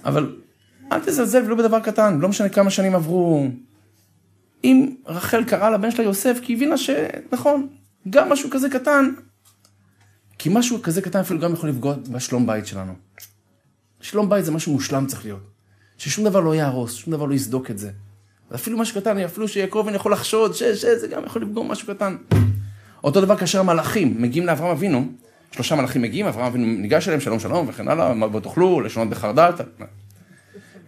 אבל 0.05 0.37
אל 0.93 1.01
תזלזל 1.01 1.43
ולא 1.45 1.55
בדבר 1.55 1.81
קטן, 1.81 2.19
לא 2.21 2.29
משנה 2.29 2.49
כמה 2.49 2.71
שנים 2.71 2.95
עברו. 2.95 3.49
אם 4.65 4.95
רחל 5.07 5.45
קראה 5.45 5.71
לבן 5.71 5.91
שלה 5.91 6.05
יוסף, 6.05 6.39
כי 6.43 6.53
היא 6.53 6.57
הבינה 6.57 6.79
שנכון, 6.79 7.69
גם 8.11 8.33
משהו 8.33 8.51
כזה 8.51 8.71
קטן, 8.71 9.11
כי 10.39 10.49
משהו 10.53 10.83
כזה 10.83 11.03
קטן 11.03 11.21
אפילו 11.21 11.41
גם 11.41 11.53
יכול 11.53 11.69
לפגוע 11.69 11.95
בשלום 12.11 12.47
בית 12.47 12.67
שלנו. 12.67 12.93
שלום 14.01 14.29
בית 14.29 14.45
זה 14.45 14.53
משהו 14.53 14.73
מושלם 14.73 15.07
צריך 15.07 15.25
להיות. 15.25 15.43
ששום 15.99 16.25
דבר 16.25 16.41
לא 16.41 16.55
יהרוס, 16.55 16.95
שום 16.95 17.13
דבר 17.13 17.25
לא 17.25 17.35
יסדוק 17.35 17.71
את 17.71 17.79
זה. 17.79 17.91
אפילו 18.55 18.79
משהו 18.79 19.01
קטן, 19.01 19.19
אפילו 19.19 19.49
שיעקב 19.49 19.87
יכול 19.95 20.13
לחשוד, 20.13 20.55
ש, 20.55 20.63
ש, 20.63 20.85
זה 20.85 21.09
גם 21.09 21.25
יכול 21.25 21.43
לפגום 21.43 21.71
משהו 21.71 21.95
קטן. 21.95 22.17
אותו 23.05 23.21
דבר 23.21 23.37
כאשר 23.37 23.61
המלאכים 23.61 24.23
מגיעים 24.23 24.47
לאברהם 24.47 24.71
אבינו, 24.71 25.07
שלושה 25.53 25.75
מלאכים 25.77 26.03
מגיעים, 26.03 26.27
אברהם 26.27 26.47
אבינו 26.47 26.67
ניגש 26.67 27.09
אליהם, 27.09 27.21
שלום 27.21 27.39
שלום 27.39 27.69
וכן 27.69 27.89
הלאה, 27.89 28.15
מה 28.15 28.29
בוא 28.29 28.41
תאכלו, 28.41 28.81
לשונות 28.81 29.11
בחרדל. 29.11 29.51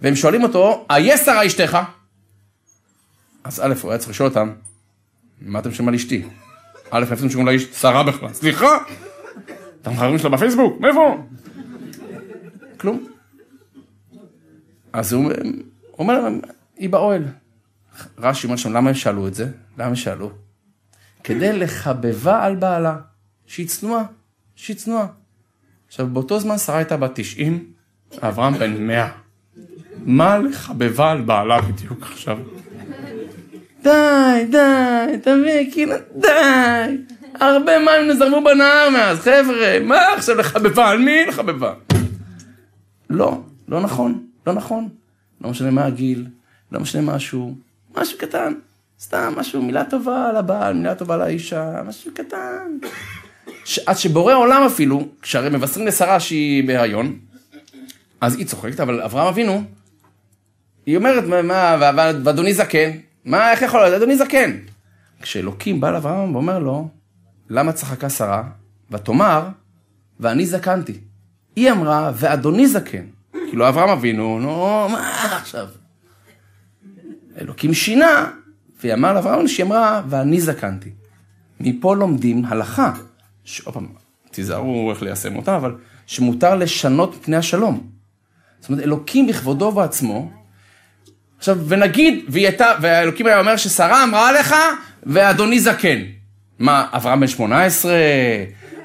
והם 0.02 0.16
שואלים 0.16 0.42
אותו, 0.42 0.86
איה 0.90 1.16
שרה 1.16 1.46
אשתך? 1.46 1.78
אז 3.44 3.60
א', 3.60 3.74
הוא 3.82 3.90
היה 3.90 3.98
צריך 3.98 4.10
לשאול 4.10 4.28
אותם, 4.28 4.52
מה 5.40 5.58
אתם 5.58 5.72
שומעים 5.72 5.88
על 5.88 5.94
אשתי? 5.94 6.22
א', 6.90 7.00
איפה 7.02 7.14
אתם 7.14 7.28
שומעים 7.28 7.48
על 7.48 7.54
האיש? 7.54 7.66
שרה 7.80 8.02
בכלל. 8.02 8.32
סליחה? 8.32 8.78
אתה 9.82 9.90
מחברים 9.90 10.18
שלה 10.18 10.30
בפייסבוק? 10.30 10.80
מאיפה? 10.80 11.16
כלום. 12.76 13.06
אז 14.92 15.12
הוא 15.12 15.32
אומר 15.98 16.28
היא 16.76 16.90
באוהל. 16.90 17.24
רש"י 18.18 18.46
אומר 18.46 18.56
שם, 18.56 18.72
למה 18.72 18.88
הם 18.88 18.94
שאלו 18.94 19.28
את 19.28 19.34
זה? 19.34 19.48
למה 19.78 19.88
הם 19.88 19.96
שאלו? 19.96 20.30
כדי 21.24 21.52
לחבבה 21.58 22.44
על 22.44 22.56
בעלה, 22.56 22.96
שהיא 23.46 23.68
צנועה, 23.68 24.04
שהיא 24.56 24.76
צנועה. 24.76 25.06
עכשיו, 25.88 26.06
באותו 26.06 26.40
זמן 26.40 26.58
שרה 26.58 26.76
הייתה 26.76 26.96
בת 26.96 27.10
90, 27.14 27.64
אברהם 28.20 28.54
בן 28.54 28.86
100. 28.86 29.08
מה 29.96 30.38
לחבבה 30.38 31.10
על 31.10 31.20
בעלה 31.20 31.60
בדיוק 31.60 32.02
עכשיו? 32.02 32.38
די, 33.82 34.46
די, 34.50 35.18
תביא, 35.22 35.72
כאילו, 35.72 35.94
די. 36.16 36.96
הרבה 37.40 37.78
מים 37.78 38.10
נזרמו 38.10 38.44
בנהר 38.44 38.90
מאז, 38.90 39.18
חבר'ה, 39.18 39.78
מה 39.82 39.96
עכשיו 40.16 40.36
לחבבה? 40.36 40.88
על 40.88 40.98
מי 40.98 41.26
לחבבה? 41.26 41.74
לא, 43.10 43.40
לא 43.68 43.80
נכון, 43.80 44.26
לא 44.46 44.52
נכון. 44.52 44.88
לא 45.40 45.50
משנה 45.50 45.70
מה 45.70 45.84
הגיל, 45.84 46.26
לא 46.72 46.80
משנה 46.80 47.14
משהו, 47.14 47.54
משהו 47.96 48.18
קטן. 48.18 48.52
סתם 49.02 49.34
משהו, 49.36 49.62
מילה 49.62 49.84
טובה 49.84 50.28
על 50.28 50.36
הבעל, 50.36 50.74
מילה 50.74 50.94
טובה 50.94 51.14
על 51.14 51.22
האישה, 51.22 51.82
משהו 51.86 52.10
קטן. 52.14 52.78
עד 53.86 53.96
שבורא 53.96 54.34
עולם 54.34 54.62
אפילו, 54.62 55.08
כשהרי 55.22 55.50
מבשרים 55.50 55.86
לשרה 55.86 56.20
שהיא 56.20 56.66
בהיריון, 56.68 57.18
אז 58.20 58.36
היא 58.36 58.46
צוחקת, 58.46 58.80
אבל 58.80 59.00
אברהם 59.00 59.26
אבינו, 59.26 59.62
היא 60.86 60.96
אומרת, 60.96 61.24
מה, 61.44 61.76
ואדוני 62.24 62.54
זקן, 62.54 62.90
מה, 63.24 63.50
איך 63.50 63.62
יכול 63.62 63.80
להיות, 63.80 63.94
אדוני 63.94 64.16
זקן. 64.16 64.50
כשאלוקים 65.22 65.80
בא 65.80 65.90
לאברהם 65.90 66.34
ואומר 66.34 66.58
לו, 66.58 66.88
למה 67.50 67.72
צחקה 67.72 68.10
שרה? 68.10 68.42
ותאמר, 68.90 69.48
ואני 70.20 70.46
זקנתי. 70.46 71.00
היא 71.56 71.70
אמרה, 71.70 72.12
ואדוני 72.14 72.66
זקן. 72.66 73.04
כאילו 73.32 73.68
אברהם 73.68 73.88
אבינו, 73.88 74.38
נו, 74.38 74.88
מה 74.88 75.36
עכשיו? 75.36 75.68
אלוקים 77.40 77.74
שינה, 77.74 78.30
והיא 78.82 78.94
אמרה 78.94 79.12
לאברהם 79.12 79.48
שהיא 79.48 79.66
אמרה, 79.66 80.02
ואני 80.08 80.40
זקנתי. 80.40 80.90
מפה 81.60 81.96
לומדים 81.96 82.44
הלכה, 82.44 82.92
שעוד 83.44 83.74
פעם, 83.74 83.86
תיזהרו 84.30 84.90
איך 84.90 85.02
ליישם 85.02 85.36
אותה, 85.36 85.56
אבל 85.56 85.74
שמותר 86.06 86.54
לשנות 86.54 87.14
פני 87.22 87.36
השלום. 87.36 87.86
זאת 88.60 88.70
אומרת, 88.70 88.84
אלוקים 88.84 89.26
בכבודו 89.26 89.64
ובעצמו, 89.64 90.30
עכשיו, 91.38 91.58
ונגיד, 91.68 92.24
והיא 92.28 92.46
הייתה, 92.46 92.72
והאלוקים 92.80 93.26
היה 93.26 93.40
אומר 93.40 93.56
ששרה 93.56 94.04
אמרה 94.04 94.32
לך, 94.32 94.54
ואדוני 95.02 95.60
זקן. 95.60 95.98
מה, 96.58 96.86
אברהם 96.92 97.20
בן 97.20 97.26
18? 97.26 97.92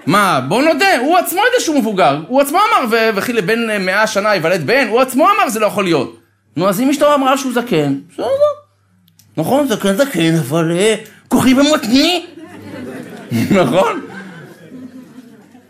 מה, 0.05 0.41
בוא 0.47 0.63
נודה, 0.63 0.97
הוא 0.97 1.17
עצמו 1.17 1.39
יודע 1.39 1.59
שהוא 1.59 1.79
מבוגר, 1.79 2.23
הוא 2.27 2.41
עצמו 2.41 2.57
אמר, 2.57 2.97
וכי 3.15 3.33
לבן 3.33 3.85
מאה 3.85 4.07
שנה 4.07 4.33
ייוולד 4.33 4.67
בן, 4.67 4.87
הוא 4.87 5.01
עצמו 5.01 5.25
אמר 5.25 5.49
זה 5.49 5.59
לא 5.59 5.65
יכול 5.65 5.83
להיות. 5.83 6.19
נו, 6.55 6.69
אז 6.69 6.81
אם 6.81 6.89
אשתו 6.89 7.15
אמרה 7.15 7.37
שהוא 7.37 7.53
זקן, 7.53 7.99
בסדר. 8.09 8.66
נכון, 9.37 9.67
זקן 9.67 9.95
זקן, 9.95 10.35
אבל 10.35 10.71
אה, 10.71 10.95
כוחי 11.27 11.53
במותני. 11.53 12.25
נכון? 13.51 14.01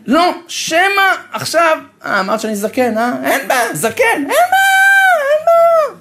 לא, 0.06 0.32
שמא 0.48 0.78
עכשיו, 1.32 1.78
אה, 2.04 2.20
אמרת 2.20 2.40
שאני 2.40 2.56
זקן, 2.56 2.98
אה? 2.98 3.24
אין 3.24 3.48
בעיה, 3.48 3.74
זקן, 3.74 4.02
אין 4.16 4.26
בעיה, 4.26 5.18
אין 5.30 5.46
בעיה. 5.46 5.96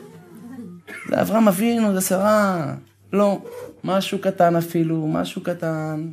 זה 1.10 1.22
אברהם 1.22 1.48
אבינו, 1.48 1.94
זה 1.94 2.02
שרה. 2.02 2.66
לא, 3.14 3.42
משהו 3.84 4.20
קטן 4.20 4.56
אפילו, 4.56 5.08
משהו 5.08 5.44
קטן. 5.44 6.08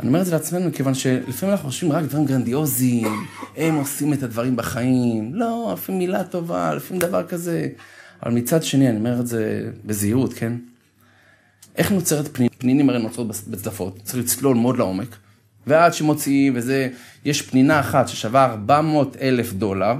אני 0.00 0.08
אומר 0.08 0.20
את 0.20 0.26
זה 0.26 0.32
לעצמנו, 0.32 0.68
מכיוון 0.68 0.94
שלפעמים 0.94 1.52
אנחנו 1.54 1.68
חושבים 1.68 1.92
רק 1.92 2.04
דברים 2.04 2.24
גרנדיוזיים, 2.26 3.26
הם 3.56 3.74
עושים 3.74 4.12
את 4.12 4.22
הדברים 4.22 4.56
בחיים, 4.56 5.30
לא, 5.34 5.70
לפעמים 5.72 5.98
מילה 5.98 6.24
טובה, 6.24 6.74
לפעמים 6.74 7.00
דבר 7.00 7.26
כזה. 7.26 7.68
אבל 8.22 8.32
מצד 8.32 8.62
שני, 8.62 8.88
אני 8.88 8.96
אומר 8.96 9.20
את 9.20 9.26
זה 9.26 9.70
בזהירות, 9.84 10.32
כן? 10.32 10.52
איך 11.76 11.92
נוצרת 11.92 12.28
פנינים? 12.32 12.50
פנינים 12.58 12.90
הרי 12.90 13.02
נוצרות 13.02 13.26
בצדפות, 13.26 14.00
צריך 14.02 14.24
לצלול 14.24 14.56
מאוד 14.56 14.78
לעומק. 14.78 15.16
ועד 15.66 15.94
שמוציאים, 15.94 16.52
וזה, 16.56 16.88
יש 17.24 17.42
פנינה 17.42 17.80
אחת 17.80 18.08
ששווה 18.08 18.44
400 18.44 19.16
אלף 19.20 19.52
דולר, 19.52 19.94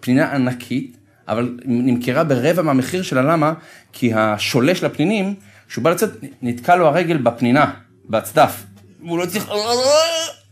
פנינה 0.00 0.34
ענקית, 0.34 0.96
אבל 1.28 1.58
נמכרה 1.64 2.24
ברבע 2.24 2.62
מהמחיר 2.62 3.02
שלה, 3.02 3.22
למה? 3.22 3.52
כי 3.92 4.14
השולש 4.14 4.84
לפנינים, 4.84 5.34
כשהוא 5.68 5.84
בא 5.84 5.90
לצאת, 5.90 6.10
נתקע 6.42 6.76
לו 6.76 6.86
הרגל 6.86 7.16
בפנינה, 7.16 7.72
בצדף. 8.08 8.64
והוא 9.04 9.18
לא 9.18 9.26
צריך... 9.26 9.50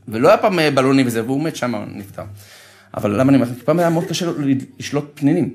ולא 0.08 0.28
היה 0.28 0.38
פעם 0.38 0.58
בלונים 0.74 1.06
וזה, 1.06 1.24
והוא 1.24 1.42
מת 1.42 1.56
שם, 1.56 1.74
נפטר. 1.94 2.22
אבל 2.96 3.20
למה 3.20 3.32
אני 3.32 3.42
אומר? 3.42 3.52
פעם 3.64 3.78
היה 3.78 3.90
מאוד 3.90 4.04
קשה 4.04 4.26
לשלוט 4.78 5.04
פנינים. 5.14 5.54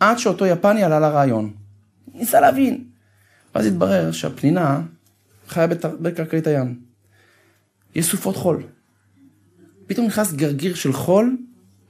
עד 0.00 0.18
שאותו 0.18 0.46
יפני 0.46 0.82
עלה 0.82 1.00
לרעיון. 1.00 1.52
ניסה 2.14 2.40
להבין. 2.40 2.84
ואז 3.54 3.66
התברר 3.66 4.12
שהפנינה 4.12 4.80
חיה 5.48 5.66
בקרקעית 6.00 6.46
הים. 6.46 6.80
יש 7.94 8.06
סופות 8.06 8.36
חול. 8.36 8.62
פתאום 9.86 10.06
נכנס 10.06 10.32
גרגיר 10.32 10.74
של 10.74 10.92
חול 10.92 11.36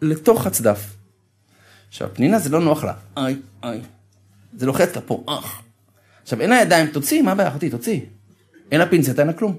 לתוך 0.02 0.46
הצדף. 0.46 0.96
עכשיו, 1.88 2.08
פנינה 2.14 2.38
זה 2.38 2.50
לא 2.50 2.60
נוח 2.60 2.84
לה. 2.84 2.94
איי, 3.16 3.36
איי. 3.62 3.80
זה 4.56 4.66
לוחץ 4.66 4.96
לה 4.96 5.02
פה, 5.02 5.24
אח. 5.28 5.62
עכשיו, 6.22 6.40
אין 6.40 6.50
לה 6.50 6.60
ידיים, 6.60 6.86
תוציא, 6.86 7.22
מה 7.22 7.32
הבעיה, 7.32 7.48
אחותי, 7.48 7.70
תוציא. 7.70 8.00
אין 8.72 8.80
לה 8.80 8.86
פינצטה, 8.86 9.22
אין 9.22 9.26
לה 9.26 9.32
כלום. 9.32 9.58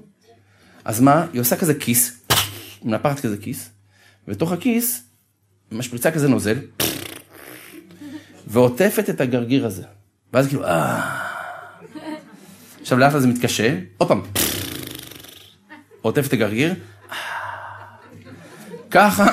אז 0.84 1.00
מה, 1.00 1.26
היא 1.32 1.40
עושה 1.40 1.56
כזה 1.56 1.74
כיס, 1.74 2.20
מנפחת 2.82 3.20
כזה 3.20 3.36
כיס, 3.36 3.70
ובתוך 4.28 4.52
הכיס, 4.52 5.02
משפריצה 5.72 6.10
כזה 6.10 6.28
נוזל, 6.28 6.58
ועוטפת 8.46 9.10
את 9.10 9.20
הגרגיר 9.20 9.66
הזה. 9.66 9.82
ואז 10.32 10.46
כאילו, 10.46 10.64
אה... 10.64 11.28
עכשיו 12.80 12.98
לאט 12.98 13.12
לאט 13.12 13.22
זה 13.22 13.28
מתקשה, 13.28 13.78
עוד 13.98 14.08
פעם, 14.08 14.22
עוטף 16.02 16.26
את 16.28 16.32
הגרגיר, 16.32 16.74
ככה, 18.90 19.26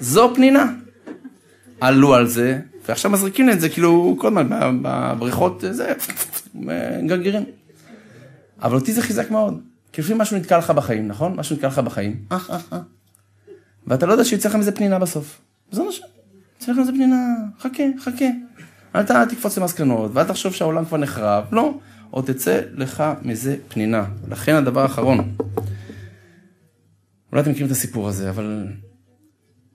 זו 0.00 0.32
פנינה. 0.34 0.64
עלו 1.80 2.14
על 2.14 2.26
זה, 2.26 2.58
ועכשיו 2.88 3.10
מזריקים 3.10 3.50
את 3.50 3.60
זה, 3.60 3.68
כאילו, 3.68 4.16
כל 4.20 4.26
הזמן 4.26 4.78
בבריכות, 4.82 5.64
זה, 5.70 5.92
גרגירים. 7.06 7.44
אבל 8.62 8.74
אותי 8.74 8.92
זה 8.92 9.02
חיזק 9.02 9.30
מאוד. 9.30 9.60
כי 9.92 10.00
לפעמים 10.00 10.18
משהו 10.18 10.36
נתקע 10.36 10.58
לך 10.58 10.70
בחיים, 10.70 11.08
נכון? 11.08 11.36
משהו 11.36 11.56
נתקע 11.56 11.68
לך 11.68 11.78
בחיים, 11.78 12.24
ואתה 13.86 14.06
לא 14.06 14.12
יודע 14.12 14.24
שיוצא 14.24 14.48
לך 14.48 14.54
מזה 14.54 14.72
פנינה 14.72 14.98
בסוף. 14.98 15.40
זה 15.70 15.82
מה 15.82 15.92
ש... 15.92 16.00
לך 16.62 16.78
מזה 16.78 16.92
פנינה, 16.92 17.34
חכה, 17.60 17.82
חכה. 18.00 18.24
אל 18.94 19.24
תקפוץ 19.24 19.58
למסקנות, 19.58 20.10
ואל 20.14 20.24
תחשוב 20.24 20.54
שהעולם 20.54 20.84
כבר 20.84 20.98
נחרב, 20.98 21.44
לא. 21.52 21.78
או 22.12 22.22
תצא 22.22 22.60
לך 22.74 23.04
מזה 23.22 23.56
פנינה. 23.68 24.04
לכן 24.28 24.54
הדבר 24.54 24.80
האחרון, 24.80 25.36
אולי 27.32 27.42
אתם 27.42 27.50
מכירים 27.50 27.66
את 27.66 27.72
הסיפור 27.72 28.08
הזה, 28.08 28.30
אבל 28.30 28.66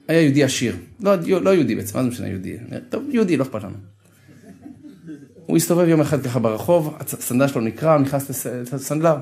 היה 0.08 0.22
יהודי 0.22 0.44
עשיר. 0.44 0.76
לא, 1.00 1.16
לא 1.42 1.50
יהודי 1.50 1.76
בעצם, 1.76 1.98
מה 1.98 2.04
זה 2.04 2.10
משנה 2.10 2.28
יהודי? 2.28 2.58
טוב, 2.90 3.04
יהודי, 3.10 3.38
לא 3.38 3.44
אכפת 3.44 3.64
לנו. 3.64 3.76
הוא 5.46 5.58
הסתובב 5.58 5.88
יום 5.88 6.02
אחד 6.02 6.22
ככה 6.22 6.40
ברחוב, 6.40 6.98
הסנדל 7.00 7.48
שלו 7.48 7.62
נקרע, 7.62 7.98
נכנס 7.98 8.46
לסנדלר. 8.74 9.18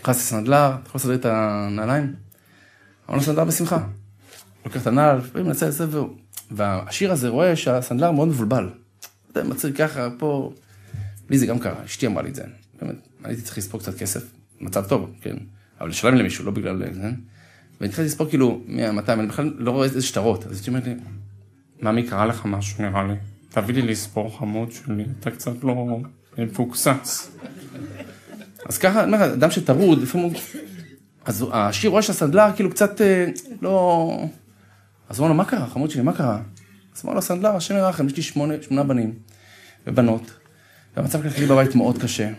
נכנס 0.00 0.16
לסנדלר, 0.16 0.70
אתה 0.74 0.88
יכול 0.88 0.98
לסדר 0.98 1.14
את 1.14 1.24
הנעליים? 1.24 2.14
אמר 3.08 3.16
לו 3.16 3.22
סנדלר 3.22 3.44
בשמחה. 3.44 3.84
לוקח 4.64 4.82
את 4.82 4.86
הנעל, 4.86 5.20
מנצל 5.34 5.66
את 5.66 5.72
זה, 5.72 5.86
והשיר 6.50 7.12
הזה 7.12 7.28
רואה 7.28 7.56
שהסנדלר 7.56 8.10
מאוד 8.10 8.28
מבולבל. 8.28 8.70
יודע, 9.36 9.50
מצחיק 9.50 9.76
ככה, 9.76 10.08
פה... 10.18 10.52
לי 11.30 11.38
זה 11.38 11.46
גם 11.46 11.58
קרה, 11.58 11.84
אשתי 11.84 12.06
אמרה 12.06 12.22
לי 12.22 12.28
את 12.28 12.34
זה. 12.34 12.42
באמת, 12.82 12.94
הייתי 13.24 13.42
צריך 13.42 13.58
לספור 13.58 13.80
קצת 13.80 13.98
כסף, 13.98 14.22
מצב 14.60 14.86
טוב, 14.86 15.10
כן. 15.20 15.36
אבל 15.80 15.88
לשלם 15.88 16.14
למישהו, 16.14 16.44
לא 16.44 16.50
בגלל 16.50 16.94
זה. 16.94 17.10
והתחלתי 17.80 18.06
לספור 18.06 18.28
כאילו 18.28 18.60
100, 18.66 18.92
אני 19.08 19.26
בכלל 19.26 19.54
לא 19.58 19.70
רואה 19.70 19.84
איזה 19.84 20.02
שטרות. 20.02 20.46
אז 20.46 20.60
אשתי 20.60 20.68
אומרת 20.68 20.86
לי, 20.86 20.94
ממי 21.82 22.02
קרה 22.02 22.26
לך 22.26 22.46
משהו 22.46 22.84
נראה 22.84 23.04
לי. 23.06 23.14
תביא 23.48 23.74
לי 23.74 23.82
לספור 23.82 24.38
חמוד 24.38 24.72
שלי, 24.72 25.04
אתה 25.20 25.30
קצת 25.30 25.64
לא 25.64 25.98
מפוקסס. 26.38 27.30
אז 28.66 28.78
ככה, 28.78 29.04
אני 29.04 29.12
אומר, 29.12 29.32
אדם 29.32 29.50
שטרוד, 29.50 30.02
לפעמים 30.02 30.26
הוא... 30.26 30.40
אז 31.24 31.46
השיר 31.52 31.90
רואה 31.90 32.02
שהסנדלר 32.02 32.50
כאילו 32.56 32.70
קצת 32.70 33.00
אה, 33.00 33.26
לא... 33.62 34.24
אז 35.10 35.18
הוא 35.18 35.24
אומר 35.24 35.32
לו, 35.32 35.38
מה 35.38 35.44
קרה, 35.44 35.66
חמוד 35.66 35.90
שלי, 35.90 36.02
מה 36.02 36.12
קרה? 36.12 36.40
אז 36.96 37.02
אמר 37.04 37.14
לו, 37.14 37.22
סנדלר, 37.22 37.56
השם 37.56 37.74
ירחם, 37.74 38.06
יש 38.06 38.16
לי 38.16 38.22
שמונה, 38.22 38.54
שמונה 38.62 38.84
בנים 38.84 39.14
ובנות, 39.86 40.30
והמצב 40.96 41.20
הכלכלי 41.20 41.46
בבית 41.46 41.74
מאוד 41.74 42.02
קשה, 42.02 42.32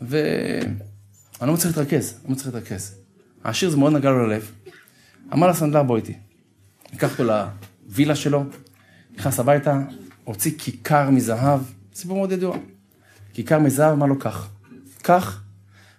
ואני 0.00 0.68
לא 1.40 1.52
מצליח 1.52 1.78
להתרכז, 1.78 2.14
לא 2.24 2.30
מצליח 2.30 2.54
להתרכז. 2.54 2.94
השיר 3.44 3.70
זה 3.70 3.76
מאוד 3.76 3.92
נגע 3.92 4.10
לו 4.10 4.26
ללב. 4.26 4.52
אמר 5.32 5.48
לסנדלר, 5.48 5.82
בוא 5.82 5.96
איתי. 5.96 6.14
לקח 6.92 7.10
אותו 7.12 7.32
לווילה 7.86 8.16
שלו, 8.16 8.44
נכנס 9.16 9.40
הביתה, 9.40 9.80
הוציא 10.24 10.52
כיכר 10.58 11.10
מזהב, 11.10 11.60
סיפור 11.94 12.16
מאוד 12.16 12.32
ידוע. 12.32 12.56
כיכר 13.32 13.58
מזהב, 13.58 13.92
אמר 13.92 14.06
לו, 14.06 14.18
קח. 14.18 14.48
קח, 15.02 15.42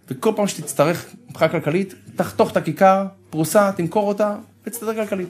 וכל 0.08 0.32
פעם 0.36 0.48
שתצטרך 0.48 1.06
מבחינה 1.30 1.52
כלכלית, 1.52 1.94
תחתוך 2.16 2.52
את 2.52 2.58
הכיכר, 2.58 3.06
פרוסה, 3.30 3.72
תמכור 3.72 4.08
אותה, 4.08 4.36
ותסתדר 4.66 4.94
כלכלית. 4.94 5.30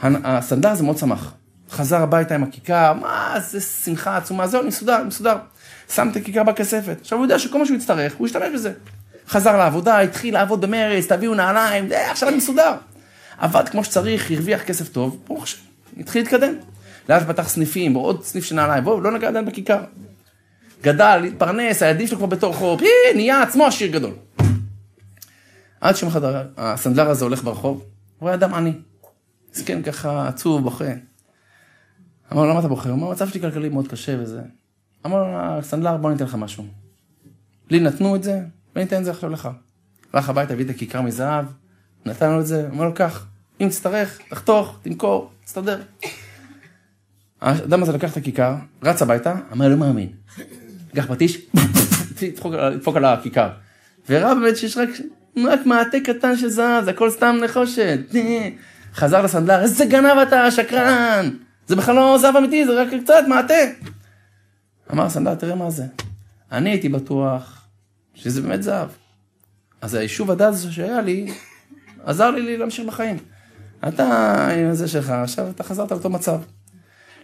הסנדלר 0.00 0.70
הזה 0.70 0.82
מאוד 0.82 0.98
שמח. 0.98 1.32
חזר 1.70 2.02
הביתה 2.02 2.34
עם 2.34 2.42
הכיכר, 2.42 2.92
מה, 2.92 3.34
זה 3.40 3.60
שמחה 3.60 4.16
עצומה, 4.16 4.46
זהו, 4.46 4.60
אני 4.60 4.68
מסודר, 4.68 4.96
אני 4.96 5.04
מסודר. 5.04 5.36
שם 5.94 6.08
את 6.12 6.16
הכיכר 6.16 6.42
בכספת. 6.42 6.96
עכשיו 7.00 7.18
הוא 7.18 7.24
יודע 7.24 7.38
שכל 7.38 7.58
מה 7.58 7.66
שהוא 7.66 7.76
יצטרך, 7.76 8.14
הוא 8.16 8.26
ישתמש 8.26 8.48
בזה. 8.54 8.72
חזר 9.28 9.56
לעבודה, 9.56 10.00
התחיל 10.00 10.34
לעבוד 10.34 10.60
במרץ, 10.60 11.06
תביאו 11.06 11.34
נעליים, 11.34 11.92
אה, 11.92 12.10
עכשיו 12.10 12.28
אני 12.28 12.36
מסודר. 12.36 12.72
עבד 13.38 13.68
כמו 13.68 13.84
שצריך, 13.84 14.30
הרוויח 14.30 14.62
כסף 14.62 14.88
טוב, 14.88 15.22
ברוך 15.26 15.42
השם, 15.42 15.58
התחיל 15.98 16.22
להתקדם. 16.22 16.54
לאט 17.08 17.22
פתח 17.22 17.48
סניפים, 17.48 17.94
עוד 17.94 18.24
סניף 18.24 18.44
של 18.44 18.54
נעליים, 18.54 18.84
בואו, 18.84 19.00
לא 19.00 19.10
נגע 19.10 19.28
עדיין 19.28 19.44
בכיכר. 19.44 19.80
גדל, 20.82 21.24
התפרנס, 21.26 21.82
הילדים 21.82 22.06
שלו 22.06 22.18
כבר 22.18 22.26
בתור 22.26 22.52
חוב, 22.52 22.80
נהיה 23.14 23.42
עצמו 23.42 23.66
עשיר 23.66 23.92
גדול. 23.92 24.12
עד 25.80 25.96
שיום 25.96 26.10
אחד 26.10 26.20
הסנדלר 26.56 27.10
הזה 27.10 27.24
הולך 27.24 27.42
ברחוב, 27.42 27.76
הוא 27.76 27.84
רואה 28.20 28.34
אדם 28.34 28.54
עני. 28.54 28.72
מסכן 29.56 29.82
ככה, 29.82 30.28
עצוב, 30.28 30.62
בוכה. 30.62 30.84
אמר 32.32 32.42
לו, 32.42 32.50
למה 32.50 32.60
אתה 32.60 32.68
בוכה? 32.68 32.88
הוא 32.88 32.98
אמר, 32.98 33.08
המצב 33.08 33.28
שלי 33.28 33.40
כלכלי 33.40 33.68
מאוד 33.68 33.88
קשה 33.88 34.16
וזה. 34.20 34.40
אמר 35.06 35.16
לו, 35.16 35.26
הסנדלר, 35.38 35.96
בוא 35.96 36.10
ניתן 36.10 36.24
לך 36.24 36.34
משהו. 36.34 36.64
לי 37.70 37.80
נתנו 37.80 38.16
את 38.16 38.22
זה, 38.22 38.40
וניתן 38.76 38.98
את 38.98 39.04
זה 39.04 39.10
עכשיו 39.10 39.30
לך. 39.30 39.48
הלך 40.12 40.28
הביתה, 40.28 40.52
הביא 40.52 40.64
את 40.64 40.70
הכיכר 40.70 41.00
מזהב, 41.00 41.44
נתן 42.06 42.30
לו 42.30 42.40
את 42.40 42.46
זה, 42.46 42.68
אמר 42.72 42.84
לו, 42.84 42.94
קח, 42.94 43.26
אם 43.60 43.68
תצטרך, 43.68 44.18
תחתוך, 44.28 44.78
תמכור, 44.82 45.30
תסתדר. 45.44 45.82
האדם 47.40 47.82
הזה 47.82 47.92
לקח 47.92 48.12
את 48.12 48.16
הכיכר, 48.16 48.54
רץ 48.82 49.02
הביתה, 49.02 49.34
אמר, 49.52 49.68
לא 49.68 49.76
מאמין. 49.76 50.08
לקח 50.94 51.06
פטיש, 51.08 51.46
לדפוק 52.22 52.96
על 52.96 53.04
הכיכר. 53.04 53.48
וראה 54.08 54.34
באמת 54.34 54.56
שיש 54.56 54.76
רק 54.76 55.66
מעטה 55.66 55.98
קטן 56.04 56.36
של 56.36 56.48
זהב, 56.48 56.84
זה 56.84 56.90
הכל 56.90 57.10
סתם 57.10 57.36
נחושת. 57.44 57.98
חזר 58.96 59.22
לסנדלר, 59.22 59.62
איזה 59.62 59.84
גנב 59.84 60.18
אתה, 60.18 60.50
שקרן. 60.50 61.30
זה 61.66 61.76
בכלל 61.76 61.94
לא 61.94 62.18
זהב 62.20 62.36
אמיתי, 62.36 62.66
זה 62.66 62.82
רק 62.82 62.88
קצת 63.04 63.24
מעטה. 63.28 63.54
אמר 64.92 65.10
סנדלר, 65.10 65.34
תראה 65.34 65.54
מה 65.54 65.70
זה. 65.70 65.84
אני 66.52 66.70
הייתי 66.70 66.88
בטוח 66.88 67.66
שזה 68.14 68.42
באמת 68.42 68.62
זהב. 68.62 68.88
אז 69.80 69.94
היישוב 69.94 70.30
הזה 70.30 70.72
שהיה 70.72 71.00
לי, 71.00 71.32
עזר 72.04 72.30
לי 72.30 72.56
להמשיך 72.56 72.86
בחיים. 72.86 73.16
אתה 73.88 74.48
עם 74.50 74.74
זה 74.74 74.88
שלך, 74.88 75.10
עכשיו 75.10 75.50
אתה 75.50 75.62
חזרת 75.64 75.90
לאותו 75.90 76.10
מצב. 76.10 76.40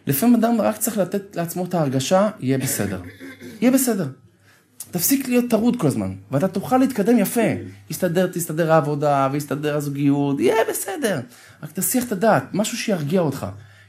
לפעמים 0.07 0.35
אדם 0.35 0.61
רק 0.61 0.77
צריך 0.77 0.99
לתת 0.99 1.37
לעצמו 1.37 1.64
את 1.64 1.75
ההרגשה, 1.75 2.31
יהיה 2.41 2.59
בסדר. 2.59 3.01
יהיה 3.61 3.73
בסדר. 3.73 4.07
תפסיק 4.93 5.28
להיות 5.28 5.45
טרוד 5.51 5.76
כל 5.76 5.86
הזמן, 5.86 6.14
ואתה 6.30 6.49
תוכל 6.49 6.78
להתקדם 6.78 7.18
יפה. 7.18 7.40
יסתדר, 7.90 8.26
תסתדר 8.26 8.72
העבודה, 8.72 9.28
ויסתדר 9.32 9.76
הזוגיות, 9.76 10.40
יהיה 10.40 10.57
בסדר. 10.70 11.20
רק 11.62 11.72
תסיח 11.72 12.05
את 12.05 12.12
הדעת, 12.12 12.45
משהו 12.53 12.76
שירגיע 12.76 13.20
אותך. 13.20 13.47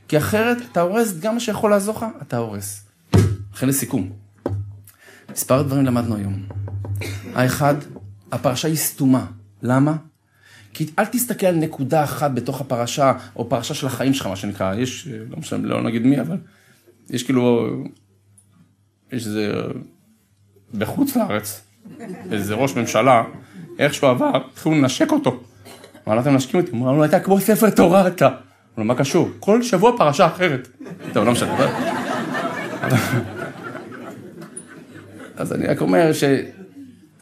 כי 0.07 0.17
אחרת 0.17 0.57
אתה 0.71 0.81
הורס 0.81 1.19
גם 1.19 1.33
מה 1.33 1.39
שיכול 1.39 1.71
לעזור 1.71 1.95
לך, 1.95 2.05
אתה 2.21 2.37
הורס. 2.37 2.85
לכן 3.53 3.67
לסיכום, 3.67 4.09
מספר 5.31 5.61
דברים 5.61 5.85
למדנו 5.85 6.15
היום. 6.15 6.43
האחד, 7.33 7.75
הפרשה 8.31 8.67
היא 8.67 8.77
סתומה. 8.77 9.25
למה? 9.63 9.95
כי 10.73 10.85
אל 10.99 11.05
תסתכל 11.05 11.45
על 11.45 11.55
נקודה 11.55 12.03
אחת 12.03 12.31
בתוך 12.31 12.61
הפרשה, 12.61 13.13
או 13.35 13.49
פרשה 13.49 13.73
של 13.73 13.87
החיים 13.87 14.13
שלך, 14.13 14.27
מה 14.27 14.35
שנקרא. 14.35 14.75
יש, 14.75 15.07
לא 15.29 15.37
משנה, 15.37 15.67
לא 15.67 15.83
נגיד 15.83 16.01
מי, 16.05 16.21
אבל 16.21 16.37
יש 17.09 17.23
כאילו, 17.23 17.69
יש 19.11 19.27
איזה, 19.27 19.53
בחוץ 20.73 21.15
לארץ, 21.15 21.61
איזה 22.31 22.53
ראש 22.53 22.75
ממשלה, 22.75 23.23
איך 23.79 23.93
שהוא 23.93 24.09
עבר, 24.09 24.31
התחילו 24.51 24.75
לנשק 24.75 25.11
אותו. 25.11 25.43
לו, 26.07 26.21
אתם 26.21 26.33
מנשקים 26.33 26.59
אותי? 26.59 26.71
הוא 26.71 26.79
אמר 26.79 26.91
לו, 26.91 27.05
אתה 27.05 27.19
כמו 27.19 27.39
ספר 27.39 27.69
תורה 27.69 28.07
אתה. 28.07 28.27
אמר 28.27 28.37
לו, 28.77 28.83
מה 28.83 28.95
קשור? 28.95 29.29
כל 29.39 29.63
שבוע 29.63 29.97
פרשה 29.97 30.27
אחרת. 30.27 30.67
טוב, 31.13 31.25
לא 31.25 31.31
משנה. 31.31 31.67
אז 35.35 35.53
אני 35.53 35.67
רק 35.67 35.81
אומר 35.81 36.13
ש... 36.13 36.23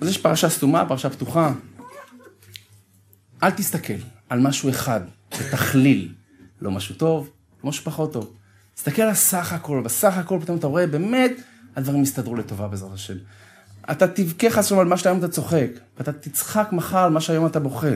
אז 0.02 0.08
יש 0.08 0.18
פרשה 0.18 0.50
סתומה, 0.50 0.86
פרשה 0.86 1.10
פתוחה. 1.10 1.54
אל 3.44 3.52
תסתכל 3.52 3.94
על 4.30 4.40
משהו 4.40 4.70
אחד, 4.70 5.02
בתכליל. 5.32 6.10
לא 6.62 6.72
משהו 6.72 6.96
טוב, 6.96 7.30
לא 7.64 7.70
משהו 7.70 7.84
פחות 7.84 8.14
טוב. 8.14 8.34
תסתכל 8.76 9.02
על 9.02 9.10
הסך 9.10 9.54
הכל, 9.54 9.82
בסך 9.86 10.18
הכל 10.18 10.38
פתאום 10.42 10.58
אתה 10.58 10.68
רואה, 10.68 10.88
באמת, 10.88 11.32
הדברים 11.76 12.04
יסתדרו 12.04 12.36
לטובה 12.36 12.68
בעזרת 12.68 12.94
השם. 12.94 13.14
אתה 13.92 14.08
תבכה 14.08 14.50
חס 14.50 14.66
ושלום 14.66 14.80
על 14.80 14.88
מה 14.88 14.98
שהיום 14.98 15.20
אתה 15.20 15.28
צוחק, 15.28 15.70
ואתה 15.98 16.12
תצחק 16.12 16.70
מחר 16.72 16.98
על 16.98 17.12
מה 17.12 17.22
שהיום 17.22 17.46
אתה 17.46 17.60
בוכה. 17.60 17.88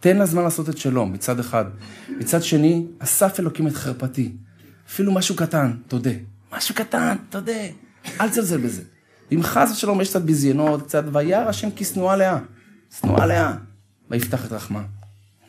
תן 0.00 0.18
לזמן 0.18 0.42
לעשות 0.42 0.68
את 0.68 0.78
שלו, 0.78 1.06
מצד 1.06 1.40
אחד. 1.40 1.64
מצד 2.08 2.42
שני, 2.42 2.86
אסף 2.98 3.40
אלוקים 3.40 3.66
את 3.66 3.72
חרפתי. 3.72 4.32
אפילו 4.88 5.12
משהו 5.12 5.36
קטן, 5.36 5.72
תודה. 5.88 6.10
משהו 6.52 6.74
קטן, 6.74 7.16
תודה. 7.30 7.52
אל 8.20 8.28
תזלזל 8.28 8.58
בזה. 8.58 8.82
אם 9.32 9.42
חס 9.42 9.70
ושלום 9.72 10.00
יש 10.00 10.08
קצת 10.08 10.22
ביזיינות, 10.22 10.82
קצת, 10.82 11.04
וירא 11.12 11.48
השם 11.48 11.70
כי 11.70 11.84
שנואה 11.84 12.16
לאה. 12.16 12.38
שנואה 13.00 13.26
לאה. 13.26 13.54
ויפתח 14.10 14.46
את 14.46 14.52
רחמה. 14.52 14.82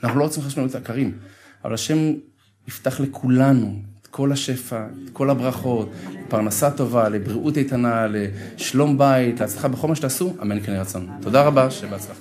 אנחנו 0.03 0.19
לא 0.19 0.23
רוצים 0.23 0.43
חשבון 0.43 0.67
את 0.67 0.75
עקרים, 0.75 1.17
אבל 1.63 1.73
השם 1.73 1.97
יפתח 2.67 2.99
לכולנו 2.99 3.81
כל 4.11 4.31
השפע, 4.31 4.85
את 5.05 5.09
כל 5.13 5.29
הברכות, 5.29 5.89
לפרנסה 6.27 6.71
טובה, 6.71 7.09
לבריאות 7.09 7.57
איתנה, 7.57 8.07
לשלום 8.09 8.97
בית, 8.97 9.39
להצלחה 9.39 9.67
בכל 9.67 9.87
מה 9.87 9.95
שתעשו, 9.95 10.33
אמן 10.41 10.59
כן 10.59 10.71
רצון. 10.71 11.07
תודה 11.21 11.41
רבה, 11.43 11.71
שבהצלחה. 11.71 12.19